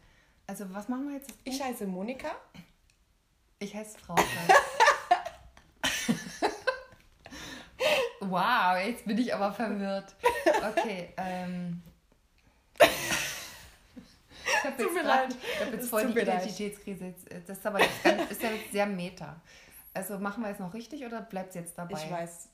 Also, 0.46 0.72
was 0.72 0.88
machen 0.88 1.08
wir 1.08 1.16
jetzt? 1.16 1.34
ich 1.42 1.60
heiße 1.60 1.88
Monika. 1.88 2.28
Ich 3.58 3.74
heiße 3.74 3.98
Frau. 3.98 4.14
wow, 8.20 8.76
jetzt 8.84 9.04
bin 9.06 9.18
ich 9.18 9.34
aber 9.34 9.52
verwirrt. 9.52 10.14
Okay, 10.70 11.12
ähm. 11.16 11.82
Ich 14.68 14.72
habe 14.72 14.82
jetzt, 14.82 15.02
grad- 15.04 15.28
ich 15.30 15.60
hab 15.60 15.72
jetzt 15.72 15.84
Es 15.84 15.90
voll 15.90 16.06
die. 16.12 16.18
Identitätskrise. 16.20 17.04
Jetzt- 17.06 17.48
Das 17.48 17.58
ist 17.58 17.66
aber 17.66 17.80
jetzt, 17.80 18.02
ganz, 18.04 18.30
ist 18.30 18.42
ja 18.42 18.50
jetzt 18.50 18.72
sehr 18.72 18.86
meta. 18.86 19.40
Also 19.94 20.18
machen 20.18 20.42
wir 20.42 20.50
jetzt 20.50 20.60
noch 20.60 20.74
richtig 20.74 21.04
oder 21.06 21.22
bleibt 21.22 21.50
es 21.50 21.54
jetzt 21.56 21.78
dabei? 21.78 22.02
Ich 22.04 22.10
weiß. 22.10 22.48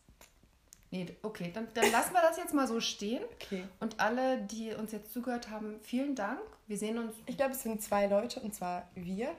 Nee, 0.90 1.16
okay, 1.22 1.50
dann, 1.54 1.66
dann 1.74 1.90
lassen 1.90 2.12
wir 2.12 2.20
das 2.20 2.36
jetzt 2.36 2.52
mal 2.52 2.68
so 2.68 2.78
stehen. 2.80 3.22
Okay. 3.40 3.64
Und 3.80 3.98
alle, 3.98 4.42
die 4.42 4.74
uns 4.74 4.92
jetzt 4.92 5.10
zugehört 5.12 5.48
haben, 5.48 5.80
vielen 5.80 6.14
Dank. 6.14 6.38
Wir 6.66 6.76
sehen 6.76 6.98
uns. 6.98 7.14
Ich 7.26 7.36
glaube, 7.38 7.52
es 7.52 7.62
sind 7.62 7.82
zwei 7.82 8.06
Leute 8.06 8.40
und 8.40 8.54
zwar 8.54 8.88
wir. 8.94 9.34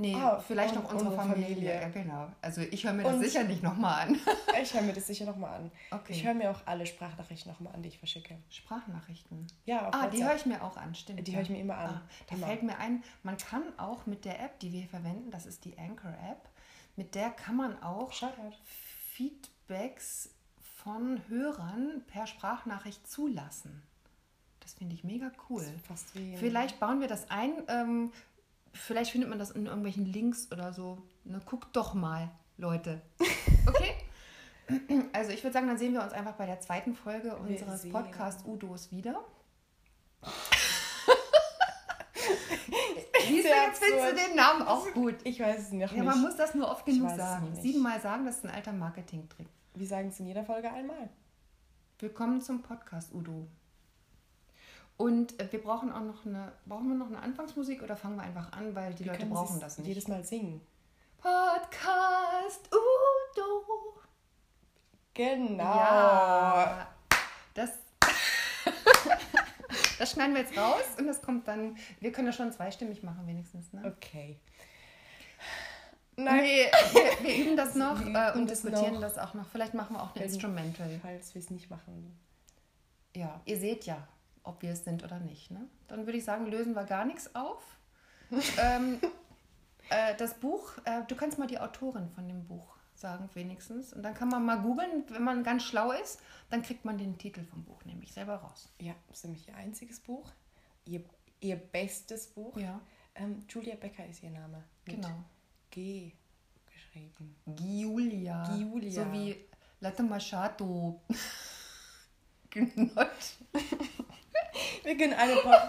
Nee, 0.00 0.14
Ah, 0.14 0.40
vielleicht 0.40 0.74
noch 0.74 0.84
unsere, 0.90 1.10
unsere 1.10 1.16
Familie. 1.28 1.46
Familie. 1.48 1.80
Ja, 1.82 1.88
genau. 1.90 2.28
Also 2.40 2.62
ich 2.62 2.84
höre 2.84 2.94
mir 2.94 3.02
das 3.02 3.14
Und- 3.14 3.22
sicher 3.22 3.44
nicht 3.44 3.62
nochmal 3.62 4.08
an. 4.08 4.18
Ich 4.62 4.74
höre 4.74 4.82
mir 4.82 4.92
das 4.92 5.06
sicher 5.06 5.24
nochmal 5.26 5.54
an. 5.60 5.70
Okay. 5.90 6.12
Ich 6.12 6.24
höre 6.24 6.34
mir 6.34 6.50
auch 6.50 6.60
alle 6.66 6.84
Sprachnachrichten 6.86 7.50
nochmal 7.52 7.74
an, 7.74 7.82
die 7.82 7.88
ich 7.88 7.98
verschicke. 7.98 8.36
Sprachnachrichten. 8.50 9.46
Ja, 9.64 9.88
Ah, 9.92 10.06
die 10.08 10.22
höre 10.24 10.34
ich 10.36 10.44
mir 10.46 10.62
auch 10.62 10.76
an, 10.76 10.94
stimmt. 10.94 11.26
Die 11.26 11.34
höre 11.34 11.42
ich 11.42 11.50
mir 11.50 11.60
immer 11.60 11.76
an. 11.78 11.90
Ah, 11.90 12.02
da 12.28 12.36
Immer. 12.36 12.46
fällt 12.46 12.62
mir 12.62 12.76
ein, 12.78 13.02
man 13.22 13.36
kann 13.38 13.62
auch 13.78 14.06
mit 14.06 14.24
der 14.24 14.40
App, 14.40 14.58
die 14.60 14.72
wir 14.72 14.86
verwenden, 14.88 15.30
das 15.30 15.46
ist 15.46 15.64
die 15.64 15.78
Anchor-App, 15.78 16.48
mit 16.96 17.14
der 17.14 17.30
kann 17.30 17.56
man 17.56 17.82
auch 17.82 18.12
Shoutout. 18.12 18.54
Feedbacks 19.12 20.30
von 20.82 21.20
Hörern 21.28 22.02
per 22.06 22.26
Sprachnachricht 22.26 23.06
zulassen. 23.08 23.82
Das 24.60 24.74
finde 24.74 24.94
ich 24.94 25.04
mega 25.04 25.30
cool. 25.48 25.64
Fast 25.86 26.14
wie. 26.14 26.36
Vielleicht 26.36 26.80
bauen 26.80 27.00
wir 27.00 27.08
das 27.08 27.30
ein. 27.30 27.52
Ähm, 27.68 28.12
vielleicht 28.72 29.12
findet 29.12 29.28
man 29.30 29.38
das 29.38 29.50
in 29.50 29.66
irgendwelchen 29.66 30.06
Links 30.06 30.50
oder 30.52 30.72
so. 30.72 30.98
Ne, 31.24 31.40
guckt 31.46 31.74
doch 31.76 31.94
mal, 31.94 32.30
Leute. 32.56 33.00
Okay? 33.66 33.94
Also 35.12 35.32
ich 35.32 35.42
würde 35.42 35.52
sagen, 35.52 35.66
dann 35.66 35.76
sehen 35.78 35.92
wir 35.92 36.02
uns 36.02 36.12
einfach 36.12 36.34
bei 36.34 36.46
der 36.46 36.60
zweiten 36.60 36.94
Folge 36.94 37.36
unseres 37.36 37.82
sehen. 37.82 37.92
Podcast 37.92 38.46
Udos 38.46 38.90
wieder. 38.92 39.22
Siehst 43.28 43.44
du, 43.44 43.48
jetzt 43.48 43.82
findest 43.84 44.10
du 44.12 44.14
den 44.28 44.36
Namen 44.36 44.62
auch 44.62 44.90
gut. 44.92 45.16
Ich 45.24 45.40
weiß 45.40 45.58
es 45.60 45.72
noch 45.72 45.80
Ja, 45.80 45.92
nicht. 45.92 46.04
man 46.04 46.20
muss 46.22 46.36
das 46.36 46.54
nur 46.54 46.68
oft 46.70 46.86
genug 46.86 47.10
sagen. 47.10 47.50
nicht. 47.50 47.62
Siebenmal 47.62 48.00
sagen, 48.00 48.24
das 48.26 48.36
ist 48.38 48.44
ein 48.44 48.50
alter 48.50 48.72
Marketing-Trick. 48.72 49.46
Wir 49.74 49.86
sagen 49.86 50.08
es 50.08 50.18
in 50.20 50.26
jeder 50.26 50.44
Folge 50.44 50.70
einmal. 50.70 51.08
Willkommen 51.98 52.40
zum 52.40 52.62
Podcast, 52.62 53.12
Udo. 53.12 53.46
Und 55.00 55.40
äh, 55.40 55.50
wir 55.50 55.62
brauchen 55.62 55.90
auch 55.92 56.02
noch 56.02 56.26
eine, 56.26 56.52
brauchen 56.66 56.88
wir 56.88 56.94
noch 56.94 57.06
eine 57.06 57.20
Anfangsmusik 57.20 57.82
oder 57.82 57.96
fangen 57.96 58.16
wir 58.16 58.22
einfach 58.22 58.52
an, 58.52 58.74
weil 58.74 58.92
die 58.92 59.06
Wir 59.06 59.12
Leute 59.12 59.24
brauchen 59.24 59.58
das 59.58 59.78
nicht. 59.78 59.86
Jedes 59.86 60.08
Mal 60.08 60.22
singen. 60.22 60.60
Podcast 61.16 62.68
Udo. 62.70 63.98
Genau. 65.14 65.62
Ja. 65.62 66.86
Das, 67.54 67.70
das 69.98 70.10
schneiden 70.10 70.34
wir 70.34 70.42
jetzt 70.42 70.54
raus 70.58 70.84
und 70.98 71.06
das 71.06 71.22
kommt 71.22 71.48
dann. 71.48 71.78
Wir 72.00 72.12
können 72.12 72.26
das 72.26 72.36
schon 72.36 72.52
zweistimmig 72.52 73.02
machen, 73.02 73.26
wenigstens. 73.26 73.72
Ne? 73.72 73.94
Okay. 73.96 74.38
Nein. 76.16 76.42
Nee, 76.42 76.66
wir, 76.92 77.24
wir 77.26 77.36
üben 77.46 77.56
das 77.56 77.74
noch 77.74 77.98
Wir 78.00 78.06
üben 78.06 78.16
äh, 78.16 78.32
und 78.32 78.50
das 78.50 78.60
diskutieren 78.60 78.94
noch. 78.96 79.00
das 79.00 79.16
auch 79.16 79.32
noch. 79.32 79.48
Vielleicht 79.48 79.72
machen 79.72 79.96
wir 79.96 80.02
auch 80.02 80.14
eine 80.14 80.26
Instrumental. 80.26 81.00
Falls 81.00 81.34
wir 81.34 81.40
es 81.40 81.48
nicht 81.48 81.70
machen. 81.70 82.20
Ja, 83.16 83.40
ihr 83.46 83.58
seht 83.58 83.86
ja, 83.86 84.06
ob 84.42 84.62
wir 84.62 84.72
es 84.72 84.84
sind 84.84 85.04
oder 85.04 85.18
nicht. 85.20 85.50
Ne? 85.50 85.66
Dann 85.88 86.06
würde 86.06 86.18
ich 86.18 86.24
sagen, 86.24 86.46
lösen 86.46 86.74
wir 86.74 86.84
gar 86.84 87.04
nichts 87.04 87.34
auf. 87.34 87.62
ähm, 88.58 89.00
äh, 89.90 90.14
das 90.16 90.34
Buch, 90.34 90.72
äh, 90.84 91.02
du 91.08 91.16
kannst 91.16 91.38
mal 91.38 91.46
die 91.46 91.58
Autorin 91.58 92.08
von 92.10 92.28
dem 92.28 92.46
Buch 92.46 92.76
sagen, 92.94 93.28
wenigstens. 93.34 93.92
Und 93.92 94.02
dann 94.02 94.14
kann 94.14 94.28
man 94.28 94.44
mal 94.44 94.60
googeln, 94.60 95.04
wenn 95.08 95.24
man 95.24 95.42
ganz 95.42 95.64
schlau 95.64 95.92
ist, 95.92 96.20
dann 96.50 96.62
kriegt 96.62 96.84
man 96.84 96.98
den 96.98 97.18
Titel 97.18 97.44
vom 97.44 97.64
Buch 97.64 97.84
nämlich 97.84 98.12
selber 98.12 98.36
raus. 98.36 98.72
Ja, 98.78 98.94
das 99.08 99.18
ist 99.18 99.24
nämlich 99.24 99.48
ihr 99.48 99.56
einziges 99.56 100.00
Buch. 100.00 100.30
Ihr, 100.84 101.02
ihr 101.40 101.56
bestes 101.56 102.28
Buch. 102.28 102.56
Ja, 102.56 102.80
Ähm, 103.14 103.44
Julia 103.48 103.74
Becker 103.74 104.06
ist 104.06 104.22
ihr 104.22 104.30
Name. 104.30 104.62
Genau. 104.84 105.08
G 105.70 106.12
geschrieben. 106.66 107.36
Giulia. 107.46 108.56
Giulia. 108.56 109.04
So 109.04 109.12
wie 109.12 109.36
Latte 109.80 110.02
Machado. 110.02 111.00
Genot. 112.50 113.36
Können 114.98 115.14
eine 115.14 115.36
Pod 115.36 115.54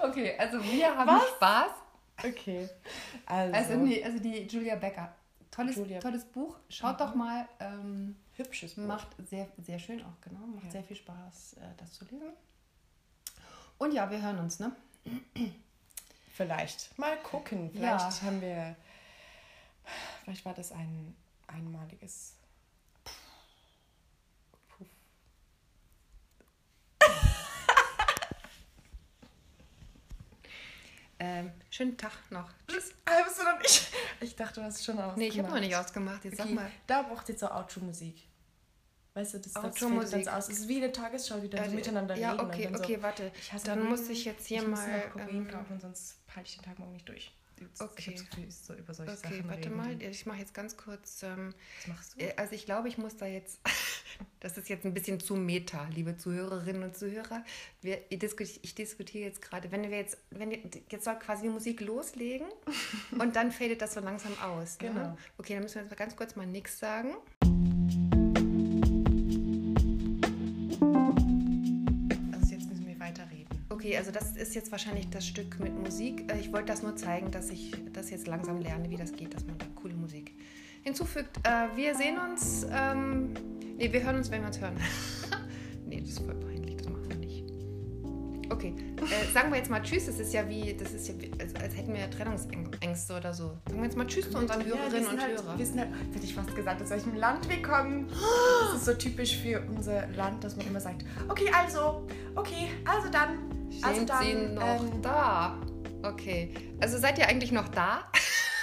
Okay, 0.00 0.36
also 0.38 0.62
wir 0.62 0.96
haben 0.96 1.08
Was? 1.08 1.28
Spaß. 1.36 1.70
Okay. 2.24 2.68
Also, 3.26 3.54
Also, 3.54 3.74
nee, 3.74 4.02
also 4.04 4.18
die 4.18 4.42
Julia 4.46 4.76
Becker. 4.76 5.14
Tolles, 5.50 5.76
Julia- 5.76 6.00
tolles 6.00 6.24
Buch. 6.24 6.56
Schaut 6.68 7.00
doch 7.00 7.14
mal. 7.14 7.46
Ähm, 7.58 8.16
hübsches 8.36 8.74
Buch. 8.74 8.84
macht 8.84 9.08
sehr, 9.28 9.48
sehr 9.58 9.78
schön 9.78 10.02
auch, 10.02 10.20
genau. 10.22 10.46
Macht 10.46 10.64
Ja. 10.66 10.70
sehr 10.70 10.84
viel 10.84 10.96
Spaß, 10.96 11.54
äh, 11.54 11.60
das 11.76 11.92
zu 11.92 12.04
lesen. 12.06 12.32
Und 13.78 13.92
ja, 13.92 14.10
wir 14.10 14.22
hören 14.22 14.38
uns, 14.38 14.58
ne? 14.60 14.72
Vielleicht. 16.34 16.96
Mal 16.98 17.16
gucken. 17.18 17.70
Ja. 17.74 17.98
Vielleicht 17.98 18.22
haben 18.22 18.40
wir. 18.40 18.76
Vielleicht 20.24 20.44
war 20.44 20.54
das 20.54 20.72
ein 20.72 21.14
einmaliges. 21.46 22.34
Ähm, 31.22 31.52
schönen 31.70 31.98
Tag 31.98 32.12
noch. 32.30 32.48
Tschüss. 32.66 32.92
Hast 33.06 33.38
du 33.38 33.44
noch 33.44 33.58
nicht? 33.60 33.88
Ich 34.22 34.34
dachte, 34.36 34.60
du 34.60 34.62
hast 34.66 34.82
schon 34.82 34.94
ausgemacht. 34.96 35.18
Nee, 35.18 35.28
ich 35.28 35.38
habe 35.38 35.48
noch 35.50 35.60
nicht 35.60 35.76
ausgemacht. 35.76 36.24
Jetzt 36.24 36.40
Okay. 36.40 36.48
sag 36.48 36.54
mal. 36.54 36.70
Da 36.86 37.02
braucht 37.02 37.28
jetzt 37.28 37.40
so 37.40 37.50
Outro-Musik. 37.50 38.16
Weißt 39.12 39.34
du, 39.34 39.38
das, 39.38 39.52
das 39.52 39.62
fällt 39.62 39.82
dann 39.82 40.06
so 40.24 40.30
aus. 40.30 40.48
Es 40.48 40.60
ist 40.60 40.68
wie 40.68 40.76
eine 40.78 40.92
Tagesschau, 40.92 41.38
die 41.40 41.50
dann 41.50 41.64
so 41.66 41.72
Äh, 41.72 41.74
miteinander 41.74 42.16
ja, 42.16 42.32
reden. 42.32 42.46
okay, 42.46 42.66
und 42.68 42.72
dann 42.72 42.82
okay, 42.82 42.96
so, 42.96 43.02
warte. 43.02 43.32
ich 43.38 43.62
Dann 43.64 43.84
muss 43.86 44.08
ich 44.08 44.24
jetzt 44.24 44.46
hier 44.46 44.62
ich 44.62 44.68
muss 44.68 44.78
mal, 44.78 44.98
noch 44.98 45.10
Kokain 45.12 45.28
ähm, 45.36 45.48
kaufen, 45.48 45.80
sonst 45.80 46.16
halte 46.34 46.48
ich 46.48 46.56
den 46.56 46.64
Tag 46.64 46.78
morgen 46.78 46.92
nicht 46.92 47.08
durch. 47.08 47.32
Ich 47.74 47.80
Okay. 47.80 48.16
so 48.48 48.72
über 48.72 48.94
solche 48.94 49.12
Okay, 49.12 49.20
Sachen 49.22 49.48
warte 49.48 49.64
reden. 49.64 49.76
mal. 49.76 50.00
Ich 50.02 50.24
mache 50.24 50.38
jetzt 50.38 50.54
ganz 50.54 50.76
kurz. 50.78 51.22
Ähm, 51.22 51.54
Was 51.80 51.86
machst 51.88 52.14
du? 52.14 52.20
äh, 52.24 52.34
also 52.36 52.54
ich 52.54 52.64
glaube, 52.64 52.88
ich 52.88 52.96
muss 52.96 53.16
da 53.18 53.26
jetzt. 53.26 53.60
Das 54.40 54.56
ist 54.56 54.68
jetzt 54.68 54.84
ein 54.86 54.94
bisschen 54.94 55.20
zu 55.20 55.36
meta, 55.36 55.86
liebe 55.94 56.16
Zuhörerinnen 56.16 56.82
und 56.82 56.96
Zuhörer. 56.96 57.44
Wir, 57.82 57.98
ich, 58.08 58.18
diskutiere, 58.74 59.24
jetzt 59.24 59.42
gerade, 59.42 59.70
wenn 59.70 59.82
wir 59.82 59.98
jetzt, 59.98 60.18
wenn 60.30 60.50
jetzt 60.50 61.04
soll 61.04 61.18
quasi 61.18 61.42
die 61.42 61.48
Musik 61.50 61.80
loslegen 61.80 62.46
und 63.18 63.36
dann 63.36 63.52
fadet 63.52 63.82
das 63.82 63.94
so 63.94 64.00
langsam 64.00 64.32
aus. 64.42 64.78
Ne? 64.80 64.88
Genau. 64.88 65.18
Okay, 65.38 65.54
dann 65.54 65.62
müssen 65.62 65.74
wir 65.76 65.82
jetzt 65.82 65.90
mal 65.90 65.96
ganz 65.96 66.16
kurz 66.16 66.36
mal 66.36 66.46
nichts 66.46 66.78
sagen. 66.78 67.14
Also 72.32 72.54
jetzt 72.54 72.68
müssen 72.68 72.86
wir 72.86 72.98
weiterreden. 72.98 73.46
Okay, 73.68 73.96
also 73.96 74.10
das 74.10 74.36
ist 74.36 74.54
jetzt 74.54 74.72
wahrscheinlich 74.72 75.10
das 75.10 75.26
Stück 75.26 75.58
mit 75.60 75.74
Musik. 75.74 76.30
Äh, 76.32 76.40
Ich 76.40 76.52
wollte 76.52 76.66
das 76.66 76.82
nur 76.82 76.96
zeigen, 76.96 77.30
dass 77.30 77.50
ich 77.50 77.74
das 77.92 78.10
jetzt 78.10 78.26
langsam 78.26 78.60
lerne, 78.60 78.88
wie 78.90 78.96
das 78.96 79.12
geht, 79.12 79.34
dass 79.34 79.44
man 79.44 79.58
da 79.58 79.66
coole 79.74 79.94
Musik 79.94 80.32
hinzufügt. 80.82 81.36
Äh, 81.44 81.76
Wir 81.76 81.94
sehen 81.94 82.16
uns. 82.18 82.64
Ähm, 83.80 83.86
nee, 83.86 83.92
wir 83.92 84.04
hören 84.04 84.16
uns, 84.16 84.30
wenn 84.30 84.42
wir 84.42 84.48
uns 84.48 84.60
hören. 84.60 84.76
nee, 85.86 86.00
das 86.00 86.10
ist 86.10 86.18
voll 86.20 86.34
peinlich, 86.34 86.76
das 86.76 86.88
machen 86.88 87.08
wir 87.08 87.16
nicht. 87.16 87.44
Okay. 88.50 88.74
Äh, 88.96 89.32
sagen 89.32 89.50
wir 89.50 89.58
jetzt 89.58 89.70
mal 89.70 89.82
Tschüss. 89.82 90.06
Das 90.06 90.18
ist 90.18 90.32
ja 90.32 90.48
wie, 90.48 90.74
das 90.74 90.92
ist 90.92 91.08
ja 91.08 91.14
wie, 91.18 91.30
als, 91.40 91.54
als 91.54 91.76
hätten 91.76 91.94
wir 91.94 92.10
Trennungsängste 92.10 93.16
oder 93.16 93.32
so. 93.32 93.56
Sagen 93.66 93.78
wir 93.78 93.84
jetzt 93.84 93.96
mal 93.96 94.06
Tschüss 94.06 94.30
zu 94.30 94.38
unseren 94.38 94.64
Hörerinnen 94.64 95.02
wir 95.02 95.10
und 95.10 95.20
halt, 95.20 95.42
Hörern. 95.42 95.58
Wir 95.58 95.66
sind 95.66 95.80
halt, 95.80 95.90
hätte 96.12 96.24
ich 96.24 96.34
fast 96.34 96.54
gesagt, 96.54 96.82
aus 96.82 96.90
welchem 96.90 97.14
Land 97.14 97.48
wir 97.48 97.62
kommen. 97.62 98.08
Das 98.08 98.80
ist 98.80 98.84
so 98.84 98.94
typisch 98.94 99.36
für 99.38 99.62
unser 99.74 100.06
Land, 100.08 100.44
dass 100.44 100.56
man 100.56 100.66
immer 100.66 100.80
sagt, 100.80 101.04
okay, 101.28 101.50
also, 101.56 102.06
okay, 102.34 102.68
also 102.84 103.08
dann, 103.10 103.38
also 103.82 103.98
Sind 103.98 104.10
dann, 104.10 104.24
Sie 104.24 104.54
noch 104.54 104.92
ähm, 104.92 105.02
da? 105.02 105.58
Okay. 106.02 106.54
Also 106.80 106.98
seid 106.98 107.18
ihr 107.18 107.28
eigentlich 107.28 107.52
noch 107.52 107.68
da? 107.68 108.10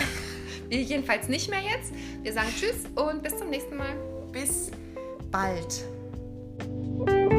wir 0.70 0.82
jedenfalls 0.82 1.28
nicht 1.28 1.50
mehr 1.50 1.62
jetzt. 1.62 1.94
Wir 2.24 2.34
sagen 2.34 2.50
Tschüss 2.56 2.86
und 2.96 3.24
bis 3.24 3.38
zum 3.38 3.50
nächsten 3.50 3.78
Mal. 3.78 3.96
bis 4.32 4.72
bald. 5.38 7.37